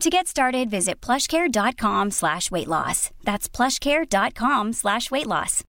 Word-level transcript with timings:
To 0.00 0.10
get 0.10 0.26
started, 0.26 0.68
visit 0.70 1.00
plushcare.com 1.00 2.10
slash 2.10 2.50
weight 2.50 2.68
loss. 2.68 3.10
That's 3.22 3.48
plushcare.com 3.48 4.72
slash 4.72 5.10
weight 5.10 5.26
loss. 5.26 5.62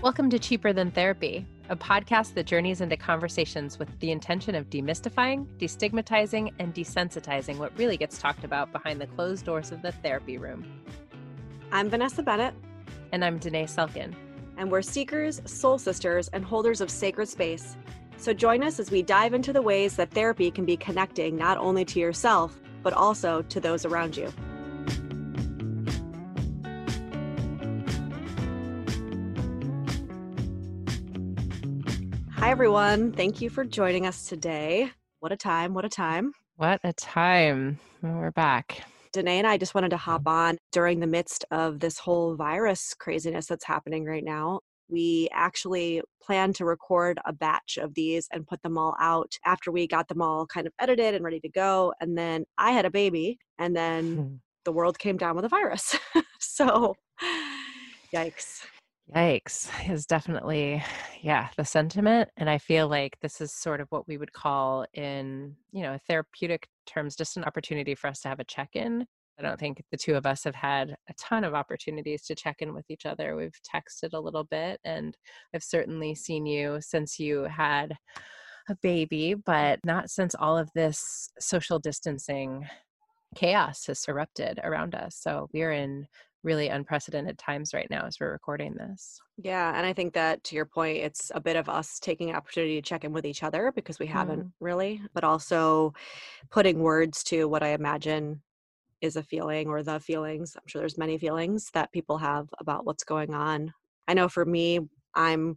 Welcome 0.00 0.30
to 0.30 0.38
Cheaper 0.38 0.72
Than 0.72 0.90
Therapy, 0.92 1.44
a 1.68 1.76
podcast 1.76 2.34
that 2.34 2.46
journeys 2.46 2.80
into 2.80 2.96
conversations 2.96 3.78
with 3.78 3.88
the 3.98 4.12
intention 4.12 4.54
of 4.54 4.70
demystifying, 4.70 5.46
destigmatizing, 5.58 6.52
and 6.60 6.72
desensitizing 6.72 7.56
what 7.58 7.76
really 7.76 7.96
gets 7.96 8.18
talked 8.18 8.44
about 8.44 8.72
behind 8.72 9.00
the 9.00 9.06
closed 9.08 9.44
doors 9.44 9.72
of 9.72 9.82
the 9.82 9.90
therapy 9.90 10.38
room. 10.38 10.64
I'm 11.72 11.90
Vanessa 11.90 12.22
Bennett. 12.22 12.54
And 13.12 13.24
I'm 13.24 13.40
Dené 13.40 13.64
Selkin. 13.64 14.14
And 14.56 14.70
we're 14.70 14.82
seekers, 14.82 15.40
soul 15.46 15.78
sisters, 15.78 16.28
and 16.28 16.44
holders 16.44 16.80
of 16.80 16.90
sacred 16.90 17.28
space. 17.28 17.76
So 18.16 18.34
join 18.34 18.62
us 18.62 18.78
as 18.80 18.90
we 18.90 19.02
dive 19.02 19.32
into 19.32 19.52
the 19.52 19.62
ways 19.62 19.96
that 19.96 20.10
therapy 20.10 20.50
can 20.50 20.64
be 20.64 20.76
connecting 20.76 21.36
not 21.36 21.56
only 21.58 21.84
to 21.86 22.00
yourself, 22.00 22.60
but 22.82 22.92
also 22.92 23.42
to 23.42 23.60
those 23.60 23.84
around 23.84 24.16
you. 24.16 24.32
Hi, 32.32 32.50
everyone. 32.50 33.12
Thank 33.12 33.40
you 33.40 33.50
for 33.50 33.64
joining 33.64 34.06
us 34.06 34.28
today. 34.28 34.90
What 35.20 35.32
a 35.32 35.36
time. 35.36 35.74
What 35.74 35.84
a 35.84 35.88
time. 35.88 36.32
What 36.56 36.80
a 36.84 36.92
time. 36.92 37.78
We're 38.02 38.32
back. 38.32 38.84
Dené 39.18 39.38
and 39.38 39.46
I 39.46 39.56
just 39.56 39.74
wanted 39.74 39.90
to 39.90 39.96
mm-hmm. 39.96 40.10
hop 40.10 40.26
on 40.26 40.58
during 40.72 41.00
the 41.00 41.06
midst 41.06 41.44
of 41.50 41.80
this 41.80 41.98
whole 41.98 42.34
virus 42.34 42.94
craziness 42.94 43.46
that's 43.46 43.64
happening 43.64 44.04
right 44.04 44.24
now. 44.24 44.60
We 44.88 45.28
actually 45.32 46.00
planned 46.22 46.54
to 46.56 46.64
record 46.64 47.18
a 47.26 47.32
batch 47.32 47.78
of 47.80 47.94
these 47.94 48.26
and 48.32 48.46
put 48.46 48.62
them 48.62 48.78
all 48.78 48.96
out 48.98 49.32
after 49.44 49.70
we 49.70 49.86
got 49.86 50.08
them 50.08 50.22
all 50.22 50.46
kind 50.46 50.66
of 50.66 50.72
edited 50.80 51.14
and 51.14 51.24
ready 51.24 51.40
to 51.40 51.48
go. 51.48 51.92
And 52.00 52.16
then 52.16 52.44
I 52.56 52.70
had 52.70 52.86
a 52.86 52.90
baby, 52.90 53.38
and 53.58 53.76
then 53.76 54.16
hmm. 54.16 54.34
the 54.64 54.72
world 54.72 54.98
came 54.98 55.18
down 55.18 55.36
with 55.36 55.44
a 55.44 55.48
virus. 55.48 55.94
so, 56.40 56.94
yikes. 58.14 58.64
Yikes 59.14 59.70
is 59.90 60.04
definitely, 60.04 60.82
yeah, 61.22 61.48
the 61.56 61.64
sentiment. 61.64 62.28
And 62.36 62.50
I 62.50 62.58
feel 62.58 62.88
like 62.88 63.16
this 63.20 63.40
is 63.40 63.52
sort 63.52 63.80
of 63.80 63.88
what 63.90 64.06
we 64.06 64.18
would 64.18 64.32
call 64.32 64.84
in, 64.92 65.56
you 65.72 65.82
know, 65.82 65.98
therapeutic 66.06 66.68
terms, 66.86 67.16
just 67.16 67.36
an 67.36 67.44
opportunity 67.44 67.94
for 67.94 68.08
us 68.08 68.20
to 68.20 68.28
have 68.28 68.40
a 68.40 68.44
check 68.44 68.70
in. 68.74 69.06
I 69.38 69.42
don't 69.42 69.58
think 69.58 69.82
the 69.90 69.96
two 69.96 70.14
of 70.14 70.26
us 70.26 70.44
have 70.44 70.54
had 70.54 70.96
a 71.08 71.14
ton 71.14 71.44
of 71.44 71.54
opportunities 71.54 72.22
to 72.24 72.34
check 72.34 72.56
in 72.60 72.74
with 72.74 72.84
each 72.90 73.06
other. 73.06 73.36
We've 73.36 73.58
texted 73.64 74.12
a 74.12 74.20
little 74.20 74.44
bit, 74.44 74.80
and 74.84 75.16
I've 75.54 75.62
certainly 75.62 76.14
seen 76.14 76.44
you 76.44 76.78
since 76.80 77.18
you 77.18 77.44
had 77.44 77.94
a 78.68 78.76
baby, 78.82 79.34
but 79.34 79.78
not 79.86 80.10
since 80.10 80.34
all 80.34 80.58
of 80.58 80.70
this 80.74 81.30
social 81.38 81.78
distancing 81.78 82.66
chaos 83.36 83.86
has 83.86 84.04
erupted 84.08 84.60
around 84.64 84.94
us. 84.94 85.16
So 85.16 85.48
we're 85.52 85.72
in 85.72 86.08
really 86.48 86.68
unprecedented 86.68 87.38
times 87.38 87.74
right 87.74 87.88
now 87.90 88.06
as 88.06 88.18
we're 88.18 88.32
recording 88.32 88.74
this. 88.74 89.20
Yeah, 89.40 89.72
and 89.76 89.86
I 89.86 89.92
think 89.92 90.14
that 90.14 90.42
to 90.44 90.56
your 90.56 90.64
point, 90.66 90.98
it's 90.98 91.30
a 91.32 91.40
bit 91.40 91.54
of 91.54 91.68
us 91.68 92.00
taking 92.00 92.34
opportunity 92.34 92.74
to 92.74 92.82
check 92.82 93.04
in 93.04 93.12
with 93.12 93.24
each 93.24 93.44
other 93.44 93.70
because 93.70 94.00
we 94.00 94.06
haven't 94.06 94.46
Mm. 94.46 94.52
really, 94.58 95.00
but 95.14 95.22
also 95.22 95.92
putting 96.50 96.80
words 96.80 97.24
to 97.24 97.48
what 97.48 97.62
I 97.62 97.68
imagine 97.68 98.42
is 99.00 99.16
a 99.16 99.22
feeling 99.22 99.68
or 99.68 99.82
the 99.82 100.00
feelings. 100.00 100.56
I'm 100.56 100.66
sure 100.66 100.80
there's 100.80 100.98
many 100.98 101.18
feelings 101.18 101.70
that 101.74 101.92
people 101.92 102.18
have 102.18 102.48
about 102.58 102.86
what's 102.86 103.04
going 103.04 103.34
on. 103.34 103.74
I 104.08 104.14
know 104.14 104.28
for 104.28 104.44
me, 104.46 104.80
I'm 105.14 105.56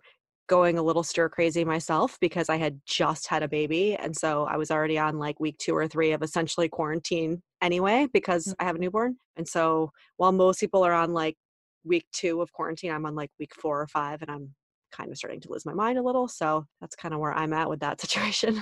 going 0.51 0.78
a 0.78 0.84
little 0.84 1.01
stir 1.01 1.29
crazy 1.29 1.63
myself 1.63 2.17
because 2.19 2.50
I 2.50 2.57
had 2.57 2.81
just 2.85 3.25
had 3.28 3.41
a 3.41 3.47
baby. 3.47 3.95
And 3.95 4.13
so 4.13 4.44
I 4.44 4.57
was 4.57 4.69
already 4.69 5.00
on 5.00 5.17
like 5.17 5.39
week 5.39 5.57
two 5.59 5.73
or 5.73 5.88
three 5.88 6.12
of 6.12 6.22
essentially 6.22 6.67
quarantine 6.67 7.41
anyway 7.62 8.09
because 8.12 8.47
mm. 8.47 8.56
I 8.59 8.66
have 8.66 8.75
a 8.75 8.79
newborn. 8.79 9.16
And 9.38 9.47
so 9.47 9.91
while 10.17 10.34
most 10.34 10.59
people 10.59 10.84
are 10.84 10.91
on 10.91 11.13
like 11.13 11.38
week 11.85 12.06
two 12.11 12.41
of 12.41 12.51
quarantine, 12.51 12.91
I'm 12.91 13.06
on 13.06 13.16
like 13.16 13.29
week 13.40 13.56
four 13.56 13.79
or 13.81 13.88
five 13.88 14.22
and 14.22 14.29
I'm 14.29 14.53
kind 14.91 15.09
of 15.09 15.17
starting 15.17 15.40
to 15.40 15.50
lose 15.50 15.66
my 15.66 15.73
mind 15.73 15.97
a 15.97 16.03
little. 16.03 16.28
So 16.28 16.66
that's 16.81 16.97
kind 16.97 17.13
of 17.13 17.22
where 17.22 17.34
I'm 17.34 17.53
at 17.53 17.69
with 17.69 17.79
that 17.79 18.01
situation. 18.06 18.61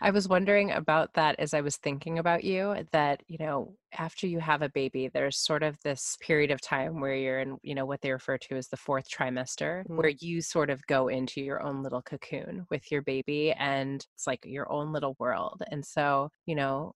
I 0.00 0.10
was 0.10 0.28
wondering 0.28 0.70
about 0.72 1.14
that 1.14 1.36
as 1.38 1.54
I 1.54 1.60
was 1.60 1.76
thinking 1.76 2.18
about 2.18 2.44
you 2.44 2.84
that, 2.92 3.22
you 3.28 3.38
know, 3.38 3.76
after 3.98 4.26
you 4.26 4.38
have 4.40 4.62
a 4.62 4.68
baby, 4.68 5.08
there's 5.08 5.38
sort 5.38 5.62
of 5.62 5.76
this 5.82 6.16
period 6.20 6.50
of 6.50 6.60
time 6.60 7.00
where 7.00 7.14
you're 7.14 7.40
in, 7.40 7.58
you 7.62 7.74
know, 7.74 7.86
what 7.86 8.00
they 8.02 8.12
refer 8.12 8.38
to 8.38 8.56
as 8.56 8.68
the 8.68 8.76
fourth 8.76 9.08
trimester, 9.08 9.84
Mm. 9.88 9.96
where 9.96 10.12
you 10.20 10.40
sort 10.42 10.70
of 10.70 10.86
go 10.86 11.08
into 11.08 11.40
your 11.40 11.62
own 11.62 11.82
little 11.82 12.02
cocoon 12.02 12.66
with 12.70 12.90
your 12.90 13.02
baby 13.02 13.52
and 13.52 14.04
it's 14.14 14.26
like 14.26 14.44
your 14.44 14.70
own 14.70 14.92
little 14.92 15.16
world. 15.18 15.62
And 15.70 15.84
so, 15.84 16.30
you 16.46 16.54
know, 16.54 16.92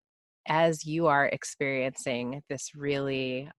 as 0.46 0.84
you 0.86 1.06
are 1.06 1.26
experiencing 1.26 2.42
this 2.48 2.74
really 2.74 3.50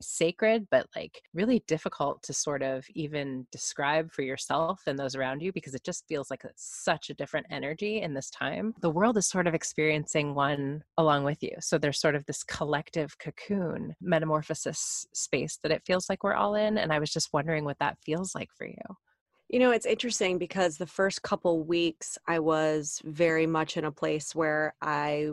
sacred 0.00 0.66
but 0.70 0.86
like 0.96 1.20
really 1.34 1.62
difficult 1.66 2.22
to 2.22 2.32
sort 2.32 2.62
of 2.62 2.84
even 2.94 3.46
describe 3.52 4.10
for 4.12 4.22
yourself 4.22 4.80
and 4.86 4.98
those 4.98 5.14
around 5.14 5.42
you 5.42 5.52
because 5.52 5.74
it 5.74 5.84
just 5.84 6.04
feels 6.08 6.30
like 6.30 6.42
such 6.56 7.10
a 7.10 7.14
different 7.14 7.46
energy 7.50 8.00
in 8.00 8.14
this 8.14 8.30
time. 8.30 8.74
The 8.80 8.90
world 8.90 9.16
is 9.16 9.28
sort 9.28 9.46
of 9.46 9.54
experiencing 9.54 10.34
one 10.34 10.82
along 10.96 11.24
with 11.24 11.42
you 11.42 11.52
so 11.60 11.78
there's 11.78 12.00
sort 12.00 12.14
of 12.14 12.24
this 12.26 12.42
collective 12.42 13.16
cocoon 13.18 13.94
metamorphosis 14.00 15.06
space 15.12 15.58
that 15.62 15.72
it 15.72 15.82
feels 15.86 16.08
like 16.08 16.24
we're 16.24 16.34
all 16.34 16.54
in 16.54 16.78
and 16.78 16.92
i 16.92 16.98
was 16.98 17.10
just 17.10 17.32
wondering 17.32 17.64
what 17.64 17.78
that 17.78 17.98
feels 18.04 18.34
like 18.34 18.50
for 18.56 18.66
you. 18.66 18.76
You 19.48 19.58
know, 19.58 19.72
it's 19.72 19.86
interesting 19.86 20.38
because 20.38 20.76
the 20.76 20.86
first 20.86 21.22
couple 21.22 21.64
weeks 21.64 22.16
I 22.28 22.38
was 22.38 23.02
very 23.04 23.48
much 23.48 23.76
in 23.76 23.84
a 23.84 23.90
place 23.90 24.32
where 24.32 24.74
I 24.80 25.30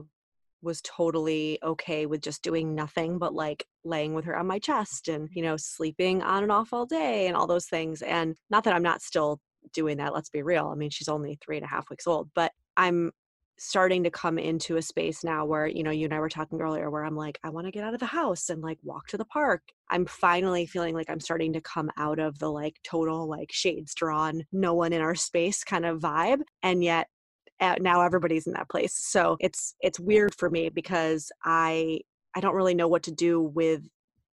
was 0.62 0.82
totally 0.82 1.60
okay 1.64 2.06
with 2.06 2.22
just 2.22 2.42
doing 2.42 2.76
nothing 2.76 3.18
but 3.20 3.34
like 3.34 3.66
laying 3.84 4.14
with 4.14 4.26
her 4.26 4.38
on 4.38 4.48
my 4.48 4.60
chest 4.60 5.08
and, 5.08 5.30
you 5.32 5.42
mm-hmm. 5.42 5.52
know, 5.52 5.58
sleeping 5.58 6.22
on 6.22 6.44
and 6.44 6.52
off 6.52 6.74
all 6.74 6.86
day 6.86 7.28
and 7.28 7.36
all 7.36 7.48
those 7.48 7.68
things. 7.68 8.02
And 8.02 8.36
not 8.50 8.64
that 8.64 8.74
I'm 8.74 8.84
not 8.84 9.02
still 9.02 9.40
doing 9.74 9.98
that, 9.98 10.14
let's 10.14 10.30
be 10.30 10.42
real. 10.42 10.68
I 10.68 10.76
mean, 10.76 10.90
she's 10.90 11.10
only 11.10 11.38
three 11.44 11.58
and 11.58 11.66
a 11.66 11.70
half 11.70 11.90
weeks 11.90 12.08
old, 12.08 12.30
but 12.34 12.52
I'm 12.76 13.12
starting 13.60 14.04
to 14.04 14.12
come 14.12 14.38
into 14.38 14.78
a 14.78 14.82
space 14.82 15.24
now 15.24 15.44
where 15.44 15.66
you 15.66 15.82
know 15.84 15.92
you 15.92 16.06
and 16.06 16.14
I 16.14 16.20
were 16.20 16.30
talking 16.30 16.62
earlier 16.62 16.90
where 16.90 17.04
I'm 17.04 17.16
like 17.16 17.40
I 17.44 17.50
want 17.50 17.66
to 17.66 17.72
get 17.72 17.84
out 17.84 17.94
of 17.94 18.00
the 18.00 18.06
house 18.06 18.50
and 18.50 18.62
like 18.62 18.78
walk 18.84 19.08
to 19.08 19.18
the 19.18 19.26
park. 19.26 19.64
I'm 19.90 20.06
finally 20.06 20.66
feeling 20.66 20.94
like 20.94 21.10
I'm 21.10 21.20
starting 21.20 21.54
to 21.54 21.62
come 21.62 21.90
out 21.98 22.20
of 22.20 22.38
the 22.40 22.52
like 22.52 22.76
total 22.84 23.28
like 23.28 23.52
shades 23.52 23.96
drawn 23.96 24.44
no 24.52 24.74
one 24.74 24.94
in 24.94 25.02
our 25.02 25.16
space 25.16 25.64
kind 25.64 25.86
of 25.86 26.00
vibe 26.00 26.42
and 26.62 26.84
yet 26.84 27.08
now 27.80 28.02
everybody's 28.02 28.48
in 28.48 28.54
that 28.54 28.70
place 28.70 28.94
so 28.96 29.38
it's 29.40 29.76
it's 29.82 30.00
weird 30.00 30.34
for 30.36 30.50
me 30.50 30.70
because 30.70 31.32
i 31.44 32.00
i 32.36 32.40
don't 32.40 32.56
really 32.56 32.76
know 32.76 32.88
what 32.88 33.04
to 33.04 33.12
do 33.12 33.42
with 33.42 33.82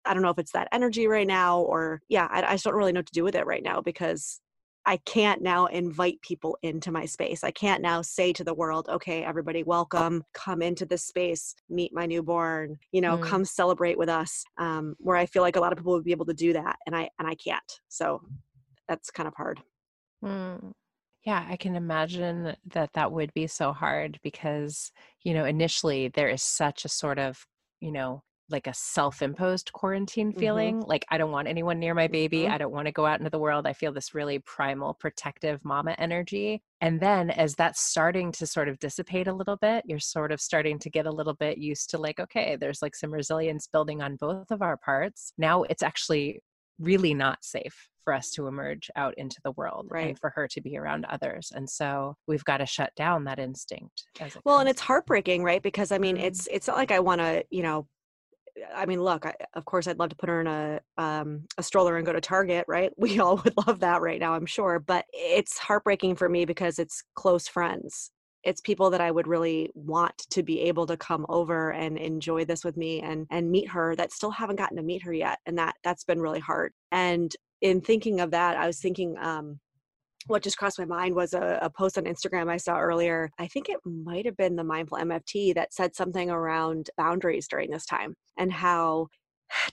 i 0.05 0.13
don't 0.13 0.23
know 0.23 0.29
if 0.29 0.39
it's 0.39 0.51
that 0.51 0.69
energy 0.71 1.07
right 1.07 1.27
now 1.27 1.59
or 1.59 2.01
yeah 2.09 2.27
i, 2.31 2.41
I 2.41 2.51
just 2.53 2.63
don't 2.63 2.75
really 2.75 2.91
know 2.91 2.99
what 2.99 3.07
to 3.07 3.13
do 3.13 3.23
with 3.23 3.35
it 3.35 3.45
right 3.45 3.63
now 3.63 3.81
because 3.81 4.39
I 4.85 4.97
can't 5.05 5.43
now 5.43 5.67
invite 5.67 6.19
people 6.21 6.57
into 6.63 6.91
my 6.91 7.05
space. 7.05 7.43
I 7.43 7.51
can't 7.51 7.83
now 7.83 8.01
say 8.01 8.33
to 8.33 8.43
the 8.43 8.55
world, 8.55 8.87
okay, 8.89 9.23
everybody, 9.23 9.61
welcome, 9.61 10.23
come 10.33 10.63
into 10.63 10.83
this 10.83 11.03
space, 11.03 11.53
meet 11.69 11.93
my 11.93 12.07
newborn, 12.07 12.75
you 12.91 13.01
know, 13.01 13.17
mm. 13.17 13.23
come 13.23 13.45
celebrate 13.45 13.99
with 13.99 14.09
us. 14.09 14.43
Um, 14.57 14.95
where 14.97 15.15
I 15.15 15.27
feel 15.27 15.43
like 15.43 15.57
a 15.57 15.59
lot 15.59 15.71
of 15.71 15.77
people 15.77 15.93
would 15.93 16.05
be 16.05 16.11
able 16.11 16.25
to 16.25 16.33
do 16.33 16.53
that, 16.53 16.77
and 16.87 16.95
I 16.95 17.07
and 17.19 17.27
I 17.27 17.35
can't. 17.35 17.61
So 17.89 18.21
that's 18.87 19.11
kind 19.11 19.27
of 19.27 19.35
hard. 19.35 19.61
Mm. 20.23 20.71
Yeah, 21.29 21.45
I 21.47 21.57
can 21.57 21.75
imagine 21.75 22.55
that 22.73 22.89
that 22.93 23.11
would 23.11 23.31
be 23.35 23.45
so 23.45 23.71
hard 23.71 24.19
because, 24.23 24.91
you 25.21 25.35
know, 25.35 25.45
initially 25.45 26.07
there 26.07 26.27
is 26.27 26.41
such 26.41 26.85
a 26.85 26.89
sort 26.89 27.19
of, 27.19 27.45
you 27.79 27.91
know, 27.91 28.23
like 28.49 28.65
a 28.65 28.73
self-imposed 28.73 29.71
quarantine 29.71 30.31
mm-hmm. 30.31 30.39
feeling 30.39 30.79
mm-hmm. 30.79 30.89
like 30.89 31.05
i 31.11 31.19
don't 31.19 31.29
want 31.29 31.47
anyone 31.47 31.77
near 31.77 31.93
my 31.93 32.07
baby 32.07 32.39
mm-hmm. 32.39 32.51
i 32.51 32.57
don't 32.57 32.71
want 32.71 32.87
to 32.87 32.91
go 32.91 33.05
out 33.05 33.19
into 33.19 33.29
the 33.29 33.37
world 33.37 33.67
i 33.67 33.73
feel 33.73 33.91
this 33.93 34.15
really 34.15 34.39
primal 34.39 34.95
protective 34.95 35.63
mama 35.63 35.95
energy 35.99 36.59
and 36.81 36.99
then 36.99 37.29
as 37.29 37.53
that's 37.53 37.79
starting 37.79 38.31
to 38.31 38.47
sort 38.47 38.67
of 38.67 38.79
dissipate 38.79 39.27
a 39.27 39.33
little 39.33 39.57
bit 39.57 39.83
you're 39.85 39.99
sort 39.99 40.31
of 40.31 40.41
starting 40.41 40.79
to 40.79 40.89
get 40.89 41.05
a 41.05 41.11
little 41.11 41.35
bit 41.35 41.59
used 41.59 41.91
to 41.91 41.99
like 41.99 42.19
okay 42.19 42.57
there's 42.59 42.81
like 42.81 42.95
some 42.95 43.13
resilience 43.13 43.67
building 43.67 44.01
on 44.01 44.15
both 44.15 44.49
of 44.49 44.63
our 44.63 44.77
parts 44.77 45.31
now 45.37 45.61
it's 45.61 45.83
actually 45.83 46.41
really 46.79 47.13
not 47.13 47.43
safe 47.43 47.89
for 48.03 48.13
us 48.13 48.31
to 48.31 48.47
emerge 48.47 48.89
out 48.95 49.13
into 49.17 49.39
the 49.43 49.51
world 49.51 49.87
right. 49.89 50.07
and 50.07 50.19
for 50.19 50.31
her 50.31 50.47
to 50.47 50.61
be 50.61 50.77
around 50.77 51.05
others 51.05 51.51
and 51.53 51.69
so 51.69 52.15
we've 52.27 52.45
got 52.45 52.57
to 52.57 52.65
shut 52.65 52.91
down 52.95 53.25
that 53.25 53.39
instinct 53.39 54.05
well 54.45 54.59
and 54.59 54.69
it's 54.69 54.81
heartbreaking 54.81 55.43
right 55.43 55.61
because 55.61 55.91
i 55.91 55.97
mean 55.97 56.15
mm-hmm. 56.15 56.25
it's 56.25 56.47
it's 56.47 56.67
not 56.67 56.77
like 56.77 56.91
i 56.91 56.99
want 56.99 57.19
to 57.19 57.43
you 57.49 57.61
know 57.61 57.87
I 58.75 58.85
mean, 58.85 59.01
look, 59.01 59.25
I, 59.25 59.33
of 59.53 59.65
course, 59.65 59.87
I'd 59.87 59.99
love 59.99 60.09
to 60.09 60.15
put 60.15 60.29
her 60.29 60.41
in 60.41 60.47
a 60.47 60.81
um, 60.97 61.45
a 61.57 61.63
stroller 61.63 61.97
and 61.97 62.05
go 62.05 62.13
to 62.13 62.21
Target, 62.21 62.65
right? 62.67 62.91
We 62.97 63.19
all 63.19 63.37
would 63.37 63.53
love 63.67 63.79
that 63.79 64.01
right 64.01 64.19
now, 64.19 64.33
I'm 64.33 64.45
sure. 64.45 64.79
But 64.79 65.05
it's 65.13 65.57
heartbreaking 65.57 66.15
for 66.15 66.27
me 66.27 66.45
because 66.45 66.79
it's 66.79 67.03
close 67.15 67.47
friends. 67.47 68.11
It's 68.43 68.61
people 68.61 68.89
that 68.91 69.01
I 69.01 69.11
would 69.11 69.27
really 69.27 69.71
want 69.73 70.17
to 70.29 70.43
be 70.43 70.61
able 70.61 70.87
to 70.87 70.97
come 70.97 71.25
over 71.29 71.71
and 71.71 71.97
enjoy 71.97 72.45
this 72.45 72.63
with 72.63 72.77
me 72.77 73.01
and 73.01 73.27
and 73.31 73.51
meet 73.51 73.69
her 73.69 73.95
that 73.95 74.13
still 74.13 74.31
haven't 74.31 74.57
gotten 74.57 74.77
to 74.77 74.83
meet 74.83 75.03
her 75.03 75.13
yet, 75.13 75.39
and 75.45 75.57
that 75.57 75.75
that's 75.83 76.03
been 76.03 76.21
really 76.21 76.39
hard. 76.39 76.73
And 76.91 77.35
in 77.61 77.81
thinking 77.81 78.21
of 78.21 78.31
that, 78.31 78.57
I 78.57 78.67
was 78.67 78.79
thinking 78.79 79.15
um, 79.19 79.59
what 80.27 80.43
just 80.43 80.57
crossed 80.57 80.79
my 80.79 80.85
mind 80.85 81.15
was 81.15 81.33
a, 81.33 81.59
a, 81.61 81.69
post 81.69 81.97
on 81.97 82.03
Instagram 82.05 82.49
I 82.49 82.57
saw 82.57 82.79
earlier. 82.79 83.31
I 83.39 83.47
think 83.47 83.69
it 83.69 83.79
might 83.85 84.25
have 84.25 84.37
been 84.37 84.55
the 84.55 84.63
Mindful 84.63 84.97
MFT 84.97 85.55
that 85.55 85.73
said 85.73 85.95
something 85.95 86.29
around 86.29 86.89
boundaries 86.97 87.47
during 87.47 87.71
this 87.71 87.85
time 87.85 88.15
and 88.37 88.51
how 88.51 89.07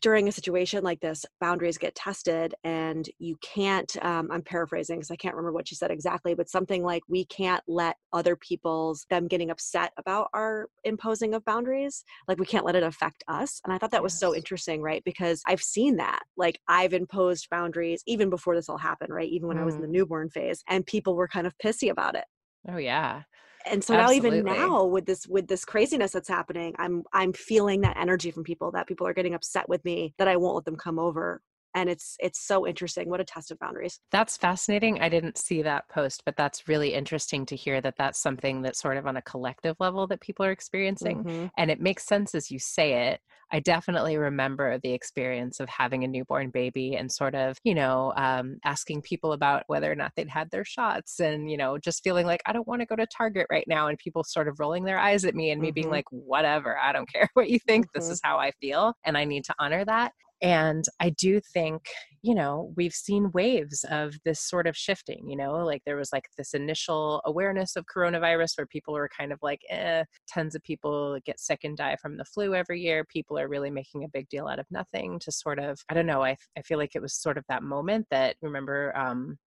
during 0.01 0.29
a 0.29 0.33
situation 0.33 0.83
like 0.83 1.01
this, 1.01 1.25
boundaries 1.41 1.79
get 1.79 1.95
tested, 1.95 2.55
and 2.65 3.09
you 3.19 3.37
can't. 3.43 3.95
Um, 4.05 4.29
I'm 4.31 4.43
paraphrasing 4.43 4.99
because 4.99 5.11
I 5.11 5.17
can't 5.17 5.35
remember 5.35 5.53
what 5.53 5.69
she 5.69 5.75
said 5.75 5.91
exactly, 5.91 6.35
but 6.35 6.49
something 6.49 6.83
like 6.83 7.03
we 7.09 7.25
can't 7.27 7.63
let 7.67 7.97
other 8.13 8.37
people's 8.37 9.07
them 9.11 9.29
getting 9.29 9.51
upset 9.51 9.93
about 9.97 10.29
our 10.35 10.69
imposing 10.85 11.35
of 11.35 11.45
boundaries. 11.45 12.05
Like 12.29 12.39
we 12.39 12.47
can't 12.47 12.65
let 12.65 12.77
it 12.77 12.83
affect 12.83 13.25
us. 13.29 13.61
And 13.65 13.73
I 13.73 13.79
thought 13.79 13.91
that 13.91 14.03
was 14.03 14.19
so 14.19 14.35
interesting, 14.35 14.83
right? 14.83 15.03
Because 15.05 15.43
I've 15.47 15.63
seen 15.63 15.97
that. 15.97 16.21
Like 16.37 16.61
I've 16.69 16.93
imposed 16.93 17.49
boundaries 17.51 18.03
even 18.07 18.31
before 18.31 18.55
this 18.55 18.69
all 18.69 18.79
happened, 18.79 19.13
right? 19.13 19.29
Even 19.29 19.49
when 19.49 19.57
mm. 19.57 19.63
I 19.63 19.65
was 19.65 19.75
in 19.75 19.83
the 19.83 19.87
mm. 19.87 19.93
newborn 19.93 20.31
phase, 20.31 20.63
and 20.69 20.87
people 20.87 21.15
were 21.15 21.29
kind 21.29 21.47
of 21.47 21.57
pissy 21.59 21.91
about 21.91 22.15
it. 22.15 22.25
Oh 22.69 22.79
yeah 22.79 23.23
and 23.67 23.83
so 23.83 23.95
Absolutely. 23.95 24.31
now 24.31 24.37
even 24.37 24.61
now 24.61 24.85
with 24.85 25.07
this 25.07 25.27
with 25.27 25.49
this 25.49 25.65
craziness 25.65 26.13
that's 26.13 26.29
happening 26.29 26.75
i'm 26.79 27.03
i'm 27.13 27.33
feeling 27.33 27.81
that 27.83 27.97
energy 27.97 28.31
from 28.31 28.45
people 28.45 28.71
that 28.71 28.87
people 28.87 29.07
are 29.07 29.15
getting 29.15 29.35
upset 29.35 29.69
with 29.69 29.85
me 29.85 30.15
that 30.19 30.29
i 30.29 30.37
won't 30.37 30.55
let 30.55 30.65
them 30.65 30.77
come 30.77 30.99
over 30.99 31.43
and 31.77 31.89
it's 31.89 32.17
it's 32.19 32.45
so 32.45 32.67
interesting 32.67 33.09
what 33.09 33.21
a 33.21 33.25
test 33.25 33.53
of 33.53 33.59
boundaries 33.61 34.01
that's 34.11 34.37
fascinating 34.37 35.01
i 35.01 35.09
didn't 35.09 35.39
see 35.39 35.63
that 35.63 35.89
post 35.89 36.23
but 36.25 36.37
that's 36.37 36.67
really 36.67 36.95
interesting 36.95 37.47
to 37.47 37.55
hear 37.55 37.81
that 37.81 37.95
that's 37.97 38.21
something 38.21 38.63
that's 38.63 38.81
sort 38.81 38.97
of 38.97 39.07
on 39.07 39.17
a 39.17 39.23
collective 39.23 39.77
level 39.79 40.07
that 40.07 40.21
people 40.21 40.45
are 40.45 40.51
experiencing 40.51 41.23
mm-hmm. 41.23 41.47
and 41.57 41.71
it 41.71 41.81
makes 41.81 42.05
sense 42.05 42.35
as 42.35 42.51
you 42.51 42.59
say 42.59 43.11
it 43.11 43.21
I 43.53 43.61
definitely 43.61 44.17
remember 44.17 44.79
the 44.83 44.93
experience 44.93 45.61
of 45.61 45.69
having 45.69 46.03
a 46.03 46.09
newborn 46.09 46.51
baby 46.51 46.97
and 46.97 47.11
sort 47.11 47.35
of, 47.35 47.59
you 47.63 47.75
know, 47.75 48.13
um, 48.17 48.59
asking 48.65 49.03
people 49.03 49.33
about 49.33 49.63
whether 49.69 49.91
or 49.91 49.95
not 49.95 50.13
they'd 50.17 50.29
had 50.29 50.51
their 50.51 50.65
shots 50.65 51.21
and, 51.21 51.51
you 51.51 51.57
know, 51.57 51.79
just 51.79 52.03
feeling 52.03 52.27
like, 52.27 52.43
I 52.47 52.53
don't 52.53 52.67
want 52.67 52.81
to 52.81 52.87
go 52.87 52.97
to 52.97 53.07
Target 53.07 53.47
right 53.51 53.67
now. 53.69 53.87
And 53.87 53.99
people 53.99 54.25
sort 54.25 54.49
of 54.49 54.59
rolling 54.59 54.85
their 54.85 54.99
eyes 54.99 55.25
at 55.25 55.35
me 55.35 55.51
and 55.51 55.61
me 55.61 55.69
mm-hmm. 55.69 55.75
being 55.75 55.91
like, 55.91 56.07
whatever, 56.11 56.77
I 56.77 56.93
don't 56.93 57.09
care 57.13 57.29
what 57.35 57.49
you 57.49 57.61
think. 57.61 57.87
Mm-hmm. 57.87 57.99
This 58.01 58.11
is 58.11 58.21
how 58.25 58.39
I 58.39 58.51
feel. 58.61 58.95
And 59.05 59.17
I 59.17 59.25
need 59.25 59.45
to 59.45 59.55
honor 59.61 59.85
that. 59.85 60.13
And 60.43 60.85
I 61.01 61.11
do 61.11 61.41
think, 61.41 61.89
you 62.23 62.35
know, 62.35 62.73
we've 62.77 62.93
seen 62.93 63.31
waves 63.33 63.85
of 63.91 64.15
this 64.25 64.41
sort 64.41 64.67
of 64.67 64.77
shifting, 64.77 65.29
you 65.29 65.37
know, 65.37 65.55
like 65.65 65.83
there 65.87 65.97
was 65.97 66.13
like 66.13 66.29
this 66.37 66.53
initial 66.55 67.23
awareness 67.25 67.77
of 67.77 67.87
coronavirus 67.87 68.59
where 68.59 68.67
people 68.67 68.95
were 68.95 69.09
kind 69.17 69.33
of 69.33 69.39
like, 69.43 69.61
eh, 69.71 70.05
tons 70.33 70.55
of 70.55 70.63
people 70.63 71.19
get 71.25 71.41
sick 71.41 71.61
and 71.65 71.77
die 71.77 71.97
from 71.97 72.17
the 72.17 72.25
flu 72.25 72.55
every 72.55 72.81
year. 72.81 73.05
People 73.05 73.39
are 73.39 73.49
really 73.49 73.71
making 73.71 74.05
a 74.05 74.09
big 74.09 74.29
deal 74.29 74.47
out 74.49 74.59
of 74.59 74.67
nothing 74.71 75.19
to 75.21 75.33
sort 75.33 75.59
of, 75.59 75.79
I 75.89 75.95
don't 75.95 76.07
know, 76.07 76.23
I, 76.23 76.37
I 76.57 76.63
feel 76.63 76.79
like 76.79 76.95
it 76.95 77.03
was 77.03 77.15
sort 77.15 77.39
of 77.39 77.45
that 77.49 77.63
moment 77.63 78.07
that, 78.11 78.37
remember, 78.43 78.97
um, 78.97 79.39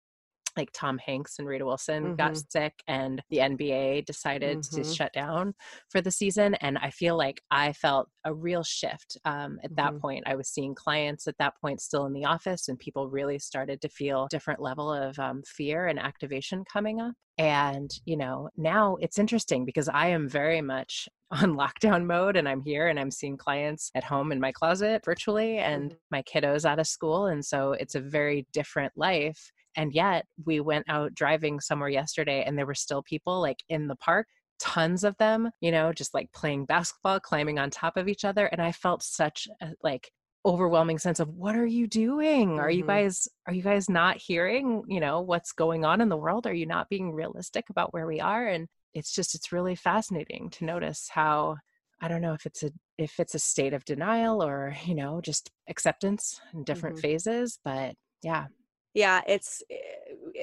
like 0.57 0.69
Tom 0.73 0.97
Hanks 0.97 1.39
and 1.39 1.47
Rita 1.47 1.65
Wilson 1.65 2.03
mm-hmm. 2.03 2.15
got 2.15 2.37
sick 2.49 2.73
and 2.87 3.21
the 3.29 3.37
NBA 3.37 4.05
decided 4.05 4.59
mm-hmm. 4.59 4.81
to 4.81 4.93
shut 4.93 5.13
down 5.13 5.53
for 5.89 6.01
the 6.01 6.11
season. 6.11 6.55
And 6.55 6.77
I 6.77 6.89
feel 6.89 7.17
like 7.17 7.41
I 7.51 7.73
felt 7.73 8.09
a 8.25 8.33
real 8.33 8.63
shift 8.63 9.17
um, 9.25 9.59
at 9.63 9.75
that 9.75 9.91
mm-hmm. 9.91 9.99
point. 9.99 10.23
I 10.27 10.35
was 10.35 10.49
seeing 10.49 10.75
clients 10.75 11.27
at 11.27 11.37
that 11.39 11.53
point 11.61 11.81
still 11.81 12.05
in 12.05 12.13
the 12.13 12.25
office, 12.25 12.67
and 12.67 12.77
people 12.77 13.09
really 13.09 13.39
started 13.39 13.81
to 13.81 13.89
feel 13.89 14.27
different 14.29 14.61
level 14.61 14.91
of 14.91 15.17
um, 15.19 15.41
fear 15.45 15.87
and 15.87 15.99
activation 15.99 16.63
coming 16.71 17.01
up. 17.01 17.13
And, 17.39 17.89
you 18.03 18.17
know, 18.17 18.49
now 18.57 18.97
it's 18.99 19.17
interesting 19.17 19.63
because 19.63 19.87
I 19.87 20.07
am 20.07 20.27
very 20.27 20.61
much 20.61 21.07
on 21.31 21.55
lockdown 21.55 22.05
mode 22.05 22.35
and 22.35 22.49
I'm 22.49 22.61
here 22.61 22.87
and 22.87 22.99
I'm 22.99 23.11
seeing 23.11 23.37
clients 23.37 23.91
at 23.95 24.03
home 24.03 24.31
in 24.31 24.39
my 24.41 24.51
closet 24.51 25.03
virtually 25.05 25.57
and 25.57 25.91
mm-hmm. 25.91 25.97
my 26.11 26.23
kiddos 26.23 26.65
out 26.65 26.79
of 26.79 26.87
school. 26.87 27.27
And 27.27 27.43
so 27.45 27.71
it's 27.71 27.95
a 27.95 28.01
very 28.01 28.45
different 28.51 28.91
life. 28.97 29.51
And 29.79 29.93
yet 29.93 30.25
we 30.45 30.59
went 30.59 30.89
out 30.89 31.15
driving 31.15 31.61
somewhere 31.61 31.87
yesterday 31.87 32.43
and 32.45 32.57
there 32.57 32.65
were 32.65 32.75
still 32.75 33.01
people 33.01 33.39
like 33.39 33.63
in 33.69 33.87
the 33.87 33.95
park 33.95 34.27
tons 34.59 35.05
of 35.05 35.15
them 35.17 35.49
you 35.61 35.71
know 35.71 35.93
just 35.93 36.13
like 36.13 36.29
playing 36.33 36.65
basketball 36.65 37.17
climbing 37.17 37.57
on 37.57 37.69
top 37.69 37.95
of 37.95 38.09
each 38.09 38.25
other 38.25 38.45
and 38.47 38.61
i 38.61 38.73
felt 38.73 39.01
such 39.01 39.47
a 39.61 39.69
like 39.81 40.11
overwhelming 40.45 40.97
sense 40.97 41.21
of 41.21 41.29
what 41.29 41.55
are 41.55 41.65
you 41.65 41.87
doing 41.87 42.49
mm-hmm. 42.49 42.59
are 42.59 42.69
you 42.69 42.81
mm-hmm. 42.81 42.89
guys 42.89 43.29
are 43.47 43.53
you 43.53 43.61
guys 43.61 43.89
not 43.89 44.17
hearing 44.17 44.83
you 44.87 44.99
know 44.99 45.21
what's 45.21 45.53
going 45.53 45.85
on 45.85 46.01
in 46.01 46.09
the 46.09 46.17
world 46.17 46.45
are 46.45 46.53
you 46.53 46.65
not 46.65 46.89
being 46.89 47.13
realistic 47.13 47.69
about 47.69 47.93
where 47.93 48.05
we 48.05 48.19
are 48.19 48.47
and 48.47 48.67
it's 48.93 49.13
just 49.13 49.33
it's 49.33 49.53
really 49.53 49.75
fascinating 49.75 50.49
to 50.49 50.65
notice 50.65 51.07
how 51.09 51.55
i 52.01 52.09
don't 52.09 52.21
know 52.21 52.33
if 52.33 52.45
it's 52.45 52.63
a 52.63 52.71
if 52.97 53.17
it's 53.17 53.35
a 53.35 53.39
state 53.39 53.73
of 53.73 53.85
denial 53.85 54.43
or 54.43 54.75
you 54.83 54.95
know 54.95 55.21
just 55.21 55.49
acceptance 55.69 56.41
in 56.53 56.65
different 56.65 56.97
mm-hmm. 56.97 57.03
phases 57.03 57.59
but 57.63 57.95
yeah 58.23 58.47
yeah, 58.93 59.21
it's 59.27 59.61
eh, 59.69 59.75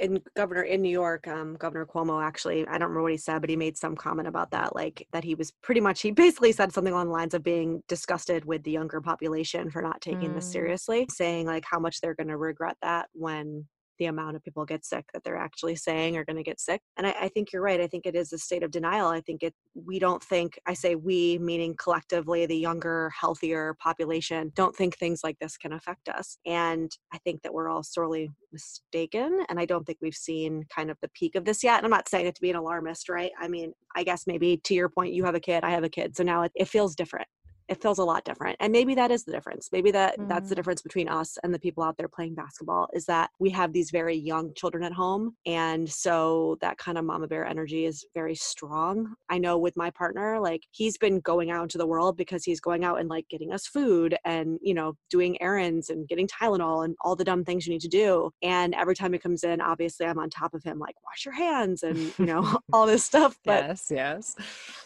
in 0.05 0.23
governor 0.37 0.63
in 0.63 0.83
New 0.83 0.91
York, 0.91 1.27
um, 1.27 1.57
Governor 1.57 1.87
Cuomo 1.87 2.23
actually, 2.23 2.67
I 2.67 2.79
don't 2.79 2.89
remember 2.89 3.03
what 3.03 3.13
he 3.13 3.19
said, 3.19 3.41
but 3.41 3.51
he 3.51 3.57
made 3.57 3.77
some 3.77 3.97
comment 3.97 4.29
about 4.29 4.51
that, 4.53 4.75
like 4.75 5.07
that 5.13 5.25
he 5.25 5.35
was 5.35 5.53
pretty 5.63 5.81
much 5.81 6.03
he 6.03 6.11
basically 6.11 6.53
said 6.53 6.73
something 6.73 6.93
along 6.93 7.07
the 7.07 7.13
lines 7.13 7.35
of 7.35 7.43
being 7.43 7.83
disgusted 7.89 8.45
with 8.45 8.63
the 8.63 8.71
younger 8.71 9.01
population 9.01 9.71
for 9.71 9.83
not 9.83 10.01
taking 10.01 10.31
mm. 10.31 10.35
this 10.35 10.51
seriously, 10.51 11.07
saying 11.11 11.47
like 11.47 11.65
how 11.69 11.79
much 11.79 12.01
they're 12.01 12.15
gonna 12.15 12.37
regret 12.37 12.77
that 12.83 13.09
when 13.13 13.67
the 13.99 14.07
amount 14.07 14.37
of 14.37 14.45
people 14.45 14.65
get 14.65 14.85
sick 14.85 15.05
that 15.13 15.25
they're 15.25 15.37
actually 15.37 15.77
saying 15.77 16.17
are 16.17 16.25
going 16.25 16.37
to 16.37 16.43
get 16.43 16.61
sick. 16.61 16.81
And 16.97 17.07
I, 17.07 17.15
I, 17.23 17.29
think 17.29 17.53
you're 17.53 17.63
right. 17.63 17.81
I 17.81 17.87
think 17.87 18.07
it 18.07 18.15
is 18.15 18.33
a 18.33 18.39
state 18.39 18.63
of 18.63 18.71
denial. 18.71 19.09
I 19.09 19.21
think 19.21 19.43
it, 19.43 19.55
we 19.75 19.99
don't 19.99 20.23
think, 20.23 20.59
I 20.67 20.75
say 20.75 20.95
we, 20.95 21.39
meaning 21.39 21.75
collectively, 21.77 22.47
the 22.47 22.57
younger, 22.57 23.11
healthier 23.19 23.77
population, 23.81 24.53
don't 24.55 24.75
think 24.75 24.97
things 24.97 25.21
like 25.23 25.39
this 25.39 25.57
can 25.57 25.73
affect 25.73 26.09
us. 26.09 26.39
And 26.47 26.91
I 27.13 27.19
think 27.19 27.43
that 27.43 27.55
we're 27.55 27.69
all 27.69 27.83
sorely 27.83 28.31
mistaken. 28.53 29.45
And 29.49 29.59
I 29.59 29.65
don't 29.65 29.85
think 29.85 29.99
we've 30.01 30.15
seen 30.15 30.65
kind 30.75 30.91
of 30.91 30.99
the 31.03 31.09
peak 31.09 31.35
of 31.35 31.45
this 31.45 31.63
yet. 31.63 31.79
And 31.79 31.85
I'm 31.85 31.91
not 31.91 32.09
saying 32.09 32.27
it 32.27 32.35
to 32.35 32.43
be 32.43 32.51
an 32.51 32.57
alarmist, 32.57 33.09
right? 33.09 33.33
I 33.41 33.49
mean, 33.49 33.73
I 33.95 34.05
guess 34.05 34.27
maybe 34.27 34.59
to 34.65 34.75
your 34.75 34.89
point, 34.89 35.15
you 35.15 35.25
have 35.25 35.35
a 35.35 35.41
kid, 35.41 35.65
I 35.65 35.71
have 35.71 35.85
a 35.85 35.89
kid. 35.89 36.17
So 36.17 36.23
now 36.23 36.43
it, 36.43 36.53
it 36.55 36.69
feels 36.69 36.95
different 36.95 37.29
it 37.69 37.83
feels 37.83 37.99
a 37.99 38.05
lot 38.05 38.25
different 38.25 38.57
and 38.61 38.73
maybe 38.73 38.95
that 38.95 39.11
is 39.11 39.25
the 39.25 39.33
difference 39.33 39.69
maybe 39.73 39.91
that 39.91 40.19
mm-hmm. 40.19 40.29
that's 40.29 40.49
the 40.49 40.55
mm-hmm. 40.55 40.59
difference 40.59 40.83
between 40.83 41.09
us 41.09 41.39
and 41.43 41.53
the 41.53 41.59
people 41.59 41.83
out 41.83 41.97
there 41.97 42.09
playing 42.09 42.35
basketball 42.35 42.89
is 42.93 43.05
that 43.07 43.31
we 43.39 43.51
have 43.51 43.73
these 43.73 43.91
very 43.91 44.17
young 44.17 44.53
children 44.55 44.85
at 44.85 44.93
home 44.93 45.35
and 45.47 45.89
so 45.89 46.57
that 46.61 46.79
kind 46.79 46.99
of 46.99 47.05
mama 47.05 47.27
bear 47.27 47.45
energy 47.45 47.85
is 47.85 48.05
very 48.15 48.35
strong 48.35 49.15
i 49.29 49.39
know 49.39 49.59
with 49.59 49.77
my 49.77 49.91
partner 49.91 50.39
like 50.41 50.63
he's 50.71 50.97
been 50.97 51.21
going 51.21 51.51
out 51.51 51.63
into 51.63 51.79
the 51.79 51.87
world 51.87 52.17
because 52.17 52.45
he's 52.45 52.61
going 52.61 52.85
out 52.85 53.01
and 53.01 53.09
like 53.09 53.29
getting 53.29 53.53
us 53.53 53.67
food 53.67 54.17
and 54.25 54.59
you 54.63 54.75
know 54.75 54.95
doing 55.11 55.41
errands 55.43 55.91
and 55.91 56.09
getting 56.09 56.29
tylenol 56.29 56.85
and 56.85 56.95
all 57.01 57.17
the 57.17 57.25
dumb 57.25 57.45
things 57.45 57.67
you 57.67 57.73
need 57.73 57.81
to 57.81 57.89
do 57.89 58.31
and 58.43 58.75
every 58.75 58.95
time 58.95 59.13
he 59.13 59.19
comes 59.19 59.43
in 59.45 59.61
obviously 59.61 60.07
i'm 60.07 60.19
on 60.19 60.31
top 60.31 60.55
of 60.55 60.63
him 60.63 60.79
like 60.79 60.95
wash 61.05 61.25
your 61.25 61.35
hands 61.35 61.83
and 61.83 62.13
you 62.19 62.27
know 62.27 62.59
all 62.73 62.87
this 62.87 63.05
stuff 63.05 63.39
but 63.45 63.65
yes 63.65 63.89
yes 63.91 64.37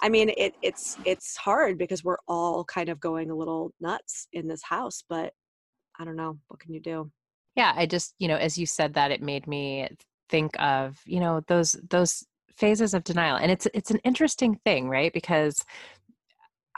i 0.02 0.08
mean 0.08 0.30
it, 0.36 0.54
it's 0.62 0.96
it's 1.04 1.36
hard 1.36 1.76
because 1.78 2.04
we're 2.04 2.16
all 2.28 2.64
kind 2.70 2.88
of 2.88 3.00
going 3.00 3.30
a 3.30 3.34
little 3.34 3.72
nuts 3.80 4.28
in 4.32 4.48
this 4.48 4.62
house, 4.62 5.02
but 5.08 5.32
I 5.98 6.04
don't 6.04 6.16
know. 6.16 6.38
What 6.48 6.60
can 6.60 6.72
you 6.72 6.80
do? 6.80 7.10
Yeah, 7.56 7.72
I 7.76 7.86
just, 7.86 8.14
you 8.18 8.28
know, 8.28 8.36
as 8.36 8.56
you 8.56 8.64
said 8.64 8.94
that, 8.94 9.10
it 9.10 9.22
made 9.22 9.46
me 9.46 9.88
think 10.28 10.52
of, 10.60 10.98
you 11.04 11.20
know, 11.20 11.42
those 11.48 11.72
those 11.90 12.24
phases 12.56 12.94
of 12.94 13.04
denial. 13.04 13.36
And 13.36 13.50
it's 13.50 13.66
it's 13.74 13.90
an 13.90 14.00
interesting 14.04 14.60
thing, 14.64 14.88
right? 14.88 15.12
Because 15.12 15.62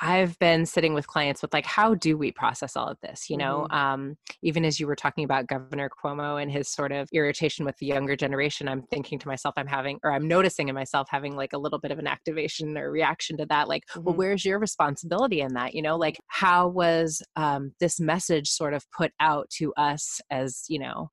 I've 0.01 0.39
been 0.39 0.65
sitting 0.65 0.95
with 0.95 1.07
clients 1.07 1.43
with 1.43 1.53
like, 1.53 1.67
how 1.67 1.95
do 1.95 2.17
we 2.17 2.33
process 2.33 2.77
all 2.77 2.89
of 2.89 2.99
this? 3.03 3.29
You 3.29 3.37
know, 3.37 3.67
mm-hmm. 3.71 3.77
um, 3.77 4.17
even 4.43 4.65
as 4.65 4.81
you 4.81 4.87
were 4.87 4.97
talking 4.97 5.25
about 5.25 5.47
Governor 5.47 5.91
Cuomo 5.91 6.41
and 6.41 6.51
his 6.51 6.69
sort 6.69 6.93
of 6.93 7.09
irritation 7.13 7.65
with 7.65 7.77
the 7.77 7.87
younger 7.87 8.17
generation, 8.17 8.69
I'm 8.69 8.83
thinking 8.85 9.19
to 9.19 9.29
myself, 9.29 9.55
I'm 9.57 9.67
having, 9.67 9.99
or 10.03 10.13
I'm 10.13 10.27
noticing 10.27 10.69
in 10.69 10.75
myself 10.75 11.09
having 11.11 11.37
like 11.37 11.53
a 11.53 11.59
little 11.59 11.79
bit 11.79 11.91
of 11.91 11.99
an 11.99 12.07
activation 12.07 12.77
or 12.79 12.91
reaction 12.91 13.37
to 13.37 13.47
that. 13.47 13.69
Like, 13.69 13.85
mm-hmm. 13.91 14.05
well, 14.05 14.15
where's 14.15 14.45
your 14.45 14.59
responsibility 14.59 15.41
in 15.41 15.55
that? 15.55 15.75
You 15.75 15.83
know, 15.83 15.97
like 15.97 16.19
how 16.29 16.69
was 16.69 17.23
um, 17.37 17.73
this 17.79 18.01
message 18.01 18.49
sort 18.49 18.75
of 18.75 18.91
put 18.93 19.13
out 19.21 19.51
to 19.59 19.75
us 19.75 20.21
as, 20.31 20.65
you 20.69 20.79
know, 20.79 21.11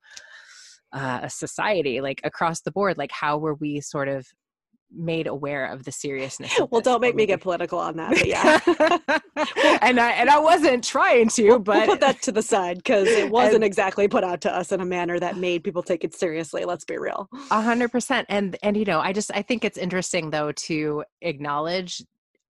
uh, 0.91 1.19
a 1.24 1.29
society 1.29 2.01
like 2.01 2.19
across 2.24 2.62
the 2.62 2.71
board 2.71 2.98
like 2.98 3.12
how 3.12 3.38
were 3.38 3.53
we 3.53 3.79
sort 3.79 4.07
of 4.07 4.25
made 4.91 5.27
aware 5.27 5.65
of 5.65 5.84
the 5.84 5.91
seriousness. 5.91 6.60
Well, 6.69 6.81
don't 6.81 7.01
make 7.01 7.15
me 7.15 7.25
get 7.25 7.41
political 7.41 7.79
on 7.79 7.98
that. 7.98 8.12
But 8.12 8.25
yeah, 8.25 8.60
and 9.81 10.00
I 10.00 10.12
and 10.12 10.29
I 10.29 10.39
wasn't 10.39 10.84
trying 10.84 11.29
to, 11.29 11.50
we'll, 11.50 11.60
but 11.60 11.77
we'll 11.77 11.88
put 11.88 12.00
that 12.01 12.22
to 12.24 12.31
the 12.31 12.41
side 12.41 12.77
because 12.77 13.08
it 13.08 13.29
wasn't 13.31 13.55
and, 13.55 13.63
exactly 13.63 14.08
put 14.08 14.24
out 14.24 14.41
to 14.41 14.55
us 14.55 14.72
in 14.72 14.81
a 14.81 14.86
manner 14.86 15.19
that 15.19 15.38
made 15.38 15.63
people 15.63 15.84
take 15.84 16.03
it 16.03 16.13
seriously. 16.13 16.65
Let's 16.65 16.86
be 16.86 16.98
real. 16.98 17.29
A 17.51 17.62
hundred 17.62 17.91
percent. 17.91 18.25
And 18.29 18.58
and 18.63 18.75
you 18.77 18.86
know, 18.86 19.00
I 19.00 19.13
just 19.13 19.31
I 19.34 19.41
think 19.41 19.63
it's 19.63 19.77
interesting 19.77 20.29
though 20.29 20.51
to 20.51 21.03
acknowledge 21.22 22.03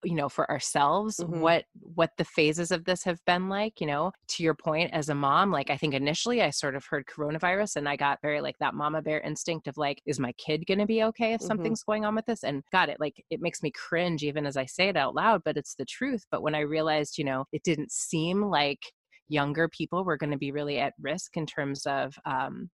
you 0.08 0.16
know 0.16 0.30
for 0.30 0.50
ourselves 0.50 1.18
mm-hmm. 1.18 1.42
what 1.42 1.66
what 1.96 2.12
the 2.18 2.24
phases 2.24 2.72
of 2.72 2.86
this 2.86 3.04
have 3.04 3.20
been 3.26 3.50
like 3.50 3.82
you 3.82 3.86
know 3.86 4.10
to 4.30 4.42
your 4.42 4.54
point 4.54 4.90
as 4.94 5.10
a 5.10 5.16
mom 5.16 5.52
like 5.52 5.70
i 5.70 5.76
think 5.76 5.94
initially 5.94 6.42
i 6.42 6.50
sort 6.50 6.76
of 6.78 6.86
heard 6.86 7.06
coronavirus 7.06 7.76
and 7.76 7.90
i 7.90 7.96
got 7.98 8.18
very 8.22 8.40
like 8.40 8.58
that 8.60 8.74
mama 8.74 9.02
bear 9.02 9.20
instinct 9.20 9.68
of 9.68 9.76
like 9.76 10.02
is 10.06 10.18
my 10.18 10.32
kid 10.38 10.66
going 10.66 10.80
to 10.80 10.86
be 10.86 11.04
okay 11.04 11.34
if 11.34 11.42
mm-hmm. 11.42 11.48
something's 11.48 11.84
going 11.84 12.06
on 12.06 12.16
with 12.16 12.26
this 12.26 12.46
and 12.46 12.64
got 12.72 12.88
it 12.88 12.98
like 13.02 13.22
it 13.30 13.42
makes 13.42 13.62
me 13.62 13.70
cringe 13.72 14.24
even 14.24 14.46
as 14.46 14.56
i 14.56 14.66
say 14.66 14.88
it 14.88 14.96
out 14.96 15.14
loud 15.14 15.42
but 15.44 15.58
it's 15.58 15.76
the 15.76 15.86
truth 15.86 16.24
but 16.32 16.42
when 16.42 16.56
i 16.56 16.62
realized 16.62 17.18
you 17.18 17.26
know 17.26 17.44
it 17.52 17.62
didn't 17.64 17.92
seem 17.92 18.42
like 18.42 18.80
younger 19.28 19.68
people 19.68 20.06
were 20.06 20.16
going 20.16 20.32
to 20.32 20.38
be 20.38 20.54
really 20.54 20.80
at 20.80 20.94
risk 21.02 21.36
in 21.36 21.46
terms 21.46 21.86
of 21.86 22.16
um, 22.26 22.70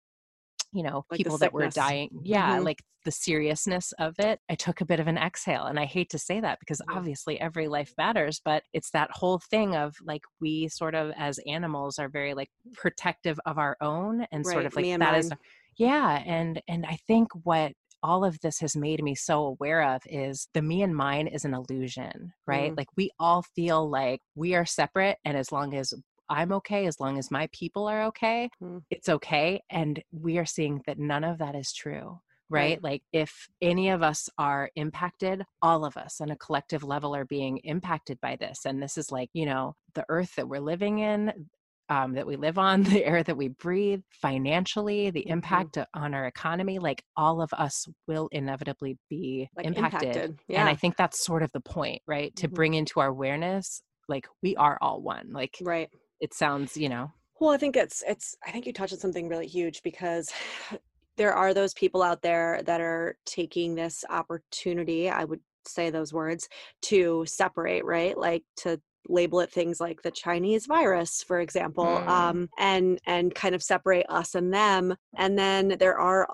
you 0.73 0.83
know 0.83 1.05
like 1.11 1.19
people 1.19 1.39
that 1.39 1.53
were 1.53 1.69
dying 1.69 2.11
yeah 2.23 2.57
mm-hmm. 2.57 2.65
like 2.65 2.83
the 3.05 3.11
seriousness 3.11 3.93
of 3.99 4.15
it 4.19 4.41
i 4.51 4.55
took 4.55 4.81
a 4.81 4.85
bit 4.85 5.01
of 5.01 5.07
an 5.07 5.17
exhale 5.17 5.65
and 5.65 5.79
i 5.79 5.85
hate 5.85 6.11
to 6.11 6.19
say 6.19 6.41
that 6.41 6.59
because 6.61 6.83
obviously 6.91 7.41
every 7.41 7.69
life 7.69 7.95
matters 7.97 8.41
but 8.45 8.63
it's 8.73 8.91
that 8.91 9.11
whole 9.13 9.41
thing 9.51 9.75
of 9.75 9.97
like 10.05 10.23
we 10.41 10.69
sort 10.69 10.95
of 10.95 11.11
as 11.17 11.41
animals 11.47 11.99
are 11.99 12.09
very 12.09 12.35
like 12.35 12.51
protective 12.75 13.39
of 13.47 13.57
our 13.57 13.77
own 13.81 14.27
and 14.33 14.45
right. 14.45 14.53
sort 14.53 14.67
of 14.67 14.75
like 14.75 14.99
that 14.99 15.17
is 15.17 15.31
yeah 15.77 16.23
and 16.27 16.61
and 16.69 16.85
i 16.87 16.99
think 17.07 17.29
what 17.45 17.73
all 18.03 18.25
of 18.25 18.39
this 18.41 18.61
has 18.61 18.77
made 18.77 19.03
me 19.03 19.15
so 19.15 19.45
aware 19.45 19.83
of 19.83 20.03
is 20.07 20.49
the 20.55 20.63
me 20.63 20.83
and 20.83 20.95
mine 20.95 21.27
is 21.27 21.45
an 21.45 21.55
illusion, 21.55 22.33
right? 22.47 22.73
Mm. 22.73 22.77
Like 22.77 22.89
we 22.97 23.11
all 23.19 23.43
feel 23.57 23.89
like 23.89 24.21
we 24.35 24.55
are 24.55 24.65
separate. 24.65 25.19
And 25.25 25.37
as 25.37 25.51
long 25.51 25.75
as 25.75 25.93
I'm 26.29 26.53
okay, 26.53 26.87
as 26.87 27.01
long 27.01 27.19
as 27.19 27.31
my 27.31 27.49
people 27.53 27.87
are 27.87 28.05
okay, 28.07 28.51
mm. 28.63 28.83
it's 28.91 29.09
okay. 29.09 29.63
And 29.71 30.03
we 30.13 30.39
are 30.39 30.47
seeing 30.47 30.81
that 30.87 30.99
none 30.99 31.25
of 31.25 31.39
that 31.39 31.55
is 31.55 31.73
true. 31.73 32.21
Right? 32.51 32.61
right? 32.61 32.83
Like, 32.83 33.03
if 33.13 33.49
any 33.61 33.91
of 33.91 34.03
us 34.03 34.31
are 34.39 34.71
impacted, 34.75 35.43
all 35.61 35.85
of 35.85 35.99
us 35.99 36.19
on 36.21 36.31
a 36.31 36.37
collective 36.37 36.83
level 36.83 37.15
are 37.15 37.27
being 37.27 37.59
impacted 37.59 38.19
by 38.23 38.37
this. 38.37 38.65
And 38.65 38.83
this 38.83 38.97
is 38.97 39.13
like, 39.13 39.29
you 39.35 39.45
know, 39.45 39.75
the 39.95 40.07
earth 40.09 40.35
that 40.37 40.49
we're 40.49 40.61
living 40.61 41.01
in, 41.01 41.49
um, 41.91 42.15
that 42.15 42.27
we 42.27 42.37
live 42.37 42.59
on, 42.59 42.83
the 42.85 43.05
air 43.05 43.23
that 43.23 43.37
we 43.37 43.49
breathe, 43.49 44.03
financially, 44.11 45.11
the 45.11 45.21
mm-hmm. 45.21 45.33
impact 45.33 45.77
mm-hmm. 45.77 46.03
on 46.03 46.15
our 46.15 46.27
economy, 46.27 46.79
like 46.79 47.03
all 47.17 47.43
of 47.43 47.53
us 47.53 47.87
will 48.07 48.29
inevitably 48.33 48.97
be 49.11 49.49
like 49.57 49.67
impacted. 49.67 50.17
impacted. 50.17 50.39
Yeah. 50.49 50.61
And 50.61 50.69
I 50.69 50.75
think 50.75 50.97
that's 50.97 51.25
sort 51.25 51.43
of 51.43 51.53
the 51.53 51.61
point, 51.61 52.03
right? 52.07 52.35
Mm-hmm. 52.35 52.47
To 52.47 52.49
bring 52.49 52.75
into 52.75 53.01
our 53.01 53.09
awareness, 53.09 53.83
like 54.09 54.27
we 54.43 54.57
are 54.57 54.79
all 54.81 55.03
one. 55.03 55.33
Like, 55.33 55.59
right 55.61 55.91
it 56.21 56.35
sounds 56.35 56.77
you 56.77 56.89
know 56.89 57.11
well 57.41 57.51
i 57.51 57.57
think 57.57 57.77
it's 57.77 58.03
it's 58.07 58.37
i 58.47 58.51
think 58.51 58.67
you 58.67 58.73
touched 58.73 58.93
on 58.93 58.99
something 58.99 59.29
really 59.29 59.47
huge 59.47 59.83
because 59.83 60.31
there 61.17 61.33
are 61.33 61.53
those 61.53 61.75
people 61.75 62.01
out 62.01 62.23
there 62.23 62.63
that 62.65 62.81
are 62.81 63.17
taking 63.27 63.75
this 63.75 64.05
opportunity 64.09 65.11
i 65.11 65.25
would 65.25 65.41
say 65.67 65.91
those 65.91 66.13
words 66.13 66.49
to 66.81 67.25
separate 67.27 67.85
right 67.85 68.17
like 68.17 68.45
to 68.57 68.81
label 69.09 69.41
it 69.41 69.51
things 69.51 69.81
like 69.81 70.01
the 70.03 70.11
chinese 70.11 70.67
virus 70.67 71.23
for 71.23 71.41
example 71.41 71.85
mm. 71.85 72.07
um, 72.07 72.49
and 72.59 73.01
and 73.07 73.35
kind 73.35 73.55
of 73.55 73.63
separate 73.63 74.07
us 74.09 74.35
and 74.35 74.53
them 74.53 74.95
and 75.17 75.39
then 75.39 75.77
there 75.79 75.99
are 75.99 76.29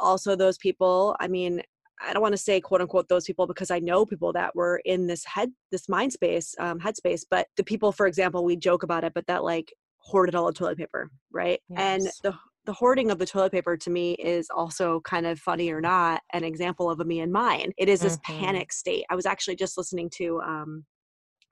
also 0.00 0.36
those 0.36 0.56
people 0.58 1.16
i 1.20 1.28
mean 1.28 1.60
I 2.06 2.12
don't 2.12 2.22
want 2.22 2.32
to 2.32 2.38
say 2.38 2.60
quote 2.60 2.80
unquote 2.80 3.08
those 3.08 3.24
people 3.24 3.46
because 3.46 3.70
I 3.70 3.78
know 3.78 4.06
people 4.06 4.32
that 4.32 4.54
were 4.54 4.80
in 4.84 5.06
this 5.06 5.24
head 5.24 5.50
this 5.70 5.88
mind 5.88 6.12
space 6.12 6.54
um, 6.58 6.78
headspace, 6.80 7.22
but 7.30 7.48
the 7.56 7.64
people, 7.64 7.92
for 7.92 8.06
example, 8.06 8.44
we 8.44 8.56
joke 8.56 8.82
about 8.82 9.04
it, 9.04 9.14
but 9.14 9.26
that 9.26 9.44
like 9.44 9.72
hoarded 9.98 10.34
all 10.34 10.46
the 10.46 10.52
toilet 10.52 10.78
paper, 10.78 11.10
right? 11.32 11.60
Yes. 11.68 11.78
And 11.78 12.10
the 12.22 12.38
the 12.66 12.72
hoarding 12.74 13.10
of 13.10 13.18
the 13.18 13.26
toilet 13.26 13.52
paper 13.52 13.76
to 13.76 13.90
me 13.90 14.12
is 14.14 14.48
also 14.54 15.00
kind 15.00 15.26
of 15.26 15.38
funny 15.38 15.70
or 15.70 15.80
not 15.80 16.20
an 16.32 16.44
example 16.44 16.90
of 16.90 17.00
a 17.00 17.04
me 17.04 17.20
and 17.20 17.32
mine. 17.32 17.72
It 17.78 17.88
is 17.88 18.00
this 18.00 18.16
mm-hmm. 18.18 18.38
panic 18.38 18.72
state. 18.72 19.04
I 19.10 19.14
was 19.14 19.26
actually 19.26 19.56
just 19.56 19.78
listening 19.78 20.10
to 20.16 20.40
um, 20.42 20.84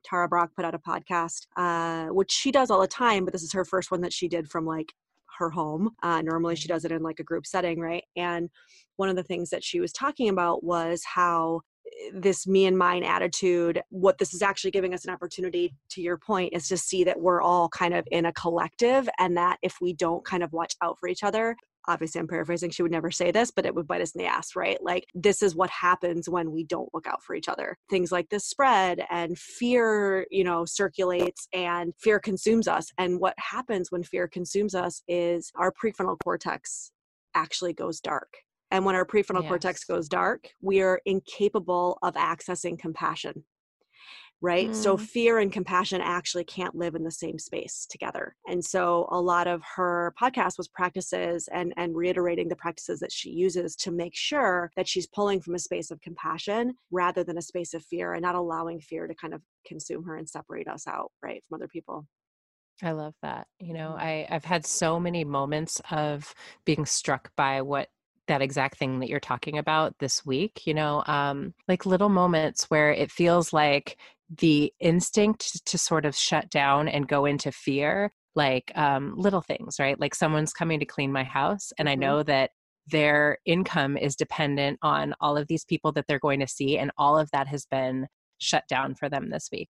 Tara 0.05 0.29
Brach 0.29 0.51
put 0.55 0.65
out 0.65 0.75
a 0.75 0.79
podcast, 0.79 1.47
uh, 1.57 2.13
which 2.13 2.31
she 2.31 2.53
does 2.53 2.71
all 2.71 2.81
the 2.81 2.87
time, 2.87 3.25
but 3.25 3.33
this 3.33 3.43
is 3.43 3.53
her 3.53 3.65
first 3.65 3.91
one 3.91 4.03
that 4.03 4.13
she 4.13 4.29
did 4.29 4.49
from 4.49 4.67
like 4.67 4.93
her 5.39 5.51
home. 5.51 5.91
Uh, 6.03 6.23
normally, 6.23 6.57
she 6.57 6.67
mm-hmm. 6.67 6.75
does 6.75 6.85
it 6.85 6.93
in 6.93 7.03
like 7.03 7.21
a 7.21 7.25
group 7.25 7.47
setting, 7.47 7.81
right? 7.81 8.05
And 8.17 8.51
one 8.97 9.09
of 9.09 9.17
the 9.17 9.23
things 9.23 9.51
that 9.51 9.65
she 9.65 9.81
was 9.81 9.93
talking 9.93 10.29
about 10.29 10.65
was 10.65 11.03
how 11.05 11.63
eh, 11.87 12.11
this 12.13 12.47
me 12.47 12.67
and 12.67 12.77
mine 12.77 13.05
attitude, 13.05 13.81
what 13.91 14.19
this 14.19 14.35
is 14.35 14.43
actually 14.43 14.71
giving 14.71 14.95
us 14.95 15.05
an 15.05 15.13
opportunity, 15.13 15.75
to 15.91 16.03
your 16.03 16.19
point, 16.19 16.53
is 16.55 16.69
to 16.69 16.77
see 16.77 17.05
that 17.05 17.21
we're 17.21 17.41
all 17.41 17.69
kind 17.69 17.95
of 17.95 18.07
in 18.11 18.27
a 18.27 18.33
collective 18.33 19.09
and 19.19 19.37
that 19.37 19.59
if 19.63 19.77
we 19.81 19.93
don't 19.93 20.25
kind 20.25 20.43
of 20.43 20.53
watch 20.53 20.75
out 20.83 20.99
for 20.99 21.09
each 21.09 21.23
other, 21.23 21.57
obviously 21.89 22.21
I'm 22.21 22.29
paraphrasing, 22.29 22.71
she 22.71 22.83
would 22.83 22.93
never 22.93 23.11
say 23.11 23.31
this, 23.31 23.51
but 23.51 23.67
it 23.67 23.75
would 23.75 23.89
bite 23.89 24.03
us 24.03 24.15
in 24.15 24.21
the 24.21 24.29
ass, 24.29 24.55
right? 24.55 24.79
Like, 24.83 25.07
this 25.15 25.43
is 25.43 25.57
what 25.57 25.71
happens 25.71 26.29
when 26.29 26.53
we 26.53 26.63
don't 26.63 26.93
look 26.95 27.07
out 27.07 27.23
for 27.25 27.35
each 27.35 27.49
other. 27.49 27.77
Things 27.91 28.13
like 28.13 28.29
this 28.29 28.45
spread 28.45 29.05
and 29.11 29.37
fear, 29.39 30.27
you 30.31 30.45
know, 30.45 30.65
circulates 30.65 31.49
and 31.53 31.93
fear 31.99 32.21
consumes 32.21 32.69
us. 32.69 32.93
And 32.99 33.19
what 33.19 33.35
happens 33.39 33.91
when 33.91 34.05
fear 34.05 34.29
consumes 34.29 34.75
us 34.75 35.03
is 35.09 35.51
our 35.57 35.73
prefrontal 35.73 36.19
cortex 36.23 36.93
actually 37.35 37.73
goes 37.73 38.01
dark. 38.01 38.33
And 38.71 38.85
when 38.85 38.95
our 38.95 39.07
prefrontal 39.07 39.43
yes. 39.43 39.49
cortex 39.49 39.85
goes 39.85 40.09
dark, 40.09 40.51
we 40.61 40.83
are 40.83 41.01
incapable 41.07 41.99
of 42.03 42.15
accessing 42.15 42.79
compassion 42.79 43.45
right? 44.41 44.71
Mm. 44.71 44.75
So 44.75 44.97
fear 44.97 45.39
and 45.39 45.53
compassion 45.53 46.01
actually 46.01 46.45
can't 46.45 46.75
live 46.77 46.95
in 46.95 47.03
the 47.03 47.11
same 47.11 47.39
space 47.39 47.87
together. 47.91 48.37
And 48.47 48.65
so 48.65 49.09
a 49.11 49.21
lot 49.21 49.47
of 49.49 49.63
her 49.77 50.15
podcast 50.21 50.59
was 50.59 50.69
practices 50.69 51.49
and 51.53 51.73
and 51.77 51.97
reiterating 51.97 52.49
the 52.49 52.57
practices 52.57 53.01
that 53.01 53.13
she 53.13 53.31
uses 53.31 53.75
to 53.77 53.91
make 53.91 54.15
sure 54.15 54.71
that 54.77 54.89
she's 54.89 55.07
pulling 55.07 55.41
from 55.41 55.55
a 55.55 55.59
space 55.59 55.91
of 55.91 56.01
compassion 56.01 56.75
rather 56.91 57.25
than 57.25 57.39
a 57.39 57.43
space 57.43 57.75
of 57.75 57.85
fear 57.85 58.15
and 58.15 58.23
not 58.23 58.35
allowing 58.35 58.81
fear 58.81 59.07
to 59.07 59.15
kind 59.15 59.35
of 59.35 59.43
consume 59.67 60.05
her 60.05 60.17
and 60.17 60.29
separate 60.29 60.69
us 60.69 60.87
out, 60.87 61.11
right, 61.23 61.43
from 61.49 61.57
other 61.57 61.69
people. 61.69 62.07
I 62.83 62.93
love 62.93 63.15
that. 63.23 63.49
You 63.59 63.75
know, 63.75 63.97
mm. 63.99 64.01
I, 64.01 64.27
I've 64.31 64.45
had 64.45 64.65
so 64.65 65.01
many 65.01 65.25
moments 65.25 65.81
of 65.91 66.33
being 66.65 66.87
struck 66.87 67.33
by 67.37 67.63
what 67.63 67.89
that 68.29 68.43
exact 68.43 68.79
thing 68.79 69.01
that 69.01 69.09
you're 69.09 69.19
talking 69.19 69.57
about 69.57 69.99
this 69.99 70.25
week 70.25 70.67
you 70.67 70.75
know 70.75 71.03
um 71.07 71.55
like 71.67 71.87
little 71.87 72.11
moments 72.11 72.65
where 72.65 72.93
it 72.93 73.11
feels 73.11 73.55
like 73.55 73.97
the 74.37 74.73
instinct 74.81 75.65
to 75.67 75.79
sort 75.79 76.05
of 76.05 76.15
shut 76.15 76.51
down 76.51 76.89
and 76.89 77.09
go 77.09 77.25
into 77.25 77.51
fear 77.51 78.13
like 78.35 78.71
um, 78.77 79.15
little 79.17 79.41
things 79.41 79.77
right 79.79 79.99
like 79.99 80.15
someone's 80.15 80.53
coming 80.53 80.79
to 80.79 80.87
clean 80.87 81.11
my 81.11 81.25
house 81.25 81.73
and 81.79 81.89
i 81.89 81.93
mm-hmm. 81.93 82.03
know 82.03 82.23
that 82.23 82.51
their 82.87 83.39
income 83.45 83.97
is 83.97 84.17
dependent 84.17 84.79
on 84.83 85.15
all 85.21 85.37
of 85.37 85.47
these 85.49 85.65
people 85.65 85.93
that 85.93 86.07
they're 86.09 86.19
going 86.19 86.41
to 86.41 86.47
see 86.47 86.79
and 86.79 86.91
all 86.97 87.19
of 87.19 87.31
that 87.33 87.47
has 87.47 87.67
been 87.67 88.07
shut 88.39 88.65
down 88.69 88.95
for 88.95 89.09
them 89.09 89.31
this 89.31 89.49
week 89.53 89.69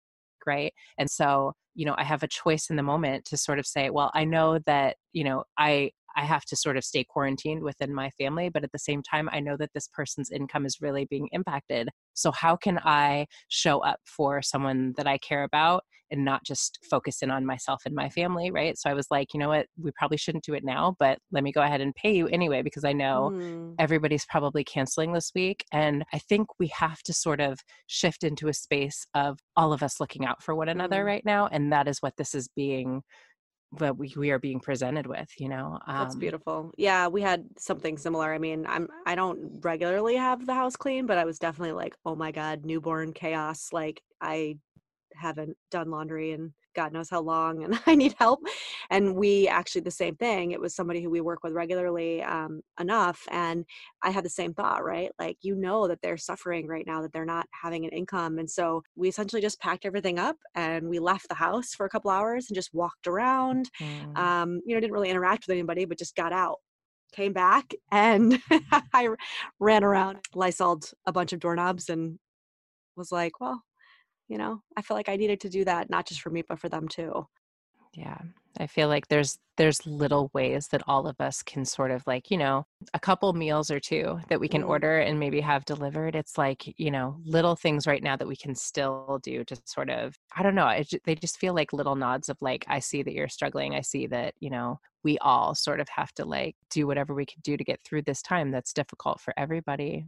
right? 0.49 0.73
And 0.97 1.11
so, 1.11 1.53
you 1.75 1.85
know, 1.85 1.95
I 1.97 2.05
have 2.05 2.23
a 2.23 2.29
choice 2.29 2.71
in 2.71 2.77
the 2.77 2.83
moment 2.83 3.27
to 3.27 3.37
sort 3.37 3.61
of 3.61 3.67
say, 3.67 3.91
well, 3.91 4.11
I 4.15 4.25
know 4.25 4.59
that, 4.67 4.97
you 5.13 5.23
know, 5.23 5.45
I 5.57 5.93
I 6.17 6.25
have 6.25 6.45
to 6.47 6.57
sort 6.57 6.77
of 6.77 6.85
stay 6.85 7.05
quarantined 7.05 7.63
within 7.63 7.95
my 7.95 8.11
family, 8.19 8.49
but 8.49 8.65
at 8.65 8.73
the 8.73 8.79
same 8.79 9.03
time, 9.03 9.29
I 9.33 9.41
know 9.41 9.57
that 9.57 9.71
this 9.75 9.89
person's 9.93 10.31
income 10.31 10.67
is 10.67 10.81
really 10.81 11.07
being 11.07 11.29
impacted. 11.33 11.89
So, 12.15 12.33
how 12.33 12.57
can 12.57 12.79
I 12.85 13.27
show 13.49 13.81
up 13.81 14.01
for 14.05 14.43
someone 14.43 14.95
that 14.97 15.07
I 15.07 15.19
care 15.19 15.45
about 15.45 15.85
and 16.11 16.25
not 16.25 16.43
just 16.43 16.79
focus 16.91 17.23
in 17.23 17.31
on 17.31 17.45
myself 17.45 17.83
and 17.85 17.95
my 17.95 18.09
family, 18.09 18.51
right? 18.51 18.77
So, 18.79 18.91
I 18.91 18.95
was 18.95 19.07
like, 19.11 19.35
you 19.35 19.41
know 19.41 19.49
what, 19.49 19.67
we 19.81 19.93
probably 19.97 20.17
shouldn't 20.17 20.45
do 20.45 20.55
it 20.55 20.65
now, 20.65 20.97
but 20.99 21.19
let 21.31 21.45
me 21.45 21.53
go 21.53 21.63
ahead 21.63 21.81
and 21.81 21.95
pay 21.95 22.15
you 22.15 22.27
anyway, 22.29 22.63
because 22.63 22.85
I 22.85 22.93
know 22.93 23.31
mm. 23.33 23.75
everybody's 23.79 24.27
probably 24.27 24.65
canceling 24.65 25.13
this 25.13 25.31
week. 25.35 25.65
And 25.73 26.05
I 26.13 26.19
think 26.19 26.49
we 26.59 26.69
have 26.69 27.03
to 27.05 27.13
sort 27.13 27.41
of 27.41 27.61
shift 27.87 28.25
into 28.25 28.49
a 28.49 28.55
space 28.55 29.07
of 29.15 29.39
all 29.57 29.73
of 29.73 29.83
us 29.83 30.01
looking 30.01 30.25
out 30.25 30.43
for 30.43 30.55
one 30.55 30.69
another 30.69 31.05
mm. 31.05 31.07
right 31.07 31.25
now. 31.25 31.47
And 31.47 31.73
that 31.73 31.87
is 31.87 31.99
what 32.01 32.17
this 32.17 32.35
is 32.35 32.49
being 32.57 33.03
that 33.79 33.97
we, 33.97 34.13
we 34.17 34.31
are 34.31 34.39
being 34.39 34.61
presented 34.61 35.07
with 35.07 35.29
you 35.39 35.49
know 35.49 35.79
um, 35.87 35.99
that's 35.99 36.17
beautiful. 36.17 36.73
Yeah 36.79 37.07
we 37.09 37.21
had 37.21 37.45
something 37.59 37.99
similar. 37.99 38.33
I 38.33 38.39
mean 38.39 38.67
i'm 38.67 38.89
i 39.07 39.15
don't 39.15 39.61
regularly 39.61 40.17
have 40.17 40.47
the 40.47 40.55
house 40.55 40.77
clean 40.77 41.07
but 41.07 41.19
i 41.19 41.25
was 41.25 41.39
definitely 41.39 41.73
like 41.73 41.95
oh 42.07 42.15
my 42.15 42.33
god 42.33 42.65
newborn 42.65 43.13
chaos. 43.13 43.69
Like 43.73 44.03
i 44.21 44.57
haven't 45.15 45.57
done 45.71 45.91
laundry 45.91 46.33
in 46.33 46.53
God 46.79 46.93
knows 46.93 47.11
how 47.11 47.21
long 47.21 47.65
and 47.65 47.77
I 47.87 47.97
need 47.97 48.15
help. 48.21 48.39
And 48.89 49.17
we 49.17 49.49
actually, 49.49 49.81
the 49.81 49.91
same 49.91 50.15
thing. 50.15 50.53
It 50.53 50.61
was 50.61 50.77
somebody 50.77 51.03
who 51.03 51.11
we 51.11 51.21
work 51.21 51.43
with 51.43 51.53
regularly 51.53 52.23
um, 52.23 52.61
enough. 52.79 53.21
And 53.33 53.65
I 54.05 54.11
had 54.11 54.25
the 54.25 54.31
same 54.31 54.55
thought, 54.55 54.85
right? 54.85 55.11
Like, 55.19 55.39
you 55.43 55.57
know, 55.57 55.89
that 55.89 55.99
they're 56.03 56.17
suffering 56.17 56.69
right 56.69 56.87
now, 56.87 57.03
that 57.03 57.13
they're 57.13 57.25
not 57.25 57.47
having 57.51 57.85
an 57.85 57.91
income. 57.91 58.39
And 58.39 58.49
so 58.49 58.83
we 58.95 59.09
essentially 59.09 59.43
just 59.43 59.59
packed 59.61 59.87
everything 59.87 60.21
up 60.21 60.37
and 60.55 60.89
we 60.89 61.01
left 61.01 61.29
the 61.29 61.35
house 61.35 61.75
for 61.75 61.85
a 61.85 61.91
couple 61.91 62.13
hours 62.13 62.47
and 62.49 62.55
just 62.55 62.73
walked 62.73 63.09
around. 63.09 63.69
Mm. 63.83 64.17
Um, 64.17 64.61
you 64.65 64.75
know, 64.75 64.81
didn't 64.81 64.93
really 64.93 65.11
interact 65.11 65.49
with 65.49 65.55
anybody, 65.55 65.85
but 65.85 65.99
just 65.99 66.15
got 66.15 66.33
out 66.33 66.59
came 67.13 67.33
back 67.33 67.75
and 67.91 68.41
I 68.95 69.09
ran 69.59 69.83
around, 69.83 70.19
lysoled 70.33 70.93
a 71.07 71.13
bunch 71.13 71.33
of 71.33 71.41
doorknobs 71.41 71.89
and 71.89 72.21
was 72.97 73.11
like, 73.11 73.41
well, 73.41 73.63
you 74.29 74.39
know? 74.39 74.61
I 74.77 74.83
feel 74.83 74.97
like 74.97 75.09
i 75.09 75.17
needed 75.17 75.41
to 75.41 75.49
do 75.49 75.65
that 75.65 75.91
not 75.91 76.07
just 76.07 76.21
for 76.21 76.31
me 76.31 76.43
but 76.49 76.59
for 76.59 76.69
them 76.69 76.89
too. 76.89 77.27
Yeah 77.95 78.19
i 78.61 78.67
feel 78.67 78.89
like 78.89 79.07
there's 79.09 79.39
there's 79.57 79.85
little 79.87 80.31
ways 80.35 80.69
that 80.69 80.83
all 80.87 81.07
of 81.07 81.21
us 81.21 81.43
can 81.43 81.65
sort 81.65 81.91
of 81.91 82.07
like 82.07 82.31
you 82.31 82.37
know 82.37 82.65
a 82.95 83.01
couple 83.01 83.33
meals 83.33 83.71
or 83.71 83.81
two 83.81 84.19
that 84.29 84.41
we 84.41 84.49
can 84.49 84.63
mm 84.63 84.69
order 84.69 84.99
and 84.99 85.19
maybe 85.19 85.41
have 85.41 85.65
delivered. 85.65 86.15
It's 86.15 86.37
like 86.37 86.75
you 86.79 86.91
know 86.91 87.17
little 87.25 87.57
things 87.57 87.87
right 87.87 88.03
now 88.03 88.17
that 88.17 88.29
we 88.29 88.37
can 88.37 88.55
still 88.55 89.19
do 89.23 89.45
to 89.45 89.57
sort 89.65 89.89
of 89.89 90.15
i 90.37 90.43
don't 90.43 90.55
know 90.55 90.69
it, 90.69 90.93
they 91.05 91.15
just 91.15 91.39
feel 91.39 91.55
like 91.55 91.73
little 91.73 91.97
nods 91.97 92.29
of 92.29 92.37
like 92.43 92.67
i 92.69 92.79
see 92.79 93.03
that 93.03 93.15
you're 93.15 93.29
struggling. 93.29 93.75
I 93.75 93.81
see 93.81 94.07
that 94.09 94.35
you 94.41 94.51
know 94.51 94.79
we 95.05 95.17
all 95.19 95.55
sort 95.55 95.81
of 95.81 95.89
have 95.89 96.13
to 96.15 96.25
like 96.27 96.55
do 96.71 96.87
whatever 96.87 97.15
we 97.15 97.25
can 97.25 97.41
do 97.43 97.57
to 97.57 97.65
get 97.65 97.81
through 97.83 98.03
this 98.03 98.21
time 98.21 98.51
that's 98.51 98.73
difficult 98.75 99.21
for 99.21 99.33
everybody. 99.39 100.05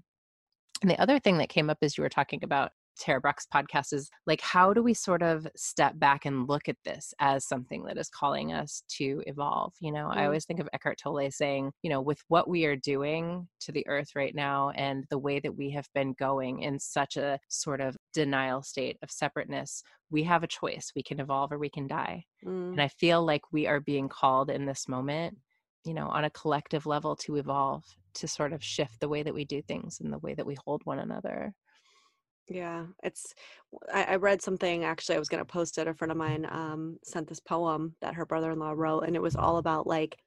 And 0.82 0.90
the 0.90 1.00
other 1.00 1.18
thing 1.18 1.38
that 1.38 1.48
came 1.48 1.70
up 1.70 1.78
as 1.82 1.96
you 1.96 2.02
were 2.02 2.08
talking 2.08 2.40
about 2.42 2.72
Tara 2.98 3.20
Brach's 3.20 3.46
podcast 3.52 3.92
is 3.92 4.10
like, 4.26 4.40
how 4.40 4.72
do 4.72 4.82
we 4.82 4.94
sort 4.94 5.22
of 5.22 5.46
step 5.56 5.98
back 5.98 6.24
and 6.24 6.48
look 6.48 6.68
at 6.68 6.76
this 6.84 7.12
as 7.20 7.46
something 7.46 7.84
that 7.84 7.98
is 7.98 8.08
calling 8.08 8.52
us 8.52 8.82
to 8.96 9.22
evolve? 9.26 9.72
You 9.80 9.92
know, 9.92 10.06
mm. 10.06 10.16
I 10.16 10.26
always 10.26 10.44
think 10.44 10.60
of 10.60 10.68
Eckhart 10.72 10.98
Tolle 10.98 11.30
saying, 11.30 11.72
you 11.82 11.90
know, 11.90 12.00
with 12.00 12.20
what 12.28 12.48
we 12.48 12.64
are 12.66 12.76
doing 12.76 13.48
to 13.60 13.72
the 13.72 13.86
earth 13.86 14.10
right 14.14 14.34
now 14.34 14.70
and 14.70 15.04
the 15.10 15.18
way 15.18 15.40
that 15.40 15.56
we 15.56 15.70
have 15.70 15.86
been 15.94 16.14
going 16.18 16.62
in 16.62 16.78
such 16.78 17.16
a 17.16 17.38
sort 17.48 17.80
of 17.80 17.96
denial 18.12 18.62
state 18.62 18.96
of 19.02 19.10
separateness, 19.10 19.82
we 20.10 20.22
have 20.24 20.42
a 20.42 20.48
choice. 20.48 20.92
We 20.94 21.02
can 21.02 21.20
evolve 21.20 21.52
or 21.52 21.58
we 21.58 21.70
can 21.70 21.86
die. 21.86 22.24
Mm. 22.44 22.72
And 22.72 22.82
I 22.82 22.88
feel 22.88 23.24
like 23.24 23.42
we 23.52 23.66
are 23.66 23.80
being 23.80 24.08
called 24.08 24.50
in 24.50 24.66
this 24.66 24.88
moment 24.88 25.36
you 25.84 25.94
know, 25.94 26.08
on 26.08 26.24
a 26.24 26.30
collective 26.30 26.86
level 26.86 27.16
to 27.16 27.36
evolve, 27.36 27.84
to 28.14 28.28
sort 28.28 28.52
of 28.52 28.62
shift 28.62 29.00
the 29.00 29.08
way 29.08 29.22
that 29.22 29.34
we 29.34 29.44
do 29.44 29.62
things 29.62 29.98
and 30.00 30.12
the 30.12 30.18
way 30.18 30.34
that 30.34 30.46
we 30.46 30.56
hold 30.64 30.82
one 30.84 30.98
another. 30.98 31.52
Yeah, 32.50 32.86
it's. 33.04 33.32
I, 33.94 34.02
I 34.02 34.16
read 34.16 34.42
something 34.42 34.84
actually. 34.84 35.14
I 35.14 35.20
was 35.20 35.28
going 35.28 35.40
to 35.42 35.44
post 35.50 35.78
it. 35.78 35.86
A 35.86 35.94
friend 35.94 36.10
of 36.10 36.18
mine 36.18 36.46
um, 36.50 36.98
sent 37.04 37.28
this 37.28 37.38
poem 37.38 37.94
that 38.02 38.14
her 38.14 38.26
brother-in-law 38.26 38.72
wrote, 38.72 39.02
and 39.02 39.14
it 39.14 39.22
was 39.22 39.36
all 39.36 39.58
about 39.58 39.86
like 39.86 40.18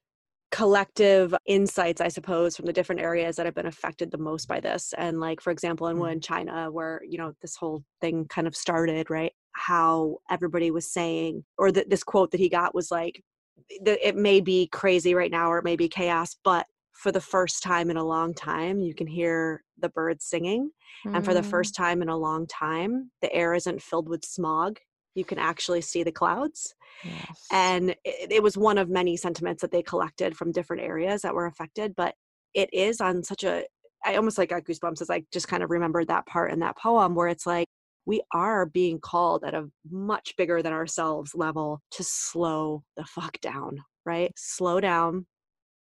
collective 0.50 1.34
insights, 1.46 2.00
I 2.00 2.08
suppose, 2.08 2.56
from 2.56 2.64
the 2.64 2.72
different 2.72 3.02
areas 3.02 3.36
that 3.36 3.44
have 3.44 3.54
been 3.54 3.66
affected 3.66 4.10
the 4.10 4.18
most 4.18 4.48
by 4.48 4.60
this. 4.60 4.94
And 4.96 5.20
like, 5.20 5.42
for 5.42 5.50
example, 5.50 5.86
in 5.88 5.98
mm. 5.98 6.22
China, 6.24 6.70
where 6.70 7.02
you 7.06 7.18
know 7.18 7.34
this 7.42 7.56
whole 7.56 7.84
thing 8.00 8.26
kind 8.28 8.46
of 8.46 8.56
started, 8.56 9.10
right? 9.10 9.32
How 9.52 10.16
everybody 10.30 10.70
was 10.70 10.90
saying, 10.90 11.44
or 11.58 11.70
that 11.72 11.90
this 11.90 12.02
quote 12.04 12.30
that 12.30 12.40
he 12.40 12.48
got 12.48 12.74
was 12.74 12.90
like, 12.90 13.22
"It 13.68 14.16
may 14.16 14.40
be 14.40 14.66
crazy 14.68 15.14
right 15.14 15.30
now, 15.30 15.52
or 15.52 15.58
it 15.58 15.64
may 15.64 15.76
be 15.76 15.88
chaos, 15.88 16.36
but 16.42 16.66
for 16.94 17.12
the 17.12 17.20
first 17.20 17.62
time 17.62 17.90
in 17.90 17.96
a 17.96 18.04
long 18.04 18.34
time, 18.34 18.80
you 18.80 18.94
can 18.94 19.06
hear 19.06 19.62
the 19.78 19.88
birds 19.88 20.24
singing. 20.24 20.70
Mm. 21.06 21.16
And 21.16 21.24
for 21.24 21.34
the 21.34 21.40
mm. 21.40 21.46
first 21.46 21.74
time 21.74 22.02
in 22.02 22.08
a 22.08 22.16
long 22.16 22.46
time, 22.46 23.10
the 23.20 23.32
air 23.32 23.54
isn't 23.54 23.82
filled 23.82 24.08
with 24.08 24.24
smog. 24.24 24.78
You 25.14 25.24
can 25.24 25.38
actually 25.38 25.80
see 25.80 26.02
the 26.02 26.12
clouds. 26.12 26.74
Yes. 27.04 27.46
And 27.52 27.90
it, 28.04 28.32
it 28.32 28.42
was 28.42 28.56
one 28.56 28.78
of 28.78 28.88
many 28.88 29.16
sentiments 29.16 29.60
that 29.62 29.70
they 29.70 29.82
collected 29.82 30.36
from 30.36 30.52
different 30.52 30.82
areas 30.82 31.22
that 31.22 31.34
were 31.34 31.46
affected. 31.46 31.94
But 31.96 32.14
it 32.54 32.72
is 32.72 33.00
on 33.00 33.22
such 33.22 33.44
a, 33.44 33.64
I 34.04 34.16
almost 34.16 34.38
like 34.38 34.50
got 34.50 34.64
goosebumps 34.64 35.02
as 35.02 35.10
I 35.10 35.24
just 35.32 35.48
kind 35.48 35.62
of 35.62 35.70
remembered 35.70 36.08
that 36.08 36.26
part 36.26 36.52
in 36.52 36.60
that 36.60 36.78
poem 36.78 37.14
where 37.14 37.28
it's 37.28 37.46
like, 37.46 37.66
we 38.06 38.20
are 38.32 38.66
being 38.66 39.00
called 39.00 39.44
at 39.44 39.54
a 39.54 39.70
much 39.90 40.34
bigger 40.36 40.62
than 40.62 40.74
ourselves 40.74 41.34
level 41.34 41.80
to 41.92 42.04
slow 42.04 42.82
the 42.98 43.04
fuck 43.04 43.40
down, 43.40 43.82
right? 44.04 44.30
Slow 44.36 44.78
down, 44.78 45.26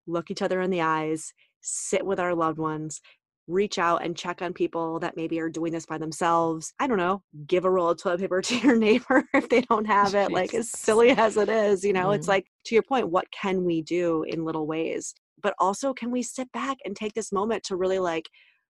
look 0.06 0.30
each 0.30 0.42
other 0.42 0.60
in 0.60 0.70
the 0.70 0.82
eyes, 0.82 1.32
sit 1.60 2.04
with 2.04 2.20
our 2.20 2.34
loved 2.34 2.58
ones, 2.58 3.00
reach 3.48 3.78
out 3.78 4.04
and 4.04 4.16
check 4.16 4.40
on 4.40 4.52
people 4.52 4.98
that 5.00 5.16
maybe 5.16 5.40
are 5.40 5.48
doing 5.48 5.72
this 5.72 5.86
by 5.86 5.98
themselves. 5.98 6.72
I 6.78 6.86
don't 6.86 6.98
know, 6.98 7.22
give 7.46 7.64
a 7.64 7.70
roll 7.70 7.90
of 7.90 7.98
toilet 7.98 8.20
paper 8.20 8.40
to 8.42 8.58
your 8.58 8.76
neighbor 8.76 9.24
if 9.34 9.48
they 9.48 9.62
don't 9.62 9.86
have 9.86 10.14
it. 10.14 10.30
Like 10.30 10.54
as 10.54 10.70
silly 10.70 11.10
as 11.10 11.36
it 11.36 11.48
is, 11.48 11.84
you 11.84 11.92
know, 11.92 12.08
mm. 12.08 12.16
it's 12.16 12.28
like 12.28 12.46
to 12.66 12.74
your 12.74 12.82
point, 12.82 13.10
what 13.10 13.26
can 13.32 13.64
we 13.64 13.82
do 13.82 14.24
in 14.24 14.44
little 14.44 14.66
ways? 14.66 15.14
But 15.42 15.54
also, 15.58 15.92
can 15.92 16.10
we 16.10 16.22
sit 16.22 16.50
back 16.52 16.78
and 16.84 16.94
take 16.94 17.14
this 17.14 17.32
moment 17.32 17.64
to 17.64 17.76
really 17.76 17.98
like 17.98 18.28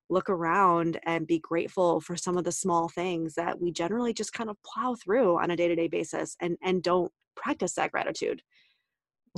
look 0.08 0.28
around 0.30 0.98
and 1.04 1.26
be 1.26 1.38
grateful 1.38 2.00
for 2.00 2.16
some 2.16 2.36
of 2.36 2.44
the 2.44 2.52
small 2.52 2.88
things 2.88 3.34
that 3.34 3.60
we 3.60 3.70
generally 3.72 4.12
just 4.12 4.32
kind 4.32 4.50
of 4.50 4.56
plow 4.62 4.94
through 4.94 5.38
on 5.38 5.50
a 5.50 5.56
day-to-day 5.56 5.88
basis 5.88 6.36
and 6.40 6.56
and 6.62 6.82
don't 6.82 7.10
practice 7.34 7.74
that 7.74 7.90
gratitude 7.90 8.42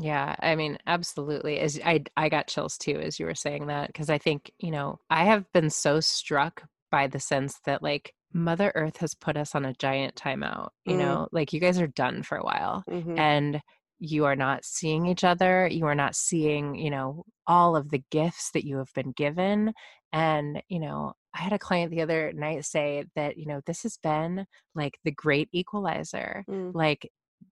yeah, 0.00 0.34
I 0.40 0.56
mean, 0.56 0.78
absolutely. 0.86 1.60
As 1.60 1.78
I 1.84 2.04
I 2.16 2.28
got 2.28 2.48
chills 2.48 2.76
too 2.76 2.98
as 3.00 3.20
you 3.20 3.26
were 3.26 3.34
saying 3.34 3.68
that 3.68 3.88
because 3.88 4.10
I 4.10 4.18
think, 4.18 4.50
you 4.58 4.70
know, 4.70 4.98
I 5.10 5.24
have 5.24 5.50
been 5.52 5.70
so 5.70 6.00
struck 6.00 6.64
by 6.90 7.06
the 7.06 7.20
sense 7.20 7.60
that 7.64 7.82
like 7.82 8.12
Mother 8.32 8.72
Earth 8.74 8.96
has 8.98 9.14
put 9.14 9.36
us 9.36 9.54
on 9.54 9.64
a 9.64 9.74
giant 9.74 10.16
timeout, 10.16 10.70
you 10.84 10.94
mm. 10.94 10.98
know, 10.98 11.28
like 11.30 11.52
you 11.52 11.60
guys 11.60 11.80
are 11.80 11.86
done 11.86 12.24
for 12.24 12.36
a 12.36 12.44
while 12.44 12.82
mm-hmm. 12.90 13.16
and 13.16 13.60
you 14.00 14.24
are 14.24 14.34
not 14.34 14.64
seeing 14.64 15.06
each 15.06 15.22
other, 15.22 15.68
you 15.70 15.86
are 15.86 15.94
not 15.94 16.16
seeing, 16.16 16.74
you 16.74 16.90
know, 16.90 17.24
all 17.46 17.76
of 17.76 17.90
the 17.90 18.02
gifts 18.10 18.50
that 18.52 18.64
you 18.64 18.78
have 18.78 18.92
been 18.94 19.12
given 19.12 19.72
and, 20.12 20.60
you 20.68 20.80
know, 20.80 21.12
I 21.34 21.38
had 21.40 21.52
a 21.52 21.58
client 21.58 21.90
the 21.90 22.02
other 22.02 22.32
night 22.32 22.64
say 22.64 23.04
that, 23.16 23.36
you 23.36 23.46
know, 23.46 23.60
this 23.66 23.82
has 23.84 23.96
been 24.02 24.46
like 24.74 24.98
the 25.04 25.10
great 25.10 25.48
equalizer. 25.52 26.44
Mm. 26.48 26.72
Like, 26.74 27.10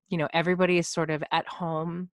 you 0.09 0.17
know, 0.17 0.29
everybody 0.33 0.77
is 0.77 0.87
sort 0.87 1.09
of 1.09 1.23
at 1.31 1.47
home 1.47 2.09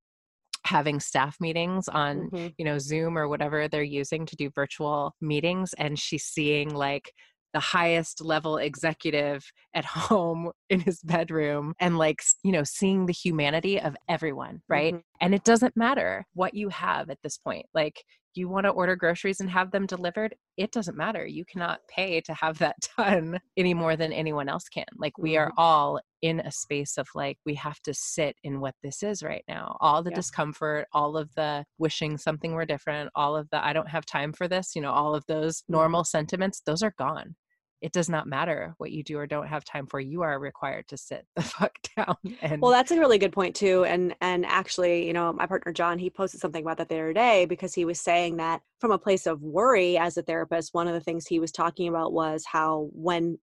having 0.64 1.00
staff 1.00 1.36
meetings 1.40 1.88
on 1.88 2.30
mm-hmm. 2.30 2.48
you 2.58 2.64
know 2.64 2.78
zoom 2.78 3.18
or 3.18 3.28
whatever 3.28 3.68
they're 3.68 3.82
using 3.82 4.26
to 4.26 4.36
do 4.36 4.50
virtual 4.54 5.14
meetings 5.20 5.74
and 5.74 5.98
she's 5.98 6.24
seeing 6.24 6.74
like 6.74 7.12
the 7.52 7.60
highest 7.60 8.20
level 8.20 8.56
executive 8.56 9.44
at 9.74 9.84
home 9.84 10.50
in 10.70 10.80
his 10.80 11.00
bedroom 11.02 11.74
and 11.78 11.96
like 11.98 12.22
you 12.42 12.52
know 12.52 12.64
seeing 12.64 13.06
the 13.06 13.12
humanity 13.12 13.80
of 13.80 13.96
everyone 14.08 14.60
right 14.68 14.94
mm-hmm. 14.94 15.13
And 15.20 15.34
it 15.34 15.44
doesn't 15.44 15.76
matter 15.76 16.26
what 16.34 16.54
you 16.54 16.68
have 16.68 17.10
at 17.10 17.18
this 17.22 17.38
point 17.38 17.66
like 17.74 18.04
you 18.36 18.48
want 18.48 18.64
to 18.64 18.70
order 18.70 18.96
groceries 18.96 19.40
and 19.40 19.50
have 19.50 19.70
them 19.70 19.86
delivered, 19.86 20.34
it 20.56 20.72
doesn't 20.72 20.96
matter. 20.96 21.26
You 21.26 21.44
cannot 21.44 21.80
pay 21.88 22.20
to 22.22 22.34
have 22.34 22.58
that 22.58 22.76
done 22.98 23.40
any 23.56 23.74
more 23.74 23.96
than 23.96 24.12
anyone 24.12 24.48
else 24.48 24.68
can. 24.68 24.84
Like 24.96 25.18
we 25.18 25.36
are 25.36 25.48
mm-hmm. 25.48 25.60
all 25.60 26.00
in 26.22 26.40
a 26.40 26.50
space 26.50 26.96
of 26.96 27.06
like 27.14 27.38
we 27.44 27.54
have 27.54 27.80
to 27.82 27.94
sit 27.94 28.36
in 28.42 28.60
what 28.60 28.74
this 28.82 29.02
is 29.02 29.22
right 29.22 29.44
now. 29.48 29.76
All 29.80 30.02
the 30.02 30.10
yeah. 30.10 30.16
discomfort, 30.16 30.86
all 30.92 31.16
of 31.16 31.34
the 31.34 31.64
wishing 31.78 32.16
something 32.16 32.52
were 32.52 32.64
different, 32.64 33.10
all 33.14 33.36
of 33.36 33.48
the 33.50 33.64
I 33.64 33.72
don't 33.72 33.88
have 33.88 34.06
time 34.06 34.32
for 34.32 34.48
this, 34.48 34.74
you 34.74 34.82
know, 34.82 34.92
all 34.92 35.14
of 35.14 35.24
those 35.26 35.60
mm-hmm. 35.60 35.74
normal 35.74 36.04
sentiments, 36.04 36.62
those 36.64 36.82
are 36.82 36.94
gone 36.98 37.36
it 37.84 37.92
does 37.92 38.08
not 38.08 38.26
matter 38.26 38.74
what 38.78 38.90
you 38.92 39.02
do 39.04 39.18
or 39.18 39.26
don't 39.26 39.46
have 39.46 39.62
time 39.62 39.86
for 39.86 40.00
you 40.00 40.22
are 40.22 40.38
required 40.38 40.88
to 40.88 40.96
sit 40.96 41.26
the 41.36 41.42
fuck 41.42 41.76
down 41.94 42.16
and 42.40 42.62
well 42.62 42.70
that's 42.70 42.90
a 42.90 42.98
really 42.98 43.18
good 43.18 43.32
point 43.32 43.54
too 43.54 43.84
and 43.84 44.16
and 44.22 44.46
actually 44.46 45.06
you 45.06 45.12
know 45.12 45.32
my 45.34 45.46
partner 45.46 45.70
john 45.70 45.98
he 45.98 46.08
posted 46.08 46.40
something 46.40 46.64
about 46.64 46.78
that 46.78 46.88
the 46.88 46.94
other 46.94 47.12
day 47.12 47.44
because 47.44 47.74
he 47.74 47.84
was 47.84 48.00
saying 48.00 48.38
that 48.38 48.62
from 48.80 48.90
a 48.90 48.98
place 48.98 49.26
of 49.26 49.42
worry 49.42 49.98
as 49.98 50.16
a 50.16 50.22
therapist 50.22 50.72
one 50.72 50.88
of 50.88 50.94
the 50.94 51.00
things 51.00 51.26
he 51.26 51.38
was 51.38 51.52
talking 51.52 51.86
about 51.86 52.12
was 52.14 52.44
how 52.46 52.88
when 52.92 53.38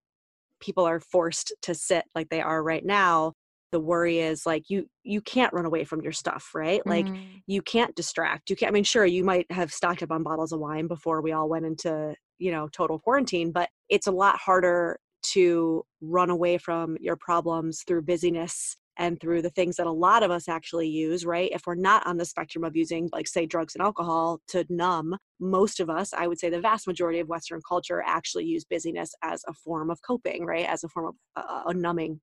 people 0.60 0.86
are 0.86 1.00
forced 1.00 1.54
to 1.62 1.76
sit 1.76 2.06
like 2.16 2.30
they 2.30 2.42
are 2.42 2.64
right 2.64 2.86
now 2.86 3.34
the 3.72 3.80
worry 3.80 4.20
is 4.20 4.46
like 4.46 4.70
you 4.70 4.88
you 5.04 5.22
can't 5.22 5.54
run 5.54 5.66
away 5.66 5.84
from 5.84 6.02
your 6.02 6.12
stuff 6.12 6.50
right 6.56 6.82
like 6.88 7.08
Mhm. 7.08 7.44
you 7.46 7.62
can't 7.62 7.96
distract 7.96 8.50
you 8.50 8.56
can't 8.56 8.72
i 8.72 8.74
mean 8.74 8.84
sure 8.84 9.06
you 9.06 9.24
might 9.24 9.50
have 9.52 9.72
stocked 9.72 10.02
up 10.02 10.12
on 10.12 10.24
bottles 10.24 10.52
of 10.52 10.60
wine 10.60 10.88
before 10.88 11.22
we 11.22 11.32
all 11.32 11.48
went 11.48 11.66
into 11.66 12.16
you 12.42 12.52
know 12.52 12.68
total 12.70 13.00
quarantine 13.00 13.52
but 13.52 13.70
it's 13.90 14.08
a 14.08 14.12
lot 14.12 14.38
harder 14.38 15.00
to 15.24 15.84
run 16.02 16.30
away 16.30 16.58
from 16.58 16.98
your 17.00 17.16
problems 17.16 17.84
through 17.88 18.02
busyness 18.02 18.76
and 18.98 19.20
through 19.20 19.42
the 19.42 19.50
things 19.52 19.78
that 19.78 19.88
a 19.88 19.92
lot 19.92 20.22
of 20.22 20.32
us 20.32 20.50
actually 20.50 20.88
use 20.88 21.26
right? 21.26 21.52
If 21.54 21.64
we're 21.66 21.76
not 21.76 22.06
on 22.06 22.18
the 22.18 22.26
spectrum 22.26 22.64
of 22.64 22.76
using 22.76 23.10
like 23.14 23.28
say 23.28 23.46
drugs 23.46 23.76
and 23.76 23.82
alcohol 23.82 24.42
to 24.50 24.66
numb 24.70 25.16
most 25.40 25.80
of 25.80 25.90
us 25.90 26.14
i 26.14 26.28
would 26.28 26.40
say 26.40 26.50
the 26.50 26.60
vast 26.60 26.86
majority 26.88 27.20
of 27.20 27.28
western 27.28 27.62
culture 27.68 28.04
actually 28.06 28.46
use 28.46 28.64
busyness 28.64 29.14
as 29.24 29.44
a 29.48 29.54
form 29.54 29.90
of 29.90 30.00
coping 30.06 30.46
right? 30.46 30.68
As 30.68 30.84
a 30.84 30.90
form 30.90 31.08
of 31.08 31.16
uh, 31.36 31.64
a 31.68 31.74
numbing 31.74 32.20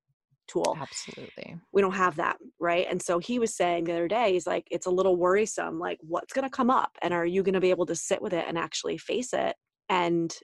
tool. 0.47 0.77
Absolutely. 0.81 1.57
we 1.73 1.83
don't 1.83 1.93
have 1.93 2.17
that 2.17 2.39
right? 2.59 2.87
And 2.91 3.01
so 3.01 3.19
he 3.19 3.39
was 3.39 3.55
saying 3.55 3.85
the 3.85 3.93
other 3.93 4.09
day 4.09 4.33
he's 4.33 4.47
like 4.47 4.67
it's 4.71 4.87
a 4.87 4.91
little 4.91 5.17
worrisome 5.17 5.79
like 5.79 5.99
what's 6.01 6.33
going 6.33 6.49
to 6.49 6.51
come 6.51 6.71
up? 6.71 6.93
And 7.03 7.15
are 7.15 7.27
you 7.27 7.43
going 7.43 7.55
to 7.55 7.61
be 7.61 7.71
able 7.71 7.87
to 7.87 7.95
sit 7.95 8.21
with 8.23 8.33
it 8.33 8.45
and 8.49 8.59
actually 8.59 8.99
face 8.99 9.33
it 9.33 9.57
and 9.89 10.35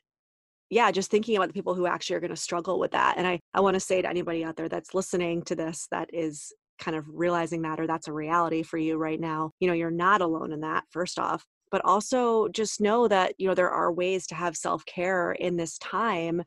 yeah 0.70 0.90
just 0.90 1.10
thinking 1.10 1.36
about 1.36 1.48
the 1.48 1.54
people 1.54 1.74
who 1.74 1.86
actually 1.86 2.16
are 2.16 2.20
going 2.20 2.30
to 2.30 2.36
struggle 2.36 2.78
with 2.78 2.90
that 2.92 3.16
and 3.16 3.26
i 3.26 3.38
i 3.54 3.60
want 3.60 3.74
to 3.74 3.80
say 3.80 4.00
to 4.00 4.08
anybody 4.08 4.44
out 4.44 4.56
there 4.56 4.68
that's 4.68 4.94
listening 4.94 5.42
to 5.42 5.54
this 5.54 5.86
that 5.90 6.08
is 6.12 6.52
kind 6.78 6.96
of 6.96 7.04
realizing 7.08 7.62
that 7.62 7.78
or 7.78 7.86
that's 7.86 8.08
a 8.08 8.12
reality 8.12 8.62
for 8.62 8.78
you 8.78 8.96
right 8.96 9.20
now 9.20 9.50
you 9.60 9.68
know 9.68 9.74
you're 9.74 9.90
not 9.90 10.20
alone 10.20 10.52
in 10.52 10.60
that 10.60 10.84
first 10.90 11.18
off 11.18 11.44
but 11.70 11.84
also 11.84 12.48
just 12.48 12.80
know 12.80 13.06
that 13.08 13.34
you 13.38 13.46
know 13.46 13.54
there 13.54 13.70
are 13.70 13.92
ways 13.92 14.26
to 14.26 14.34
have 14.34 14.56
self-care 14.56 15.32
in 15.32 15.56
this 15.56 15.78
time 15.78 16.42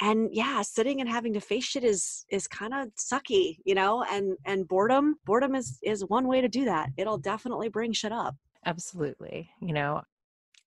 and 0.00 0.30
yeah 0.32 0.62
sitting 0.62 1.00
and 1.00 1.08
having 1.08 1.32
to 1.32 1.40
face 1.40 1.64
shit 1.64 1.84
is 1.84 2.24
is 2.30 2.48
kind 2.48 2.74
of 2.74 2.88
sucky 2.96 3.58
you 3.64 3.74
know 3.74 4.04
and 4.10 4.36
and 4.46 4.66
boredom 4.66 5.14
boredom 5.24 5.54
is 5.54 5.78
is 5.84 6.04
one 6.06 6.26
way 6.26 6.40
to 6.40 6.48
do 6.48 6.64
that 6.64 6.88
it'll 6.96 7.18
definitely 7.18 7.68
bring 7.68 7.92
shit 7.92 8.12
up 8.12 8.34
Absolutely. 8.66 9.50
You 9.60 9.72
know, 9.72 10.02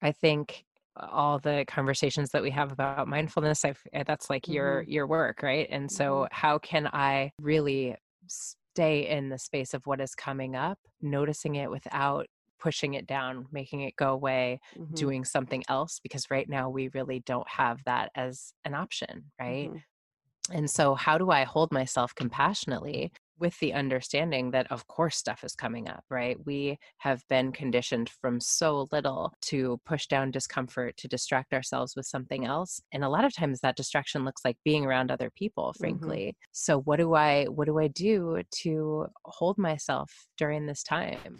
I 0.02 0.12
think 0.12 0.66
all 0.95 1.39
the 1.39 1.65
conversations 1.67 2.32
that 2.32 2.43
we 2.43 2.51
have 2.51 2.71
about 2.71 3.08
mindfulness, 3.08 3.65
I've, 3.65 3.82
eh, 3.93 4.03
that's 4.06 4.29
like 4.29 4.49
your 4.49 4.84
your 4.84 5.08
work, 5.08 5.41
right? 5.43 5.67
And 5.69 5.91
so, 5.91 6.27
how 6.32 6.60
can 6.60 6.88
I 6.88 7.32
really 7.39 7.95
stay 8.27 9.08
in 9.08 9.29
the 9.29 9.38
space 9.39 9.73
of 9.73 9.86
what 9.88 10.01
is 10.01 10.15
coming 10.15 10.56
up, 10.56 10.79
noticing 11.01 11.56
it 11.56 11.69
without 11.71 12.27
pushing 12.60 12.93
it 12.93 13.06
down, 13.08 13.47
making 13.51 13.82
it 13.82 13.95
go 13.97 14.13
away, 14.13 14.60
Mhm, 14.75 15.13
doing 15.13 15.25
something 15.25 15.63
else? 15.69 15.99
Because 16.01 16.29
right 16.32 16.47
now 16.49 16.69
we 16.69 16.89
really 16.89 17.19
don't 17.21 17.47
have 17.49 17.84
that 17.86 18.12
as 18.15 18.53
an 18.65 18.73
option, 18.75 19.32
right? 19.39 19.71
mhm. 19.71 19.84
And 20.51 20.69
so, 20.69 20.95
how 20.95 21.17
do 21.17 21.32
I 21.32 21.43
hold 21.43 21.71
myself 21.71 22.13
compassionately 22.15 23.13
with 23.39 23.58
the 23.60 23.74
understanding 23.74 24.52
that, 24.52 24.72
of 24.72 24.88
course, 24.88 25.17
stuff 25.17 25.43
is 25.43 25.56
coming 25.56 25.88
up, 25.88 26.04
right? 26.10 26.38
We 26.46 26.78
have 27.00 27.22
been 27.30 27.52
conditioned 27.52 28.10
from 28.22 28.39
so 28.39 28.88
little 28.91 29.34
to 29.43 29.80
push 29.86 30.08
down 30.08 30.32
discomfort, 30.32 30.98
to 30.98 31.08
distract 31.08 31.54
ourselves 31.54 31.96
with 31.96 32.06
something 32.06 32.46
else. 32.46 32.82
And 32.91 33.04
a 33.04 33.10
lot 33.10 33.26
of 33.26 33.36
times 33.36 33.60
that 33.62 33.76
distraction 33.76 34.24
looks 34.26 34.43
like 34.46 34.58
being 34.63 34.86
around 34.86 35.12
other 35.12 35.32
people, 35.36 35.65
mm-hmm. 35.65 35.84
frankly. 35.84 36.36
So, 36.52 36.82
what 36.82 36.98
do 36.98 37.13
I, 37.15 37.46
what 37.46 37.65
do 37.65 37.80
I 37.80 37.88
do 37.88 38.41
to 38.62 39.08
hold 39.26 39.58
myself 39.58 40.12
during 40.38 40.65
this 40.65 40.84
time? 40.84 41.39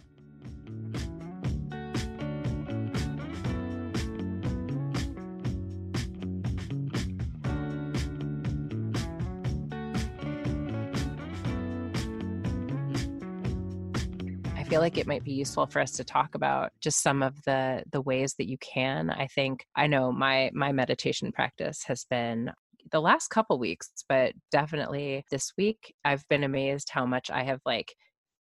Feel 14.74 14.82
like 14.82 14.98
it 14.98 15.06
might 15.06 15.24
be 15.24 15.34
useful 15.34 15.68
for 15.68 15.80
us 15.80 15.92
to 15.92 16.04
talk 16.04 16.34
about 16.34 16.72
just 16.82 17.04
some 17.04 17.22
of 17.22 17.36
the 17.46 17.84
the 17.92 18.02
ways 18.02 18.34
that 18.40 18.50
you 18.50 18.58
can. 18.58 19.12
I 19.12 19.28
think 19.28 19.68
I 19.76 19.86
know 19.86 20.12
my 20.12 20.50
my 20.52 20.72
meditation 20.72 21.32
practice 21.32 21.84
has 21.86 22.08
been 22.10 22.50
the 22.92 23.00
last 23.00 23.28
couple 23.28 23.60
weeks, 23.60 23.92
but 24.10 24.34
definitely 24.52 25.26
this 25.30 25.52
week 25.60 25.94
I've 26.04 26.28
been 26.28 26.44
amazed 26.44 26.90
how 26.90 27.06
much 27.06 27.30
I 27.30 27.44
have 27.44 27.60
like 27.68 27.94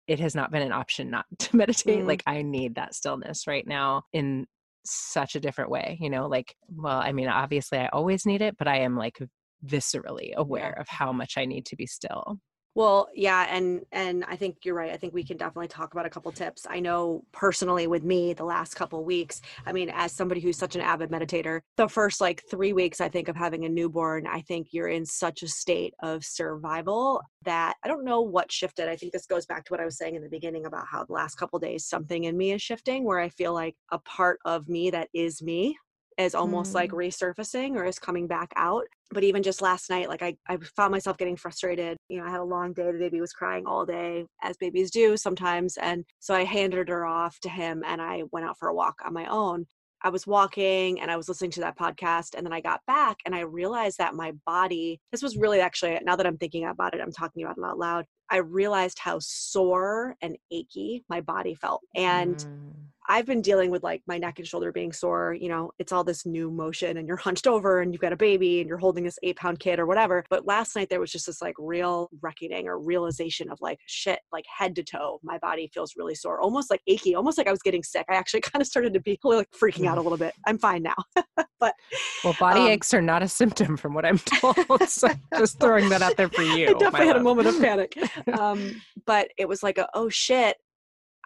it 0.07 0.19
has 0.19 0.33
not 0.33 0.51
been 0.51 0.63
an 0.63 0.71
option 0.71 1.11
not 1.11 1.25
to 1.37 1.55
meditate. 1.55 1.99
Mm. 1.99 2.07
Like 2.07 2.23
I 2.25 2.41
need 2.41 2.73
that 2.75 2.95
stillness 2.95 3.45
right 3.45 3.67
now 3.67 4.01
in 4.11 4.47
such 4.85 5.35
a 5.35 5.39
different 5.39 5.69
way, 5.69 5.99
you 6.01 6.09
know, 6.09 6.25
like 6.25 6.55
well, 6.67 6.97
I 6.97 7.11
mean, 7.11 7.27
obviously 7.27 7.77
I 7.77 7.89
always 7.89 8.25
need 8.25 8.41
it, 8.41 8.57
but 8.57 8.67
I 8.67 8.79
am 8.79 8.97
like 8.97 9.19
viscerally 9.63 10.33
aware 10.33 10.73
of 10.79 10.87
how 10.89 11.11
much 11.11 11.37
I 11.37 11.45
need 11.45 11.67
to 11.67 11.75
be 11.75 11.85
still. 11.85 12.39
Well, 12.77 13.07
yeah, 13.15 13.47
and 13.49 13.83
and 13.91 14.23
I 14.25 14.35
think 14.35 14.57
you're 14.63 14.75
right. 14.75 14.91
I 14.91 14.97
think 14.97 15.11
we 15.11 15.23
can 15.23 15.35
definitely 15.35 15.67
talk 15.67 15.93
about 15.93 16.05
a 16.05 16.11
couple 16.11 16.31
tips. 16.31 16.67
I 16.69 16.79
know 16.79 17.23
personally 17.31 17.87
with 17.87 18.03
me 18.03 18.33
the 18.33 18.43
last 18.43 18.75
couple 18.75 19.03
weeks. 19.03 19.41
I 19.65 19.71
mean, 19.71 19.89
as 19.91 20.11
somebody 20.11 20.41
who's 20.41 20.59
such 20.59 20.75
an 20.75 20.81
avid 20.81 21.09
meditator, 21.09 21.61
the 21.77 21.87
first 21.87 22.21
like 22.21 22.43
3 22.51 22.73
weeks 22.73 23.01
I 23.01 23.09
think 23.09 23.29
of 23.29 23.35
having 23.35 23.65
a 23.65 23.69
newborn, 23.69 24.27
I 24.27 24.41
think 24.41 24.67
you're 24.73 24.89
in 24.89 25.07
such 25.07 25.41
a 25.41 25.47
state 25.47 25.95
of 26.03 26.23
survival 26.23 27.19
that 27.45 27.77
I 27.83 27.87
don't 27.87 28.05
know 28.05 28.21
what 28.21 28.51
shifted. 28.51 28.87
I 28.87 28.95
think 28.95 29.11
this 29.11 29.25
goes 29.25 29.47
back 29.47 29.65
to 29.65 29.73
what 29.73 29.79
I 29.79 29.85
was 29.85 29.97
saying 29.97 30.13
in 30.13 30.21
the 30.21 30.29
beginning 30.29 30.67
about 30.67 30.85
how 30.85 31.03
the 31.03 31.13
last 31.13 31.33
couple 31.33 31.57
days 31.57 31.83
something 31.83 32.25
in 32.25 32.37
me 32.37 32.51
is 32.51 32.61
shifting 32.61 33.05
where 33.05 33.19
I 33.19 33.29
feel 33.29 33.55
like 33.55 33.75
a 33.91 33.97
part 33.97 34.37
of 34.45 34.69
me 34.69 34.91
that 34.91 35.09
is 35.15 35.41
me 35.41 35.75
is 36.17 36.35
almost 36.35 36.73
like 36.73 36.91
resurfacing 36.91 37.75
or 37.75 37.85
is 37.85 37.99
coming 37.99 38.27
back 38.27 38.51
out. 38.55 38.85
But 39.11 39.23
even 39.23 39.43
just 39.43 39.61
last 39.61 39.89
night, 39.89 40.09
like 40.09 40.21
I, 40.21 40.35
I 40.47 40.57
found 40.75 40.91
myself 40.91 41.17
getting 41.17 41.37
frustrated. 41.37 41.97
You 42.09 42.19
know, 42.19 42.25
I 42.25 42.31
had 42.31 42.39
a 42.39 42.43
long 42.43 42.73
day. 42.73 42.91
The 42.91 42.97
baby 42.97 43.21
was 43.21 43.33
crying 43.33 43.65
all 43.65 43.85
day, 43.85 44.25
as 44.41 44.57
babies 44.57 44.91
do 44.91 45.15
sometimes. 45.15 45.77
And 45.77 46.03
so 46.19 46.33
I 46.33 46.43
handed 46.43 46.89
her 46.89 47.05
off 47.05 47.39
to 47.41 47.49
him 47.49 47.83
and 47.85 48.01
I 48.01 48.23
went 48.31 48.45
out 48.45 48.57
for 48.57 48.67
a 48.69 48.73
walk 48.73 48.95
on 49.05 49.13
my 49.13 49.27
own. 49.27 49.65
I 50.03 50.09
was 50.09 50.27
walking 50.27 50.99
and 51.01 51.09
I 51.09 51.17
was 51.17 51.27
listening 51.27 51.51
to 51.51 51.61
that 51.61 51.77
podcast. 51.77 52.35
And 52.35 52.45
then 52.45 52.53
I 52.53 52.61
got 52.61 52.81
back 52.85 53.17
and 53.25 53.33
I 53.33 53.41
realized 53.41 53.97
that 53.97 54.13
my 54.13 54.33
body, 54.45 54.99
this 55.11 55.23
was 55.23 55.37
really 55.37 55.59
actually, 55.59 55.99
now 56.03 56.15
that 56.15 56.27
I'm 56.27 56.37
thinking 56.37 56.65
about 56.65 56.93
it, 56.93 57.01
I'm 57.01 57.11
talking 57.11 57.43
about 57.43 57.57
it 57.57 57.63
out 57.63 57.79
loud. 57.79 58.05
I 58.29 58.37
realized 58.37 58.99
how 58.99 59.19
sore 59.19 60.15
and 60.21 60.37
achy 60.51 61.03
my 61.09 61.21
body 61.21 61.55
felt. 61.55 61.81
And 61.95 62.35
Mm. 62.37 62.45
I've 63.09 63.25
been 63.25 63.41
dealing 63.41 63.71
with 63.71 63.83
like 63.83 64.01
my 64.05 64.17
neck 64.17 64.37
and 64.37 64.47
shoulder 64.47 64.71
being 64.71 64.91
sore. 64.91 65.33
You 65.33 65.47
know, 65.49 65.71
it's 65.79 65.91
all 65.91 66.03
this 66.03 66.25
new 66.25 66.51
motion 66.51 66.97
and 66.97 67.07
you're 67.07 67.17
hunched 67.17 67.47
over 67.47 67.79
and 67.81 67.93
you've 67.93 68.01
got 68.01 68.11
a 68.11 68.17
baby 68.17 68.59
and 68.59 68.67
you're 68.67 68.77
holding 68.77 69.03
this 69.03 69.17
eight 69.23 69.37
pound 69.37 69.59
kid 69.59 69.79
or 69.79 69.85
whatever. 69.85 70.25
But 70.29 70.45
last 70.45 70.75
night 70.75 70.89
there 70.89 70.99
was 70.99 71.11
just 71.11 71.25
this 71.27 71.41
like 71.41 71.55
real 71.57 72.09
reckoning 72.21 72.67
or 72.67 72.79
realization 72.79 73.49
of 73.49 73.59
like, 73.61 73.79
shit, 73.87 74.19
like 74.31 74.45
head 74.57 74.75
to 74.75 74.83
toe, 74.83 75.19
my 75.23 75.37
body 75.37 75.69
feels 75.73 75.93
really 75.95 76.15
sore, 76.15 76.41
almost 76.41 76.69
like 76.69 76.81
achy, 76.87 77.15
almost 77.15 77.37
like 77.37 77.47
I 77.47 77.51
was 77.51 77.61
getting 77.61 77.83
sick. 77.83 78.05
I 78.09 78.15
actually 78.15 78.41
kind 78.41 78.61
of 78.61 78.67
started 78.67 78.93
to 78.93 78.99
be 78.99 79.17
like 79.23 79.49
freaking 79.51 79.87
out 79.87 79.97
a 79.97 80.01
little 80.01 80.17
bit. 80.17 80.33
I'm 80.45 80.57
fine 80.57 80.83
now. 80.83 80.95
but 81.59 81.73
Well, 82.23 82.35
body 82.39 82.59
Um, 82.59 82.67
aches 82.67 82.93
are 82.93 83.01
not 83.01 83.23
a 83.23 83.27
symptom 83.27 83.77
from 83.77 83.93
what 83.93 84.05
I'm 84.05 84.19
told. 84.19 84.57
so 84.87 85.09
just 85.37 85.59
throwing 85.59 85.89
that 85.89 86.01
out 86.01 86.17
there 86.17 86.29
for 86.29 86.43
you. 86.43 86.69
I 86.69 86.73
definitely 86.73 87.07
had 87.07 87.15
a 87.17 87.23
moment 87.23 87.47
of 87.47 87.59
panic. 87.59 87.97
um, 88.37 88.81
but 89.05 89.29
it 89.37 89.47
was 89.47 89.63
like, 89.63 89.77
a, 89.77 89.87
oh 89.93 90.09
shit, 90.09 90.57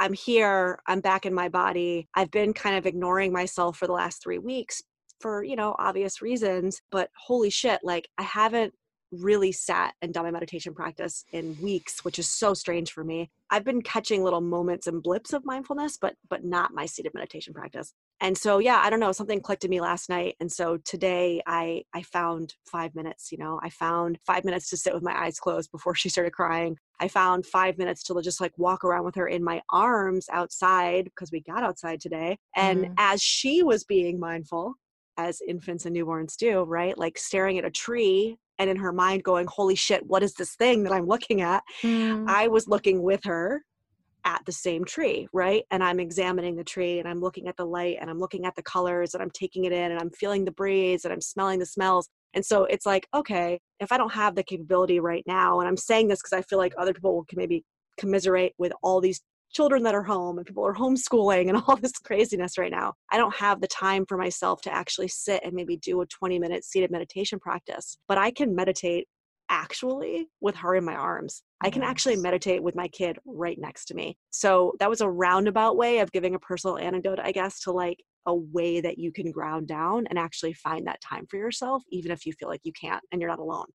I'm 0.02 0.14
here. 0.14 0.80
I'm 0.88 1.00
back 1.00 1.28
in 1.28 1.34
my 1.34 1.48
body. 1.48 2.08
I've 2.16 2.32
been 2.32 2.54
kind 2.54 2.76
of 2.76 2.88
ignoring 2.88 3.32
myself 3.32 3.78
for 3.78 3.86
the 3.86 3.94
last 3.94 4.24
three 4.24 4.40
weeks 4.40 4.82
for, 5.20 5.44
you 5.44 5.56
know, 5.56 5.76
obvious 5.78 6.24
reasons. 6.24 6.82
But 6.90 7.12
holy 7.16 7.52
shit, 7.52 7.82
like 7.84 8.10
I 8.18 8.24
haven't 8.24 8.74
really 9.12 9.52
sat 9.52 9.94
and 10.02 10.12
done 10.12 10.24
my 10.24 10.32
meditation 10.32 10.74
practice 10.74 11.24
in 11.34 11.56
weeks, 11.62 12.04
which 12.04 12.18
is 12.18 12.28
so 12.28 12.56
strange 12.56 12.92
for 12.92 13.04
me. 13.04 13.30
I've 13.52 13.64
been 13.64 13.84
catching 13.84 14.24
little 14.24 14.42
moments 14.42 14.88
and 14.88 15.04
blips 15.04 15.34
of 15.34 15.46
mindfulness, 15.46 16.00
but 16.02 16.16
but 16.32 16.44
not 16.44 16.74
my 16.74 16.88
seated 16.88 17.14
meditation 17.14 17.54
practice. 17.54 17.94
And 18.22 18.38
so 18.38 18.60
yeah, 18.60 18.80
I 18.84 18.90
don't 18.92 19.00
know, 19.00 19.12
something 19.12 19.42
clicked 19.42 19.66
in 19.66 19.72
me 19.72 19.82
last 19.82 20.08
night. 20.08 20.36
And 20.40 20.52
so 20.52 20.78
today 20.86 21.42
I 21.48 21.84
I 21.94 22.04
found 22.04 22.54
five 22.72 22.94
minutes, 22.96 23.32
you 23.32 23.38
know, 23.40 23.60
I 23.64 23.70
found 23.70 24.20
five 24.26 24.46
minutes 24.46 24.70
to 24.70 24.78
sit 24.78 24.94
with 24.94 25.04
my 25.04 25.20
eyes 25.20 25.40
closed 25.40 25.72
before 25.72 25.96
she 25.96 26.08
started 26.08 26.32
crying. 26.32 26.78
I 27.00 27.08
found 27.08 27.48
five 27.48 27.80
minutes 27.80 28.04
to 28.04 28.22
just 28.22 28.40
like 28.40 28.54
walk 28.58 28.84
around 28.84 29.06
with 29.06 29.16
her 29.16 29.28
in 29.28 29.44
my 29.44 29.62
arms 29.72 30.28
outside 30.32 31.06
because 31.06 31.32
we 31.32 31.42
got 31.42 31.64
outside 31.64 32.00
today. 32.00 32.38
And 32.56 32.86
Mhm. 32.86 32.94
as 32.98 33.22
she 33.24 33.64
was 33.64 33.84
being 33.84 34.20
mindful, 34.20 34.76
as 35.18 35.42
infants 35.48 35.86
and 35.86 35.96
newborns 35.96 36.38
do, 36.38 36.62
right? 36.64 36.98
Like 36.98 37.18
staring 37.18 37.58
at 37.58 37.66
a 37.66 37.72
tree 37.72 38.38
and 38.60 38.70
in 38.70 38.78
her 38.78 38.94
mind 38.94 39.24
going, 39.24 39.48
Holy 39.48 39.76
shit, 39.76 40.06
what 40.06 40.22
is 40.24 40.36
this 40.36 40.56
thing 40.56 40.84
that 40.84 40.94
I'm 40.94 41.08
looking 41.08 41.42
at? 41.42 41.64
Mm. 41.84 42.26
I 42.28 42.48
was 42.48 42.68
looking 42.68 43.02
with 43.02 43.24
her 43.26 43.64
at 44.26 44.42
the 44.46 44.52
same 44.52 44.86
tree, 44.86 45.28
right? 45.34 45.64
And 45.72 45.84
I'm 45.84 46.00
examining 46.00 46.56
the 46.56 46.64
tree 46.64 47.00
and 47.00 47.08
I'm 47.08 47.20
looking 47.20 47.48
at 47.48 47.58
the 47.58 47.66
light 47.66 47.98
and 48.00 48.10
I'm 48.10 48.20
looking 48.20 48.46
at 48.46 48.56
the 48.56 48.64
colors 48.64 49.14
and 49.14 49.22
I'm 49.22 49.32
taking 49.32 49.66
it 49.66 49.72
in 49.72 49.92
and 49.92 50.00
I'm 50.00 50.12
feeling 50.12 50.46
the 50.46 50.52
breeze 50.52 51.06
and 51.06 51.14
I'm 51.14 51.22
smelling 51.22 51.60
the 51.60 51.66
smells. 51.66 52.08
And 52.34 52.46
so 52.46 52.66
it's 52.66 52.86
like, 52.86 53.08
okay, 53.14 53.60
if 53.80 53.92
I 53.92 53.98
don't 53.98 54.14
have 54.14 54.36
the 54.36 54.44
capability 54.44 55.00
right 55.00 55.24
now, 55.28 55.60
and 55.60 55.68
I'm 55.68 55.78
saying 55.78 56.08
this 56.08 56.22
because 56.22 56.34
I 56.34 56.42
feel 56.42 56.60
like 56.60 56.74
other 56.78 56.94
people 56.94 57.26
can 57.28 57.38
maybe 57.38 57.64
commiserate 57.98 58.54
with 58.58 58.72
all 58.82 59.02
these 59.02 59.22
children 59.52 59.84
that 59.84 59.96
are 59.96 60.04
home 60.04 60.38
and 60.38 60.48
people 60.48 60.66
are 60.66 60.74
homeschooling 60.74 61.50
and 61.50 61.62
all 61.68 61.76
this 61.76 61.92
craziness 61.92 62.58
right 62.58 62.72
now. 62.72 62.94
I 63.12 63.18
don't 63.18 63.36
have 63.36 63.62
the 63.62 63.68
time 63.68 64.06
for 64.06 64.18
myself 64.18 64.62
to 64.62 64.74
actually 64.74 65.10
sit 65.10 65.42
and 65.44 65.54
maybe 65.54 65.78
do 65.78 66.02
a 66.02 66.06
20 66.06 66.40
minute 66.40 66.64
seated 66.64 66.92
meditation 66.92 67.40
practice, 67.40 67.98
but 68.08 68.18
I 68.18 68.32
can 68.32 68.56
meditate 68.56 69.08
actually 69.52 70.28
with 70.40 70.56
her 70.56 70.74
in 70.76 70.86
my 70.86 70.96
arms. 70.96 71.44
I 71.62 71.70
can 71.70 71.84
actually 71.84 72.16
meditate 72.16 72.64
with 72.64 72.76
my 72.76 72.88
kid 72.88 73.20
right 73.26 73.58
next 73.60 73.86
to 73.86 73.94
me. 73.94 74.18
So 74.32 74.74
that 74.80 74.90
was 74.90 75.02
a 75.02 75.10
roundabout 75.10 75.78
way 75.78 76.00
of 76.00 76.12
giving 76.12 76.34
a 76.34 76.40
personal 76.40 76.78
anecdote, 76.78 77.20
I 77.22 77.32
guess, 77.32 77.60
to 77.62 77.72
like 77.72 78.00
a 78.26 78.34
way 78.34 78.82
that 78.82 78.98
you 78.98 79.12
can 79.12 79.32
ground 79.32 79.68
down 79.68 80.08
and 80.08 80.18
actually 80.18 80.54
find 80.54 80.88
that 80.88 81.02
time 81.02 81.28
for 81.30 81.38
yourself, 81.38 81.84
even 81.90 82.12
if 82.12 82.26
you 82.26 82.34
feel 82.34 82.48
like 82.48 82.62
you 82.64 82.72
can't 82.74 83.04
and 83.12 83.22
you're 83.22 83.30
not 83.30 83.40
alone. 83.40 83.68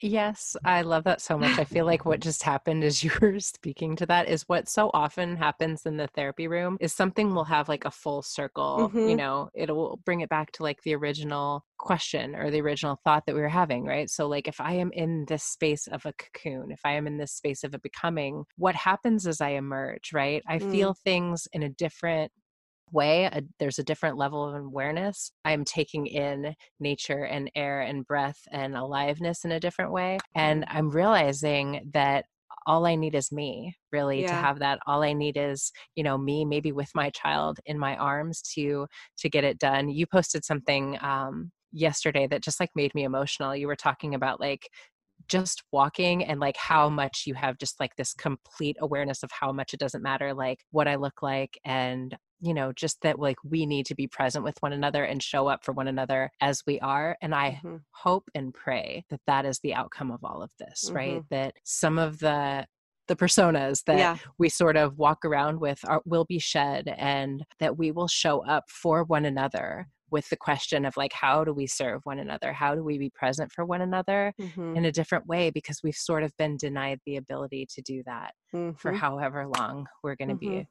Yes, 0.00 0.56
I 0.64 0.82
love 0.82 1.04
that 1.04 1.20
so 1.20 1.38
much. 1.38 1.58
I 1.58 1.64
feel 1.64 1.86
like 1.86 2.04
what 2.04 2.20
just 2.20 2.42
happened 2.42 2.84
as 2.84 3.02
you 3.04 3.10
were 3.20 3.40
speaking 3.40 3.96
to 3.96 4.06
that 4.06 4.28
is 4.28 4.42
what 4.46 4.68
so 4.68 4.90
often 4.92 5.36
happens 5.36 5.86
in 5.86 5.96
the 5.96 6.08
therapy 6.08 6.48
room 6.48 6.76
is 6.80 6.92
something 6.92 7.34
will 7.34 7.44
have 7.44 7.68
like 7.68 7.84
a 7.84 7.90
full 7.90 8.22
circle, 8.22 8.90
mm-hmm. 8.90 9.08
you 9.08 9.16
know, 9.16 9.48
it'll 9.54 10.00
bring 10.04 10.20
it 10.20 10.28
back 10.28 10.52
to 10.52 10.62
like 10.62 10.82
the 10.82 10.94
original 10.94 11.64
question 11.78 12.34
or 12.34 12.50
the 12.50 12.60
original 12.60 12.98
thought 13.04 13.24
that 13.26 13.34
we 13.34 13.40
were 13.40 13.48
having, 13.48 13.84
right? 13.84 14.10
So 14.10 14.26
like 14.26 14.48
if 14.48 14.60
I 14.60 14.74
am 14.74 14.90
in 14.92 15.24
this 15.28 15.44
space 15.44 15.86
of 15.86 16.04
a 16.04 16.12
cocoon, 16.12 16.70
if 16.70 16.80
I 16.84 16.92
am 16.92 17.06
in 17.06 17.16
this 17.16 17.32
space 17.32 17.64
of 17.64 17.74
a 17.74 17.78
becoming, 17.78 18.44
what 18.56 18.74
happens 18.74 19.26
as 19.26 19.40
I 19.40 19.50
emerge, 19.50 20.12
right? 20.12 20.42
I 20.48 20.58
mm. 20.58 20.70
feel 20.70 20.94
things 20.94 21.48
in 21.52 21.62
a 21.62 21.68
different 21.70 22.32
way 22.92 23.24
a, 23.24 23.42
there's 23.58 23.78
a 23.78 23.84
different 23.84 24.16
level 24.16 24.48
of 24.48 24.64
awareness 24.64 25.30
i'm 25.44 25.64
taking 25.64 26.06
in 26.06 26.54
nature 26.80 27.24
and 27.24 27.50
air 27.54 27.80
and 27.80 28.06
breath 28.06 28.40
and 28.52 28.76
aliveness 28.76 29.44
in 29.44 29.52
a 29.52 29.60
different 29.60 29.92
way 29.92 30.18
and 30.34 30.62
mm-hmm. 30.62 30.76
i'm 30.76 30.90
realizing 30.90 31.90
that 31.92 32.24
all 32.66 32.86
i 32.86 32.94
need 32.94 33.14
is 33.14 33.32
me 33.32 33.74
really 33.92 34.22
yeah. 34.22 34.28
to 34.28 34.34
have 34.34 34.58
that 34.58 34.78
all 34.86 35.02
i 35.02 35.12
need 35.12 35.36
is 35.36 35.72
you 35.94 36.02
know 36.02 36.16
me 36.16 36.44
maybe 36.44 36.72
with 36.72 36.90
my 36.94 37.10
child 37.10 37.58
in 37.66 37.78
my 37.78 37.96
arms 37.96 38.40
to 38.42 38.86
to 39.18 39.28
get 39.28 39.44
it 39.44 39.58
done 39.58 39.88
you 39.88 40.06
posted 40.06 40.44
something 40.44 40.98
um 41.00 41.50
yesterday 41.72 42.26
that 42.26 42.42
just 42.42 42.60
like 42.60 42.70
made 42.74 42.94
me 42.94 43.04
emotional 43.04 43.54
you 43.54 43.66
were 43.66 43.76
talking 43.76 44.14
about 44.14 44.40
like 44.40 44.68
just 45.28 45.62
walking 45.72 46.24
and 46.24 46.40
like 46.40 46.56
how 46.56 46.88
much 46.88 47.24
you 47.26 47.34
have 47.34 47.58
just 47.58 47.80
like 47.80 47.94
this 47.96 48.14
complete 48.14 48.76
awareness 48.80 49.22
of 49.22 49.30
how 49.32 49.52
much 49.52 49.74
it 49.74 49.80
doesn't 49.80 50.02
matter 50.02 50.32
like 50.34 50.60
what 50.70 50.86
I 50.86 50.96
look 50.96 51.22
like 51.22 51.58
and 51.64 52.16
you 52.40 52.54
know 52.54 52.72
just 52.72 53.00
that 53.02 53.18
like 53.18 53.36
we 53.44 53.66
need 53.66 53.86
to 53.86 53.94
be 53.94 54.06
present 54.06 54.44
with 54.44 54.56
one 54.60 54.72
another 54.72 55.04
and 55.04 55.22
show 55.22 55.46
up 55.46 55.64
for 55.64 55.72
one 55.72 55.88
another 55.88 56.30
as 56.40 56.62
we 56.66 56.78
are 56.80 57.16
and 57.22 57.34
i 57.34 57.60
mm-hmm. 57.62 57.76
hope 57.92 58.28
and 58.34 58.52
pray 58.54 59.04
that 59.10 59.20
that 59.26 59.44
is 59.44 59.58
the 59.60 59.74
outcome 59.74 60.10
of 60.10 60.22
all 60.22 60.42
of 60.42 60.50
this 60.58 60.84
mm-hmm. 60.86 60.96
right 60.96 61.22
that 61.30 61.54
some 61.64 61.98
of 61.98 62.18
the 62.18 62.66
the 63.08 63.16
personas 63.16 63.84
that 63.84 63.98
yeah. 63.98 64.16
we 64.38 64.48
sort 64.48 64.76
of 64.76 64.98
walk 64.98 65.24
around 65.24 65.60
with 65.60 65.78
are, 65.86 66.02
will 66.04 66.24
be 66.24 66.40
shed 66.40 66.92
and 66.98 67.44
that 67.60 67.78
we 67.78 67.92
will 67.92 68.08
show 68.08 68.44
up 68.44 68.64
for 68.68 69.04
one 69.04 69.24
another 69.24 69.86
with 70.10 70.28
the 70.28 70.36
question 70.36 70.84
of 70.84 70.96
like 70.96 71.12
how 71.12 71.44
do 71.44 71.52
we 71.52 71.66
serve 71.66 72.00
one 72.04 72.18
another 72.18 72.52
how 72.52 72.74
do 72.74 72.82
we 72.82 72.98
be 72.98 73.10
present 73.10 73.50
for 73.50 73.64
one 73.64 73.80
another 73.80 74.32
mm-hmm. 74.40 74.76
in 74.76 74.84
a 74.84 74.92
different 74.92 75.26
way 75.26 75.50
because 75.50 75.80
we've 75.82 75.96
sort 75.96 76.22
of 76.22 76.36
been 76.36 76.56
denied 76.56 77.00
the 77.06 77.16
ability 77.16 77.66
to 77.68 77.82
do 77.82 78.02
that 78.06 78.32
mm-hmm. 78.54 78.76
for 78.76 78.92
however 78.92 79.46
long 79.46 79.86
we're 80.02 80.16
going 80.16 80.28
to 80.28 80.34
mm-hmm. 80.34 80.58
be 80.60 80.68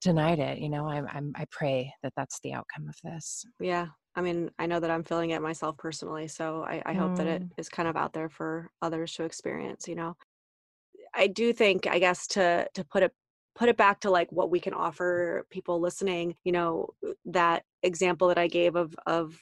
denied 0.00 0.38
it 0.38 0.58
you 0.58 0.68
know 0.68 0.88
I'm, 0.88 1.06
I'm 1.12 1.32
i 1.36 1.46
pray 1.50 1.92
that 2.02 2.12
that's 2.16 2.40
the 2.40 2.52
outcome 2.52 2.88
of 2.88 2.96
this. 3.02 3.44
Yeah 3.58 3.86
i 4.14 4.20
mean 4.20 4.50
i 4.58 4.66
know 4.66 4.80
that 4.80 4.90
i'm 4.90 5.02
feeling 5.02 5.30
it 5.30 5.42
myself 5.42 5.76
personally 5.78 6.28
so 6.28 6.64
i, 6.68 6.82
I 6.84 6.92
hope 6.92 7.16
that 7.16 7.26
it 7.26 7.42
mm. 7.42 7.70
kind 7.70 7.88
of 7.88 7.96
out 7.96 8.12
there 8.12 8.28
for 8.28 8.70
others 8.82 9.14
to 9.14 9.24
experience 9.24 9.88
you 9.88 9.94
know? 9.94 10.16
I 11.14 11.28
do 11.28 11.52
think 11.52 11.86
i 11.86 11.98
guess 11.98 12.26
to 12.28 12.68
to 12.74 12.84
put 12.84 13.02
it 13.02 13.12
put 13.54 13.68
it 13.68 13.76
back 13.76 14.00
to 14.00 14.10
like 14.10 14.30
what 14.32 14.50
we 14.50 14.60
can 14.60 14.74
offer 14.74 15.46
people 15.50 15.80
listening 15.80 16.34
you 16.44 16.52
know 16.52 16.88
that 17.24 17.62
example 17.82 18.28
that 18.28 18.38
i 18.38 18.46
gave 18.46 18.76
of 18.76 18.94
of 19.06 19.38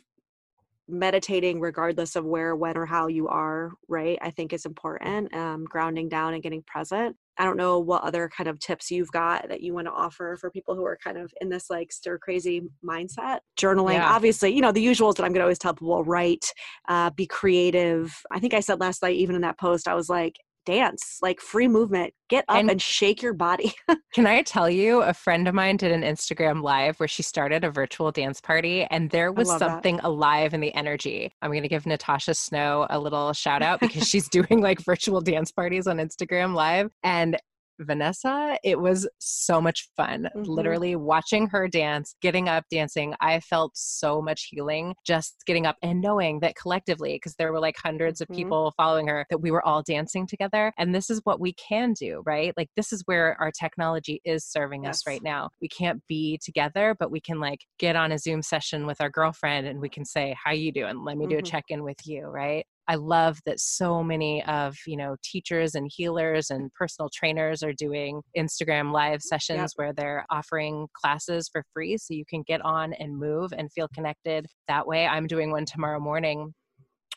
meditating 0.88 1.60
regardless 1.60 2.16
of 2.16 2.24
where 2.24 2.54
when 2.54 2.76
or 2.76 2.84
how 2.84 3.06
you 3.06 3.28
are 3.28 3.72
right 3.88 4.18
i 4.20 4.30
think 4.30 4.52
is 4.52 4.66
important 4.66 5.32
um, 5.34 5.64
grounding 5.64 6.08
down 6.08 6.34
and 6.34 6.42
getting 6.42 6.62
present 6.62 7.16
i 7.38 7.44
don't 7.44 7.56
know 7.56 7.78
what 7.78 8.02
other 8.02 8.28
kind 8.28 8.48
of 8.48 8.58
tips 8.58 8.90
you've 8.90 9.10
got 9.12 9.48
that 9.48 9.60
you 9.60 9.74
want 9.74 9.86
to 9.86 9.92
offer 9.92 10.36
for 10.40 10.50
people 10.50 10.74
who 10.74 10.84
are 10.84 10.98
kind 11.02 11.16
of 11.18 11.32
in 11.40 11.48
this 11.48 11.70
like 11.70 11.92
stir 11.92 12.18
crazy 12.18 12.62
mindset 12.84 13.40
journaling 13.58 13.94
yeah. 13.94 14.12
obviously 14.12 14.50
you 14.50 14.60
know 14.60 14.72
the 14.72 14.84
usuals 14.84 15.16
that 15.16 15.24
i'm 15.24 15.32
going 15.32 15.40
to 15.40 15.42
always 15.42 15.58
tell 15.58 15.74
people 15.74 16.04
write 16.04 16.44
uh, 16.88 17.10
be 17.10 17.26
creative 17.26 18.14
i 18.30 18.38
think 18.38 18.54
i 18.54 18.60
said 18.60 18.80
last 18.80 19.02
night 19.02 19.16
even 19.16 19.34
in 19.34 19.42
that 19.42 19.58
post 19.58 19.88
i 19.88 19.94
was 19.94 20.08
like 20.08 20.36
dance, 20.64 21.18
like 21.22 21.40
free 21.40 21.68
movement. 21.68 22.14
Get 22.29 22.44
up 22.48 22.57
and, 22.57 22.70
and 22.70 22.81
shake 22.81 23.22
your 23.22 23.35
body. 23.35 23.75
can 24.14 24.27
I 24.27 24.42
tell 24.42 24.70
you, 24.70 25.03
a 25.03 25.12
friend 25.12 25.46
of 25.46 25.55
mine 25.55 25.77
did 25.77 25.92
an 25.92 26.03
Instagram 26.03 26.62
live 26.62 26.98
where 26.98 27.09
she 27.09 27.22
started 27.22 27.62
a 27.64 27.70
virtual 27.70 28.11
dance 28.11 28.40
party 28.40 28.85
and 28.85 29.11
there 29.11 29.33
was 29.33 29.48
something 29.59 29.96
that. 29.96 30.05
alive 30.05 30.55
in 30.55 30.61
the 30.61 30.75
energy. 30.75 31.33
I'm 31.42 31.51
going 31.51 31.62
to 31.62 31.68
give 31.68 31.85
Natasha 31.85 32.35
Snow 32.35 32.87
a 32.88 32.98
little 32.98 33.33
shout 33.33 33.62
out 33.62 33.81
because 33.81 34.09
she's 34.09 34.29
doing 34.31 34.61
like 34.61 34.81
virtual 34.81 35.20
dance 35.20 35.51
parties 35.51 35.87
on 35.87 35.98
Instagram 35.98 36.55
live. 36.55 36.90
And 37.03 37.37
Vanessa. 37.86 38.58
It 38.64 38.80
was 38.80 39.08
so 39.18 39.60
much 39.60 39.88
fun. 39.96 40.28
Mm-hmm. 40.36 40.50
Literally 40.50 40.96
watching 40.96 41.48
her 41.48 41.68
dance, 41.68 42.14
getting 42.20 42.48
up, 42.48 42.64
dancing. 42.70 43.14
I 43.20 43.40
felt 43.40 43.72
so 43.74 44.20
much 44.20 44.48
healing 44.50 44.94
just 45.06 45.42
getting 45.46 45.66
up 45.66 45.76
and 45.82 46.00
knowing 46.00 46.40
that 46.40 46.56
collectively, 46.56 47.14
because 47.14 47.34
there 47.36 47.52
were 47.52 47.60
like 47.60 47.76
100s 47.76 47.98
mm-hmm. 47.98 48.22
of 48.22 48.36
people 48.36 48.72
following 48.76 49.06
her, 49.08 49.26
that 49.30 49.38
we 49.38 49.50
were 49.50 49.64
all 49.66 49.82
dancing 49.82 50.26
together. 50.26 50.72
And 50.78 50.94
this 50.94 51.10
is 51.10 51.20
what 51.24 51.40
we 51.40 51.54
can 51.54 51.92
do, 51.92 52.22
right? 52.24 52.52
Like, 52.56 52.68
this 52.76 52.92
is 52.92 53.02
where 53.06 53.36
our 53.40 53.50
technology 53.50 54.20
is 54.24 54.44
serving 54.44 54.84
yes. 54.84 54.96
us 54.96 55.06
right 55.06 55.22
now. 55.22 55.50
We 55.60 55.68
can't 55.68 56.02
be 56.08 56.38
together, 56.42 56.96
but 56.98 57.10
we 57.10 57.20
can 57.20 57.40
like 57.40 57.60
get 57.78 57.96
on 57.96 58.12
a 58.12 58.18
Zoom 58.18 58.42
session 58.42 58.86
with 58.86 59.00
our 59.00 59.10
girlfriend 59.10 59.66
and 59.66 59.80
we 59.80 59.88
can 59.88 60.04
say, 60.04 60.36
How 60.42 60.52
you 60.52 60.72
doing? 60.72 61.04
Let 61.04 61.16
me 61.16 61.26
do 61.26 61.36
mm-hmm. 61.36 61.46
a 61.46 61.50
check 61.50 61.64
in 61.68 61.84
with 61.84 62.06
you, 62.06 62.24
right? 62.26 62.64
I 62.92 62.96
love 62.96 63.38
that 63.46 63.59
so 63.59 64.05
many 64.05 64.44
of, 64.44 64.76
you 64.87 64.98
know, 64.98 65.16
teachers 65.24 65.74
and 65.74 65.90
healers 65.90 66.50
and 66.50 66.70
personal 66.74 67.09
trainers 67.09 67.62
are 67.62 67.72
doing 67.72 68.20
Instagram 68.37 68.92
live 68.92 69.22
sessions 69.22 69.59
yep. 69.59 69.70
where 69.76 69.92
they're 69.94 70.26
offering 70.28 70.88
classes 70.92 71.48
for 71.50 71.64
free 71.72 71.96
so 71.96 72.12
you 72.12 72.26
can 72.28 72.42
get 72.42 72.61
on 72.61 72.92
and 72.92 73.16
move 73.16 73.55
and 73.57 73.72
feel 73.72 73.88
connected 73.94 74.44
that 74.68 74.87
way. 74.87 75.07
I'm 75.07 75.26
doing 75.26 75.50
one 75.50 75.64
tomorrow 75.64 76.00
morning 76.00 76.52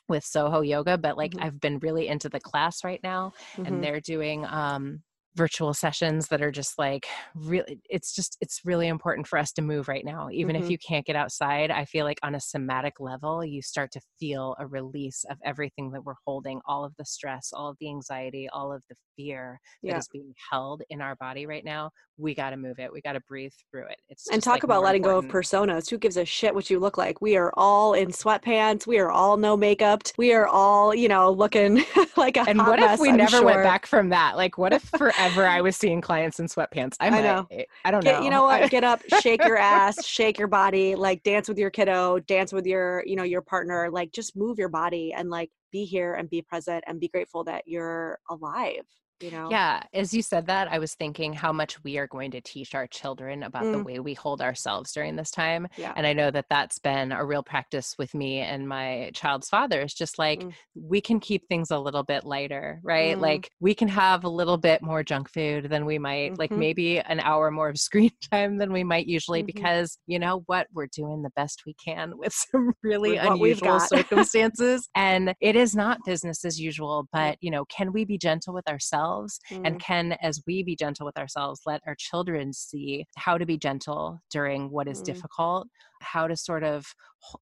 with 0.07 0.23
Soho 0.23 0.61
Yoga, 0.61 0.97
but 0.97 1.17
like 1.17 1.31
mm-hmm. 1.31 1.43
I've 1.43 1.59
been 1.59 1.79
really 1.79 2.07
into 2.07 2.29
the 2.29 2.39
class 2.39 2.85
right 2.85 3.01
now 3.03 3.33
mm-hmm. 3.57 3.65
and 3.65 3.83
they're 3.83 3.99
doing 3.99 4.45
um 4.45 5.01
virtual 5.35 5.73
sessions 5.73 6.27
that 6.29 6.41
are 6.41 6.51
just 6.51 6.79
like 6.79 7.05
really 7.35 7.79
it's 7.89 8.15
just 8.15 8.37
it's 8.39 8.61
really 8.63 8.87
important 8.87 9.27
for 9.27 9.37
us 9.37 9.51
to 9.51 9.61
move 9.61 9.87
right 9.87 10.05
now 10.05 10.29
even 10.31 10.55
mm-hmm. 10.55 10.63
if 10.63 10.71
you 10.71 10.77
can't 10.77 11.05
get 11.05 11.15
outside 11.15 11.71
i 11.71 11.83
feel 11.83 12.05
like 12.05 12.19
on 12.23 12.35
a 12.35 12.39
somatic 12.39 12.93
level 12.99 13.43
you 13.43 13.61
start 13.61 13.91
to 13.91 13.99
feel 14.19 14.55
a 14.59 14.67
release 14.67 15.25
of 15.29 15.37
everything 15.43 15.91
that 15.91 16.03
we're 16.03 16.13
holding 16.25 16.61
all 16.67 16.85
of 16.85 16.93
the 16.97 17.05
stress 17.05 17.51
all 17.53 17.69
of 17.69 17.75
the 17.81 17.89
anxiety 17.89 18.47
all 18.53 18.71
of 18.71 18.81
the 18.89 18.95
fear 19.17 19.59
that 19.83 19.89
yeah. 19.89 19.97
is 19.97 20.07
being 20.11 20.33
held 20.51 20.81
in 20.89 21.01
our 21.01 21.15
body 21.17 21.45
right 21.45 21.65
now 21.65 21.89
we 22.17 22.33
got 22.33 22.51
to 22.51 22.57
move 22.57 22.79
it 22.79 22.91
we 22.91 23.01
got 23.01 23.13
to 23.13 23.21
breathe 23.27 23.51
through 23.69 23.85
it 23.87 23.97
it's 24.07 24.29
and 24.29 24.41
talk 24.41 24.53
like 24.53 24.63
about 24.63 24.83
letting 24.83 25.03
important. 25.03 25.29
go 25.29 25.37
of 25.37 25.43
personas 25.43 25.89
who 25.89 25.97
gives 25.97 26.15
a 26.15 26.23
shit 26.23 26.55
what 26.55 26.69
you 26.69 26.79
look 26.79 26.97
like 26.97 27.19
we 27.21 27.35
are 27.35 27.51
all 27.55 27.93
in 27.93 28.07
sweatpants 28.07 28.87
we 28.87 28.99
are 28.99 29.11
all 29.11 29.35
no 29.35 29.57
makeup 29.57 30.01
we 30.17 30.33
are 30.33 30.47
all 30.47 30.95
you 30.95 31.09
know 31.09 31.29
looking 31.29 31.83
like 32.17 32.37
a 32.37 32.41
and 32.47 32.59
what 32.59 32.79
if 32.79 32.99
we 32.99 33.09
I'm 33.09 33.17
never 33.17 33.37
sure. 33.37 33.45
went 33.45 33.63
back 33.63 33.85
from 33.85 34.09
that 34.09 34.37
like 34.37 34.57
what 34.57 34.71
if 34.71 34.83
forever 34.83 35.24
i 35.47 35.61
was 35.61 35.75
seeing 35.75 36.01
clients 36.01 36.39
in 36.39 36.47
sweatpants 36.47 36.95
i, 36.99 37.07
I 37.07 37.21
know. 37.21 37.47
Eh, 37.51 37.63
i 37.83 37.91
don't 37.91 38.03
get, 38.03 38.19
know 38.19 38.25
you 38.25 38.29
know. 38.29 38.43
what? 38.43 38.69
Get 38.69 38.83
up 38.83 39.01
shake 39.21 39.43
your 39.43 39.57
ass 39.57 40.05
shake 40.05 40.37
your 40.37 40.47
body 40.47 40.95
like 40.95 41.23
dance 41.23 41.47
with 41.47 41.57
your 41.57 41.69
kiddo 41.69 42.19
dance 42.19 42.53
with 42.53 42.65
your 42.65 43.03
you 43.05 43.15
know 43.15 43.23
your 43.23 43.41
partner 43.41 43.89
like 43.91 44.11
just 44.11 44.35
move 44.35 44.57
your 44.57 44.69
body 44.69 45.13
and 45.13 45.29
like 45.29 45.51
be 45.71 45.85
here 45.85 46.13
and 46.13 46.29
be 46.29 46.41
present 46.41 46.83
and 46.87 46.99
be 46.99 47.07
grateful 47.07 47.43
that 47.43 47.63
you're 47.65 48.19
alive 48.29 48.85
you 49.21 49.31
know 49.31 49.49
yeah 49.49 49.81
as 49.93 50.13
you 50.13 50.21
said 50.21 50.47
that 50.47 50.69
i 50.69 50.77
was 50.77 50.93
thinking 50.95 51.31
how 51.31 51.53
much 51.53 51.81
we 51.83 51.97
are 51.97 52.07
going 52.07 52.31
to 52.31 52.41
teach 52.41 52.75
our 52.75 52.85
children 52.87 53.43
about 53.43 53.63
mm. 53.63 53.71
the 53.71 53.83
way 53.83 53.99
we 53.99 54.13
hold 54.13 54.41
ourselves 54.41 54.91
during 54.91 55.15
this 55.15 55.31
time 55.31 55.67
yeah. 55.77 55.93
and 55.95 56.05
i 56.05 56.11
know 56.11 56.29
that 56.29 56.45
that's 56.49 56.79
been 56.79 57.11
a 57.11 57.25
real 57.25 57.43
practice 57.43 57.95
with 57.97 58.13
me 58.13 58.39
and 58.39 58.67
my 58.67 59.09
child's 59.13 59.47
father 59.47 59.79
it's 59.79 59.93
just 59.93 60.19
like 60.19 60.41
mm. 60.41 60.51
we 60.75 60.99
can 60.99 61.19
keep 61.19 61.47
things 61.47 61.71
a 61.71 61.79
little 61.79 62.03
bit 62.03 62.25
lighter 62.25 62.81
right 62.83 63.17
mm. 63.17 63.21
like 63.21 63.49
we 63.61 63.73
can 63.73 63.87
have 63.87 64.25
a 64.25 64.29
little 64.29 64.57
bit 64.57 64.81
more 64.81 65.03
junk 65.03 65.29
food 65.31 65.69
than 65.69 65.85
we 65.85 65.97
might 65.97 66.31
mm-hmm. 66.31 66.39
like 66.39 66.51
maybe 66.51 66.99
an 66.99 67.21
hour 67.21 67.49
more 67.51 67.69
of 67.69 67.77
screen 67.85 68.11
time 68.31 68.57
than 68.57 68.73
we 68.73 68.83
might 68.83 69.07
usually 69.07 69.41
mm-hmm. 69.41 69.45
because 69.47 69.97
you 70.07 70.19
know 70.19 70.43
what 70.47 70.67
we're 70.73 70.87
doing 70.87 71.21
the 71.21 71.29
best 71.35 71.63
we 71.65 71.73
can 71.73 72.17
with 72.17 72.33
some 72.33 72.73
really 72.83 73.11
with 73.11 73.25
unusual 73.25 73.79
circumstances 73.87 74.89
and 74.93 75.33
it 75.39 75.55
is 75.55 75.73
not 75.73 75.99
business 76.05 76.43
as 76.43 76.59
usual 76.59 77.07
but 77.13 77.37
you 77.39 77.49
know 77.49 77.63
can 77.65 77.93
we 77.93 78.03
be 78.03 78.17
gentle 78.17 78.53
with 78.53 78.67
ourselves 78.67 79.04
ourselves 79.05 79.39
mm. 79.51 79.61
and 79.65 79.79
can 79.79 80.13
as 80.21 80.41
we 80.47 80.63
be 80.63 80.75
gentle 80.75 81.05
with 81.05 81.17
ourselves 81.17 81.61
let 81.65 81.81
our 81.87 81.95
children 81.95 82.53
see 82.53 83.05
how 83.15 83.37
to 83.37 83.45
be 83.45 83.57
gentle 83.57 84.19
during 84.31 84.69
what 84.71 84.87
is 84.87 85.01
mm. 85.01 85.05
difficult 85.05 85.67
how 86.01 86.27
to 86.27 86.35
sort 86.35 86.63
of 86.63 86.85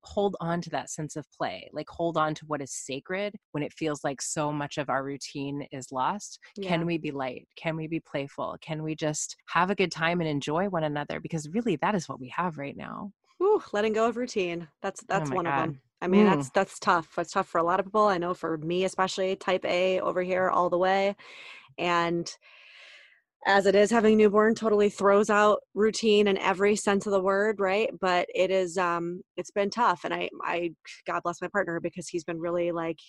hold 0.04 0.36
on 0.40 0.62
to 0.62 0.70
that 0.70 0.90
sense 0.90 1.16
of 1.16 1.26
play 1.38 1.70
like 1.74 1.90
hold 1.90 2.18
on 2.18 2.34
to 2.34 2.46
what 2.46 2.62
is 2.62 2.72
sacred 2.72 3.36
when 3.52 3.64
it 3.64 3.74
feels 3.74 4.04
like 4.04 4.22
so 4.22 4.52
much 4.52 4.78
of 4.78 4.90
our 4.90 5.04
routine 5.04 5.68
is 5.72 5.92
lost 5.92 6.40
yeah. 6.56 6.70
can 6.70 6.86
we 6.86 6.98
be 6.98 7.12
light 7.12 7.48
can 7.58 7.76
we 7.76 7.88
be 7.88 8.00
playful 8.00 8.56
can 8.62 8.84
we 8.84 8.96
just 8.96 9.36
have 9.48 9.70
a 9.70 9.76
good 9.76 9.92
time 9.92 10.22
and 10.22 10.30
enjoy 10.30 10.68
one 10.70 10.84
another 10.84 11.20
because 11.20 11.50
really 11.50 11.76
that 11.78 11.96
is 11.96 12.08
what 12.08 12.20
we 12.20 12.30
have 12.30 12.58
right 12.58 12.78
now 12.78 13.12
Ooh, 13.42 13.62
letting 13.74 13.94
go 13.94 14.08
of 14.08 14.16
routine 14.16 14.68
that's 14.82 15.02
oh 15.04 15.06
that's 15.10 15.32
oh 15.32 15.36
one 15.36 15.46
God. 15.46 15.54
of 15.54 15.66
them 15.66 15.82
I 16.04 16.08
mean, 16.08 16.26
mm. 16.26 16.36
that's 16.36 16.50
that's 16.50 16.80
tough. 16.80 17.08
That's 17.16 17.32
tough 17.32 17.48
for 17.48 17.60
a 17.60 17.64
lot 17.64 17.80
of 17.80 17.86
people. 17.86 18.06
I 18.08 18.18
know 18.18 18.34
for 18.34 18.58
me 18.58 18.84
especially, 18.84 19.38
type 19.38 19.64
A 19.64 20.02
over 20.02 20.22
here 20.22 20.50
all 20.50 20.70
the 20.70 20.78
way. 20.78 21.16
And 21.78 22.30
as 23.46 23.66
it 23.66 23.76
is 23.76 23.90
having 23.90 24.14
a 24.14 24.18
newborn 24.18 24.54
totally 24.54 24.90
throws 24.90 25.30
out 25.30 25.62
routine 25.74 26.28
in 26.28 26.38
every 26.38 26.76
sense 26.76 27.06
of 27.06 27.12
the 27.12 27.22
word 27.22 27.60
right 27.60 27.90
but 28.00 28.26
it 28.34 28.50
is 28.50 28.78
um 28.78 29.22
it's 29.36 29.52
been 29.52 29.70
tough 29.70 30.06
and 30.06 30.14
i 30.14 30.30
i 30.44 30.70
god 31.06 31.22
bless 31.24 31.42
my 31.42 31.48
partner 31.50 31.80
because 31.82 32.08
he's 32.08 32.24
been 32.24 32.40
really 32.40 32.72
like 32.72 33.00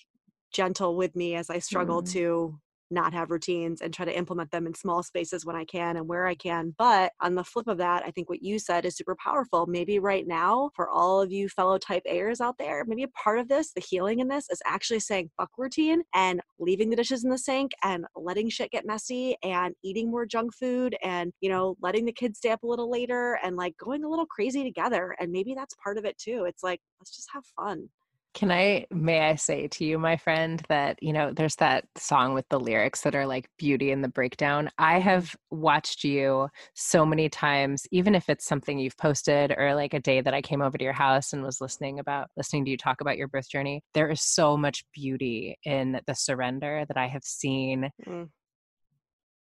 gentle 0.52 0.96
with 0.96 1.14
me 1.14 1.36
as 1.36 1.50
i 1.50 1.58
struggle 1.60 2.02
mm. 2.02 2.10
to 2.10 2.58
not 2.90 3.12
have 3.12 3.30
routines 3.30 3.80
and 3.80 3.92
try 3.92 4.04
to 4.04 4.16
implement 4.16 4.50
them 4.50 4.66
in 4.66 4.74
small 4.74 5.02
spaces 5.02 5.44
when 5.44 5.56
I 5.56 5.64
can 5.64 5.96
and 5.96 6.06
where 6.06 6.26
I 6.26 6.34
can. 6.34 6.74
But 6.78 7.12
on 7.20 7.34
the 7.34 7.44
flip 7.44 7.66
of 7.68 7.78
that, 7.78 8.04
I 8.04 8.10
think 8.10 8.28
what 8.28 8.42
you 8.42 8.58
said 8.58 8.84
is 8.84 8.96
super 8.96 9.16
powerful. 9.16 9.66
Maybe 9.66 9.98
right 9.98 10.26
now, 10.26 10.70
for 10.74 10.88
all 10.88 11.20
of 11.20 11.32
you 11.32 11.48
fellow 11.48 11.78
type 11.78 12.02
A'ers 12.10 12.40
out 12.40 12.58
there, 12.58 12.84
maybe 12.86 13.02
a 13.02 13.08
part 13.08 13.38
of 13.38 13.48
this, 13.48 13.72
the 13.72 13.80
healing 13.80 14.20
in 14.20 14.28
this, 14.28 14.48
is 14.50 14.62
actually 14.66 15.00
saying 15.00 15.30
fuck 15.36 15.50
routine 15.56 16.02
and 16.14 16.40
leaving 16.58 16.90
the 16.90 16.96
dishes 16.96 17.24
in 17.24 17.30
the 17.30 17.38
sink 17.38 17.72
and 17.82 18.04
letting 18.16 18.48
shit 18.48 18.70
get 18.70 18.86
messy 18.86 19.36
and 19.42 19.74
eating 19.82 20.10
more 20.10 20.26
junk 20.26 20.54
food 20.54 20.96
and, 21.02 21.32
you 21.40 21.48
know, 21.48 21.76
letting 21.80 22.04
the 22.04 22.12
kids 22.12 22.38
stay 22.38 22.50
up 22.50 22.62
a 22.62 22.66
little 22.66 22.90
later 22.90 23.38
and 23.42 23.56
like 23.56 23.76
going 23.76 24.04
a 24.04 24.08
little 24.08 24.26
crazy 24.26 24.62
together. 24.62 25.16
And 25.18 25.32
maybe 25.32 25.54
that's 25.54 25.74
part 25.82 25.98
of 25.98 26.04
it 26.04 26.16
too. 26.18 26.44
It's 26.46 26.62
like, 26.62 26.80
let's 27.00 27.16
just 27.16 27.28
have 27.32 27.44
fun. 27.56 27.88
Can 28.34 28.50
I, 28.50 28.86
may 28.90 29.20
I 29.20 29.36
say 29.36 29.68
to 29.68 29.84
you, 29.84 29.96
my 29.96 30.16
friend, 30.16 30.60
that, 30.68 31.00
you 31.00 31.12
know, 31.12 31.32
there's 31.32 31.54
that 31.56 31.84
song 31.96 32.34
with 32.34 32.48
the 32.48 32.58
lyrics 32.58 33.02
that 33.02 33.14
are 33.14 33.26
like 33.26 33.48
beauty 33.58 33.92
in 33.92 34.02
the 34.02 34.08
breakdown. 34.08 34.70
I 34.76 34.98
have 34.98 35.36
watched 35.50 36.02
you 36.02 36.48
so 36.74 37.06
many 37.06 37.28
times, 37.28 37.86
even 37.92 38.14
if 38.16 38.28
it's 38.28 38.44
something 38.44 38.78
you've 38.78 38.96
posted 38.96 39.54
or 39.56 39.76
like 39.76 39.94
a 39.94 40.00
day 40.00 40.20
that 40.20 40.34
I 40.34 40.42
came 40.42 40.62
over 40.62 40.76
to 40.76 40.84
your 40.84 40.92
house 40.92 41.32
and 41.32 41.44
was 41.44 41.60
listening 41.60 42.00
about, 42.00 42.28
listening 42.36 42.64
to 42.64 42.72
you 42.72 42.76
talk 42.76 43.00
about 43.00 43.16
your 43.16 43.28
birth 43.28 43.48
journey. 43.48 43.82
There 43.94 44.10
is 44.10 44.20
so 44.20 44.56
much 44.56 44.84
beauty 44.92 45.56
in 45.64 46.00
the 46.06 46.14
surrender 46.14 46.84
that 46.88 46.96
I 46.96 47.06
have 47.06 47.24
seen. 47.24 47.90
Mm 48.06 48.28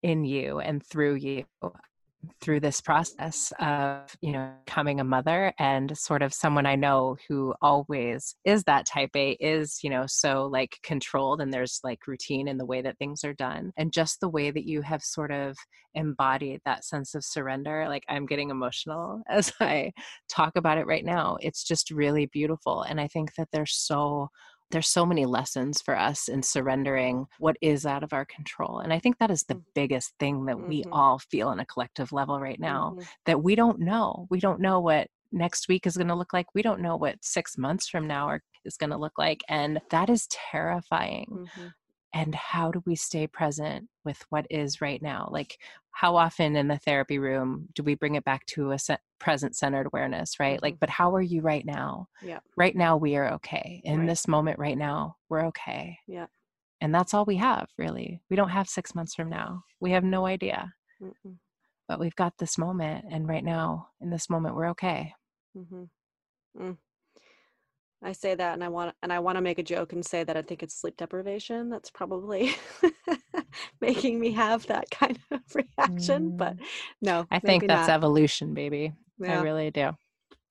in 0.03 0.23
you 0.23 0.59
and 0.59 0.85
through 0.85 1.15
you 1.15 1.43
through 2.41 2.59
this 2.59 2.81
process 2.81 3.51
of 3.59 4.01
you 4.21 4.31
know 4.31 4.51
becoming 4.65 4.99
a 4.99 5.03
mother 5.03 5.53
and 5.59 5.97
sort 5.97 6.21
of 6.21 6.33
someone 6.33 6.65
i 6.65 6.75
know 6.75 7.15
who 7.27 7.53
always 7.61 8.35
is 8.45 8.63
that 8.63 8.85
type 8.85 9.09
a 9.15 9.31
is 9.39 9.79
you 9.83 9.89
know 9.89 10.05
so 10.07 10.45
like 10.45 10.77
controlled 10.83 11.41
and 11.41 11.53
there's 11.53 11.79
like 11.83 12.07
routine 12.07 12.47
in 12.47 12.57
the 12.57 12.65
way 12.65 12.81
that 12.81 12.97
things 12.97 13.23
are 13.23 13.33
done 13.33 13.71
and 13.77 13.93
just 13.93 14.19
the 14.19 14.29
way 14.29 14.51
that 14.51 14.65
you 14.65 14.81
have 14.81 15.01
sort 15.03 15.31
of 15.31 15.55
embodied 15.95 16.61
that 16.65 16.85
sense 16.85 17.15
of 17.15 17.23
surrender 17.23 17.85
like 17.87 18.03
i'm 18.09 18.25
getting 18.25 18.49
emotional 18.49 19.21
as 19.29 19.51
i 19.59 19.91
talk 20.29 20.55
about 20.55 20.77
it 20.77 20.87
right 20.87 21.05
now 21.05 21.37
it's 21.41 21.63
just 21.63 21.91
really 21.91 22.25
beautiful 22.27 22.83
and 22.83 22.99
i 23.01 23.07
think 23.07 23.33
that 23.35 23.47
there's 23.51 23.75
so 23.75 24.29
there's 24.71 24.87
so 24.87 25.05
many 25.05 25.25
lessons 25.25 25.81
for 25.81 25.97
us 25.97 26.27
in 26.27 26.43
surrendering 26.43 27.25
what 27.39 27.57
is 27.61 27.85
out 27.85 28.03
of 28.03 28.13
our 28.13 28.25
control 28.25 28.79
and 28.79 28.93
i 28.93 28.99
think 28.99 29.17
that 29.17 29.31
is 29.31 29.43
the 29.43 29.55
mm. 29.55 29.63
biggest 29.75 30.13
thing 30.19 30.45
that 30.45 30.55
mm-hmm. 30.55 30.69
we 30.69 30.83
all 30.91 31.19
feel 31.19 31.47
on 31.49 31.59
a 31.59 31.65
collective 31.65 32.11
level 32.11 32.39
right 32.39 32.59
now 32.59 32.91
mm-hmm. 32.91 33.03
that 33.25 33.41
we 33.41 33.55
don't 33.55 33.79
know 33.79 34.27
we 34.29 34.39
don't 34.39 34.59
know 34.59 34.79
what 34.79 35.07
next 35.31 35.67
week 35.67 35.85
is 35.85 35.97
going 35.97 36.07
to 36.07 36.15
look 36.15 36.31
like 36.33 36.47
we 36.53 36.61
don't 36.61 36.81
know 36.81 36.95
what 36.95 37.15
six 37.21 37.57
months 37.57 37.89
from 37.89 38.07
now 38.07 38.27
are, 38.27 38.41
is 38.63 38.77
going 38.77 38.89
to 38.89 38.97
look 38.97 39.17
like 39.17 39.41
and 39.49 39.79
that 39.89 40.09
is 40.09 40.27
terrifying 40.27 41.27
mm-hmm 41.31 41.67
and 42.17 42.33
how 42.33 42.71
do 42.71 42.81
we 42.85 42.95
stay 42.95 43.27
present 43.27 43.87
with 44.03 44.25
what 44.29 44.47
is 44.49 44.81
right 44.81 45.01
now? 45.03 45.29
Like 45.31 45.59
how 45.91 46.15
often 46.15 46.55
in 46.55 46.67
the 46.67 46.79
therapy 46.79 47.19
room 47.19 47.67
do 47.75 47.83
we 47.83 47.93
bring 47.93 48.15
it 48.15 48.25
back 48.25 48.43
to 48.47 48.71
a 48.71 48.79
se- 48.79 48.97
present 49.19 49.55
centered 49.55 49.85
awareness 49.85 50.39
right? 50.39 50.55
Mm-hmm. 50.55 50.65
like 50.65 50.79
but 50.79 50.89
how 50.89 51.13
are 51.15 51.21
you 51.21 51.41
right 51.41 51.65
now? 51.65 52.07
Yeah 52.23 52.39
right 52.55 52.75
now 52.75 52.97
we 52.97 53.15
are 53.17 53.33
okay. 53.35 53.81
In 53.83 53.99
right. 53.99 54.07
this 54.07 54.27
moment 54.27 54.57
right 54.57 54.77
now 54.77 55.17
we're 55.29 55.45
okay. 55.47 55.99
Yeah 56.07 56.25
and 56.81 56.93
that's 56.93 57.13
all 57.13 57.25
we 57.25 57.37
have 57.37 57.69
really. 57.77 58.19
We 58.31 58.35
don't 58.35 58.49
have 58.49 58.67
six 58.67 58.95
months 58.95 59.13
from 59.13 59.29
now. 59.29 59.63
We 59.79 59.91
have 59.91 60.03
no 60.03 60.25
idea. 60.25 60.73
Mm-mm. 60.99 61.35
but 61.87 61.99
we've 61.99 62.15
got 62.15 62.33
this 62.39 62.57
moment 62.57 63.05
and 63.11 63.27
right 63.27 63.43
now 63.43 63.89
in 64.01 64.09
this 64.09 64.27
moment 64.27 64.55
we're 64.55 64.69
okay. 64.69 65.13
Mm-hmm. 65.55 65.83
mm. 66.59 66.77
I 68.03 68.11
say 68.11 68.35
that 68.35 68.53
and 68.53 68.63
I 68.63 68.69
want 68.69 68.95
and 69.01 69.11
I 69.11 69.19
want 69.19 69.37
to 69.37 69.41
make 69.41 69.57
a 69.57 69.63
joke 69.63 69.91
and 69.93 70.05
say 70.05 70.23
that 70.23 70.37
I 70.37 70.41
think 70.41 70.61
it's 70.61 70.75
sleep 70.75 70.97
deprivation 70.97 71.69
that's 71.69 71.89
probably 71.89 72.55
making 73.81 74.19
me 74.19 74.31
have 74.33 74.67
that 74.67 74.89
kind 74.91 75.17
of 75.31 75.41
reaction. 75.53 76.31
Mm. 76.31 76.37
But 76.37 76.57
no, 77.01 77.25
I 77.31 77.39
think 77.39 77.67
that's 77.67 77.87
not. 77.87 77.95
evolution, 77.95 78.53
baby. 78.53 78.93
Yeah. 79.19 79.39
I 79.39 79.43
really 79.43 79.71
do. 79.71 79.91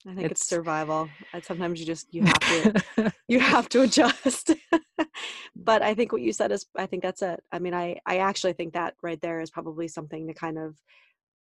I 0.09 0.15
think 0.15 0.31
it's, 0.31 0.43
it's 0.43 0.49
survival. 0.49 1.09
And 1.33 1.45
sometimes 1.45 1.81
you 1.81 1.87
just 1.87 2.13
you 2.13 2.23
have 2.23 2.39
to 2.39 3.13
you 3.29 3.41
have 3.41 3.69
to 3.71 3.83
adjust. 3.83 4.53
but 5.55 5.83
I 5.83 5.95
think 5.95 6.13
what 6.13 6.23
you 6.23 6.33
said 6.33 6.51
is 6.51 6.67
I 6.77 6.87
think 6.87 7.03
that's 7.03 7.23
it. 7.23 7.43
I 7.53 7.61
mean, 7.61 7.75
I 7.75 8.01
I 8.07 8.19
actually 8.19 8.55
think 8.55 8.75
that 8.75 8.95
right 9.03 9.21
there 9.21 9.41
is 9.41 9.51
probably 9.51 9.87
something 9.87 10.27
to 10.27 10.35
kind 10.35 10.59
of 10.59 10.77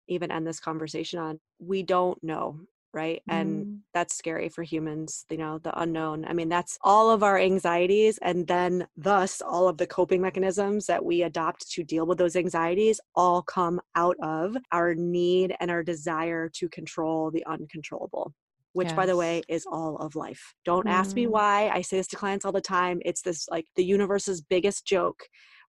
even 0.08 0.30
end 0.30 0.46
this 0.46 0.60
conversation 0.60 1.18
on. 1.18 1.40
We 1.58 1.82
don't 1.82 2.22
know 2.22 2.60
right 2.92 3.22
and 3.28 3.66
mm. 3.66 3.78
that's 3.94 4.16
scary 4.16 4.48
for 4.48 4.62
humans 4.62 5.24
you 5.30 5.36
know 5.36 5.58
the 5.58 5.80
unknown 5.80 6.24
i 6.26 6.32
mean 6.32 6.48
that's 6.48 6.78
all 6.82 7.10
of 7.10 7.22
our 7.22 7.38
anxieties 7.38 8.18
and 8.22 8.46
then 8.46 8.86
thus 8.96 9.40
all 9.40 9.68
of 9.68 9.78
the 9.78 9.86
coping 9.86 10.20
mechanisms 10.20 10.86
that 10.86 11.04
we 11.04 11.22
adopt 11.22 11.70
to 11.70 11.84
deal 11.84 12.06
with 12.06 12.18
those 12.18 12.36
anxieties 12.36 13.00
all 13.14 13.42
come 13.42 13.80
out 13.94 14.16
of 14.22 14.56
our 14.72 14.94
need 14.94 15.54
and 15.60 15.70
our 15.70 15.82
desire 15.82 16.48
to 16.48 16.68
control 16.68 17.30
the 17.30 17.44
uncontrollable 17.46 18.34
which 18.72 18.88
yes. 18.88 18.96
by 18.96 19.06
the 19.06 19.16
way 19.16 19.42
is 19.48 19.66
all 19.70 19.96
of 19.98 20.16
life 20.16 20.54
don't 20.64 20.86
mm. 20.86 20.90
ask 20.90 21.14
me 21.14 21.26
mm. 21.26 21.30
why 21.30 21.68
i 21.72 21.80
say 21.80 21.96
this 21.96 22.08
to 22.08 22.16
clients 22.16 22.44
all 22.44 22.52
the 22.52 22.60
time 22.60 23.00
it's 23.04 23.22
this 23.22 23.48
like 23.48 23.66
the 23.76 23.84
universe's 23.84 24.40
biggest 24.40 24.84
joke 24.84 25.20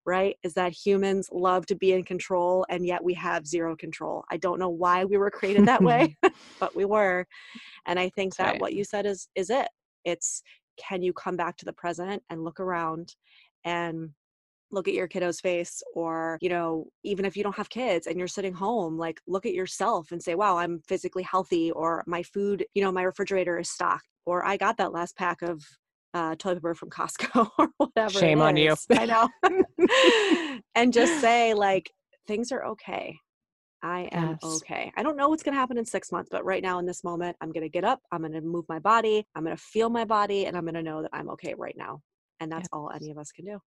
right? 0.05 0.35
Is 0.43 0.53
that 0.55 0.73
humans 0.73 1.29
love 1.31 1.65
to 1.67 1.75
be 1.75 1.93
in 1.93 2.03
control 2.03 2.65
and 2.69 2.85
yet 2.85 3.03
we 3.03 3.13
have 3.15 3.45
zero 3.45 3.75
control. 3.75 4.23
I 4.31 4.37
don't 4.37 4.59
know 4.59 4.69
why 4.69 5.05
we 5.05 5.17
were 5.17 5.31
created 5.31 5.65
that 5.67 5.83
way, 5.83 6.17
but 6.59 6.75
we 6.75 6.85
were. 6.85 7.25
And 7.85 7.99
I 7.99 8.09
think 8.09 8.35
That's 8.35 8.37
that 8.37 8.51
right. 8.53 8.61
what 8.61 8.73
you 8.73 8.83
said 8.83 9.05
is 9.05 9.27
is 9.35 9.49
it. 9.49 9.67
It's 10.05 10.41
can 10.77 11.01
you 11.01 11.13
come 11.13 11.35
back 11.35 11.57
to 11.57 11.65
the 11.65 11.73
present 11.73 12.23
and 12.29 12.43
look 12.43 12.59
around 12.59 13.15
and 13.65 14.09
look 14.71 14.87
at 14.87 14.93
your 14.93 15.07
kiddo's 15.07 15.39
face 15.39 15.83
or 15.95 16.37
you 16.41 16.49
know 16.49 16.87
even 17.03 17.25
if 17.25 17.35
you 17.35 17.43
don't 17.43 17.55
have 17.55 17.69
kids 17.69 18.07
and 18.07 18.17
you're 18.17 18.27
sitting 18.27 18.53
home 18.53 18.97
like 18.97 19.19
look 19.27 19.45
at 19.45 19.53
yourself 19.53 20.11
and 20.11 20.23
say 20.23 20.33
wow 20.33 20.57
i'm 20.57 20.81
physically 20.87 21.23
healthy 21.23 21.71
or 21.71 22.03
my 22.07 22.23
food 22.23 22.65
you 22.73 22.81
know 22.81 22.91
my 22.91 23.03
refrigerator 23.03 23.59
is 23.59 23.69
stocked 23.69 24.07
or 24.25 24.45
i 24.45 24.55
got 24.55 24.77
that 24.77 24.93
last 24.93 25.15
pack 25.17 25.41
of 25.41 25.61
uh, 26.13 26.35
toilet 26.35 26.57
paper 26.57 26.75
from 26.75 26.89
Costco 26.89 27.49
or 27.57 27.69
whatever. 27.77 28.19
Shame 28.19 28.41
on 28.41 28.57
you. 28.57 28.75
I 28.91 29.05
know. 29.05 29.29
and 30.75 30.93
just 30.93 31.21
say, 31.21 31.53
like, 31.53 31.91
things 32.27 32.51
are 32.51 32.65
okay. 32.65 33.17
I 33.83 34.01
am 34.11 34.37
yes. 34.41 34.57
okay. 34.57 34.91
I 34.95 35.01
don't 35.01 35.17
know 35.17 35.29
what's 35.29 35.41
going 35.41 35.53
to 35.53 35.59
happen 35.59 35.77
in 35.77 35.85
six 35.85 36.11
months, 36.11 36.29
but 36.31 36.45
right 36.45 36.61
now 36.61 36.77
in 36.79 36.85
this 36.85 37.03
moment, 37.03 37.35
I'm 37.41 37.51
going 37.51 37.63
to 37.63 37.69
get 37.69 37.83
up, 37.83 37.99
I'm 38.11 38.21
going 38.21 38.33
to 38.33 38.41
move 38.41 38.65
my 38.69 38.77
body, 38.77 39.25
I'm 39.35 39.43
going 39.43 39.55
to 39.55 39.61
feel 39.61 39.89
my 39.89 40.05
body, 40.05 40.45
and 40.45 40.55
I'm 40.55 40.63
going 40.63 40.75
to 40.75 40.83
know 40.83 41.01
that 41.01 41.09
I'm 41.13 41.29
okay 41.31 41.55
right 41.57 41.75
now. 41.75 42.01
And 42.39 42.51
that's 42.51 42.63
yes. 42.63 42.69
all 42.73 42.91
any 42.93 43.09
of 43.09 43.17
us 43.17 43.31
can 43.31 43.45
do. 43.45 43.59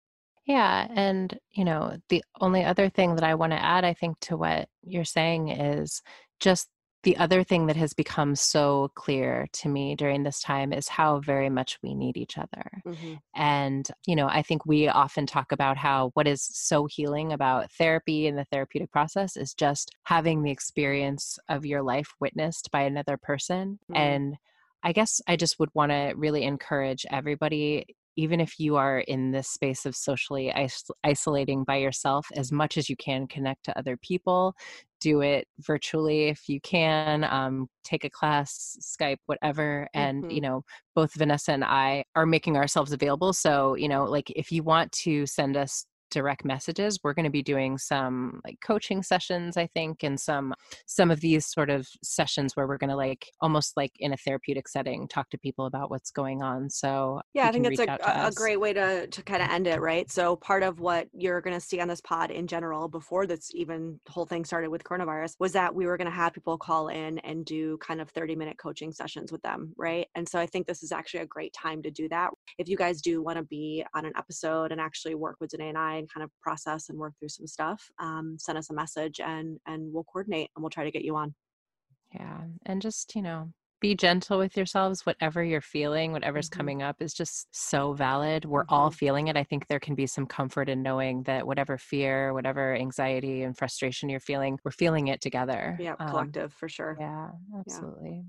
Yeah. 0.45 0.88
And, 0.93 1.38
you 1.51 1.63
know, 1.63 1.97
the 2.10 2.23
only 2.41 2.63
other 2.63 2.89
thing 2.89 3.15
that 3.15 3.23
I 3.23 3.36
want 3.36 3.53
to 3.53 3.63
add, 3.63 3.86
I 3.86 3.93
think, 3.93 4.19
to 4.21 4.38
what 4.38 4.67
you're 4.84 5.06
saying 5.06 5.49
is 5.49 6.01
just 6.39 6.67
the 7.04 7.18
other 7.18 7.44
thing 7.44 7.68
that 7.68 7.76
has 7.76 7.94
become 7.94 8.36
so 8.36 8.89
clear 8.96 9.48
to 9.52 9.68
me 9.68 9.96
during 9.96 10.24
this 10.24 10.42
time 10.42 10.72
is 10.72 10.88
how 10.88 11.20
very 11.20 11.50
much 11.50 11.78
we 11.84 11.94
need 11.94 12.16
each 12.16 12.38
other. 12.38 12.72
Mm-hmm. 12.86 13.16
And, 13.36 13.88
you 14.08 14.16
know, 14.16 14.28
I 14.28 14.42
think 14.42 14.66
we 14.66 14.88
often 14.88 15.26
talk 15.26 15.52
about 15.52 15.76
how 15.78 16.12
what 16.13 16.28
is 16.28 16.42
so 16.42 16.86
healing 16.86 17.34
about 17.34 17.72
therapy 17.72 18.28
and 18.28 18.38
the 18.38 18.46
therapeutic 18.46 18.92
process 18.92 19.36
is 19.36 19.54
just 19.54 19.92
having 20.04 20.44
the 20.44 20.52
experience 20.52 21.38
of 21.50 21.66
your 21.66 21.82
life 21.82 22.13
witnessed 22.22 22.72
by 22.72 22.82
another 22.82 23.18
person. 23.18 23.80
Mm-hmm. 23.92 23.96
And 23.96 24.36
I 24.82 24.94
guess 24.94 25.22
I 25.28 25.36
just 25.36 25.60
would 25.60 25.70
want 25.74 25.92
to 25.92 26.13
really 26.16 26.44
encourage 26.44 27.06
everybody 27.12 27.96
even 28.15 28.39
if 28.39 28.60
you 28.60 28.76
are 28.76 28.99
in 28.99 29.32
this 29.32 29.47
space 29.47 29.86
of 29.86 29.95
socially 29.95 30.49
is- 30.49 30.91
isolating 31.04 31.63
by 31.63 31.78
yourself, 31.78 32.28
as 32.36 32.52
much 32.52 32.78
as 32.78 32.89
you 32.89 32.95
can 32.95 33.28
connect 33.28 33.65
to 33.65 33.78
other 33.78 33.97
people, 33.97 34.56
do 35.02 35.21
it 35.21 35.47
virtually 35.60 36.28
if 36.30 36.47
you 36.47 36.62
can. 36.62 37.23
Um, 37.26 37.67
take 37.84 38.06
a 38.06 38.10
class, 38.10 38.78
Skype, 38.82 39.17
whatever. 39.26 39.88
And, 39.93 40.23
mm-hmm. 40.23 40.32
you 40.32 40.41
know, 40.41 40.63
both 40.95 41.13
Vanessa 41.13 41.52
and 41.52 41.63
I 41.63 42.06
are 42.15 42.26
making 42.26 42.56
ourselves 42.56 42.93
available. 42.93 43.34
So, 43.34 43.76
you 43.76 43.89
know, 43.89 44.06
like 44.06 44.32
if 44.36 44.52
you 44.52 44.63
want 44.63 44.91
to 45.04 45.26
send 45.26 45.58
us 45.58 45.86
direct 46.13 46.45
messages 46.45 46.99
we're 47.04 47.13
going 47.13 47.23
to 47.23 47.30
be 47.30 47.43
doing 47.43 47.78
some 47.78 48.41
like 48.43 48.58
coaching 48.65 49.04
sessions 49.04 49.58
i 49.58 49.67
think 49.67 50.04
and 50.04 50.19
some 50.19 50.54
some 50.86 51.12
of 51.12 51.19
these 51.19 51.45
sort 51.45 51.69
of 51.69 51.88
sessions 52.04 52.56
where 52.56 52.67
we're 52.67 52.78
going 52.78 52.89
to 52.89 52.95
like 52.95 53.30
almost 53.41 53.78
like 53.78 53.91
in 53.99 54.14
a 54.14 54.18
therapeutic 54.18 54.68
setting 54.68 55.07
talk 55.07 55.30
to 55.30 55.38
people 55.38 55.66
about 55.66 55.89
what's 55.89 56.11
going 56.11 56.41
on 56.41 56.70
so 56.70 57.22
yeah 57.34 57.47
i 57.47 57.51
think 57.51 57.66
it's 57.68 57.80
a, 57.80 57.97
a 58.28 58.32
great 58.34 58.59
way 58.59 58.74
to 58.74 59.07
to 59.07 59.22
kind 59.22 59.41
of 59.41 59.49
end 59.49 59.68
it 59.68 59.82
right? 59.84 60.09
So 60.09 60.36
part 60.38 60.64
of 60.64 60.80
what 60.80 61.07
you're 61.14 61.41
going 61.41 61.55
to 61.55 61.66
see 61.66 61.80
on 61.80 61.88
this 61.88 62.01
pod 62.01 62.32
in 62.32 62.47
general 62.47 62.88
before 62.88 63.28
this 63.28 63.51
even 63.53 63.99
whole 64.07 64.26
thing 64.26 64.45
started 64.45 64.70
with 64.70 64.84
coronavirus 64.84 65.36
was 65.39 65.51
that 65.53 65.74
we 65.74 65.86
were 65.86 65.97
going 65.97 66.09
to 66.09 66.16
have 66.16 66.34
people 66.34 66.57
call 66.57 66.88
in 66.88 67.20
and 67.20 67.45
do 67.45 67.78
kind 67.78 68.01
of 68.01 68.09
30 68.09 68.36
minute 68.36 68.57
coaching 68.57 68.91
sessions 68.91 69.32
with 69.32 69.41
them 69.41 69.74
right? 69.78 70.07
And 70.16 70.28
so 70.28 70.39
i 70.39 70.45
think 70.45 70.68
this 70.68 70.84
is 70.84 70.91
actually 70.91 71.22
a 71.22 71.26
great 71.26 71.53
time 71.53 71.82
to 71.84 71.91
do 71.91 72.07
that. 72.09 72.32
If 72.57 72.70
you 72.70 72.78
guys 72.78 73.01
do 73.01 73.22
want 73.22 73.38
to 73.38 73.43
be 73.43 73.84
on 73.93 74.05
an 74.05 74.14
episode 74.18 74.72
and 74.72 74.80
actually 74.80 75.16
work 75.16 75.38
with 75.39 75.51
Dené 75.51 75.70
and 75.70 75.78
I 75.78 76.03
and 76.04 76.14
kind 76.14 76.24
of 76.24 76.32
process 76.41 76.89
and 76.89 76.99
work 76.99 77.14
through 77.20 77.30
some 77.30 77.47
stuff, 77.47 77.89
um, 77.99 78.38
send 78.39 78.58
us 78.58 78.70
a 78.70 78.74
message 78.74 79.20
and 79.20 79.60
and 79.66 79.93
we'll 79.93 80.04
coordinate 80.04 80.49
and 80.56 80.64
we'll 80.64 80.70
try 80.70 80.84
to 80.84 80.91
get 80.91 81.04
you 81.06 81.16
on. 81.16 81.34
Yeah, 82.14 82.43
and 82.66 82.82
just 82.82 83.16
you 83.16 83.22
know 83.22 83.51
be 83.82 83.95
gentle 83.95 84.38
with 84.38 84.56
yourselves 84.56 85.06
whatever 85.06 85.43
you're 85.43 85.60
feeling 85.62 86.12
whatever's 86.14 86.47
Mhm. 86.47 86.49
coming 86.49 86.82
up 86.82 87.01
is 87.01 87.14
just 87.14 87.47
so 87.51 87.93
valid 87.93 88.45
we're 88.45 88.64
all 88.70 88.89
Mhm. 88.89 88.97
feeling 88.97 89.28
it 89.28 89.36
i 89.36 89.43
think 89.43 89.68
there 89.68 89.80
can 89.80 89.93
be 89.93 90.08
some 90.08 90.26
comfort 90.26 90.70
in 90.70 90.82
knowing 90.82 91.24
that 91.24 91.45
whatever 91.45 91.78
fear 91.78 92.34
whatever 92.34 92.76
anxiety 92.76 93.43
and 93.43 93.58
frustration 93.58 94.08
you're 94.10 94.22
feeling 94.22 94.58
we're 94.64 94.72
feeling 94.72 95.08
it 95.08 95.20
together 95.22 95.78
Yeah, 95.78 95.95
Um, 95.99 96.08
collective 96.08 96.54
for 96.54 96.68
sure. 96.70 96.99
yeah 96.99 97.32
absolutely 97.60 98.26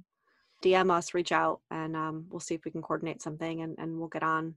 DM 0.62 0.90
us, 0.90 1.14
reach 1.14 1.32
out, 1.32 1.60
and 1.70 1.94
um, 1.96 2.26
we'll 2.30 2.40
see 2.40 2.54
if 2.54 2.64
we 2.64 2.70
can 2.70 2.82
coordinate 2.82 3.20
something 3.22 3.60
and, 3.62 3.74
and 3.78 3.98
we'll 3.98 4.08
get 4.08 4.22
on 4.22 4.56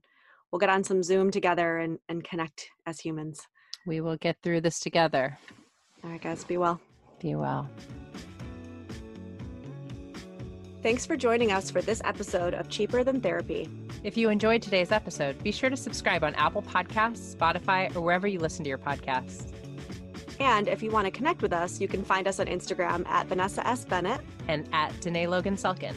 we'll 0.50 0.58
get 0.60 0.68
on 0.70 0.84
some 0.84 1.02
Zoom 1.02 1.30
together 1.30 1.78
and, 1.78 1.98
and 2.08 2.24
connect 2.24 2.68
as 2.86 3.00
humans. 3.00 3.46
we 3.86 4.00
will 4.00 4.16
get 4.16 4.36
through 4.42 4.60
this 4.60 4.80
together 4.80 5.38
All 6.04 6.10
right, 6.10 6.20
guys, 6.20 6.44
be 6.44 6.56
well. 6.56 6.80
be 7.20 7.34
well 7.34 7.68
Thanks 10.80 11.04
for 11.04 11.16
joining 11.16 11.50
us 11.50 11.70
for 11.72 11.82
this 11.82 12.00
episode 12.04 12.54
of 12.54 12.68
Cheaper 12.68 13.02
Than 13.02 13.20
Therapy. 13.20 13.68
If 14.04 14.16
you 14.16 14.30
enjoyed 14.30 14.62
today's 14.62 14.92
episode, 14.92 15.42
be 15.42 15.50
sure 15.50 15.68
to 15.68 15.76
subscribe 15.76 16.22
on 16.22 16.36
Apple 16.36 16.62
Podcasts, 16.62 17.34
Spotify, 17.34 17.94
or 17.96 18.00
wherever 18.00 18.28
you 18.28 18.38
listen 18.38 18.62
to 18.62 18.68
your 18.68 18.78
podcasts. 18.78 19.52
And 20.38 20.68
if 20.68 20.80
you 20.80 20.92
want 20.92 21.06
to 21.06 21.10
connect 21.10 21.42
with 21.42 21.52
us, 21.52 21.80
you 21.80 21.88
can 21.88 22.04
find 22.04 22.28
us 22.28 22.38
on 22.38 22.46
Instagram 22.46 23.04
at 23.08 23.26
Vanessa 23.26 23.66
S. 23.66 23.84
Bennett. 23.84 24.20
And 24.46 24.68
at 24.72 24.92
Dené 25.00 25.28
Logan 25.28 25.56
Sulkin. 25.56 25.96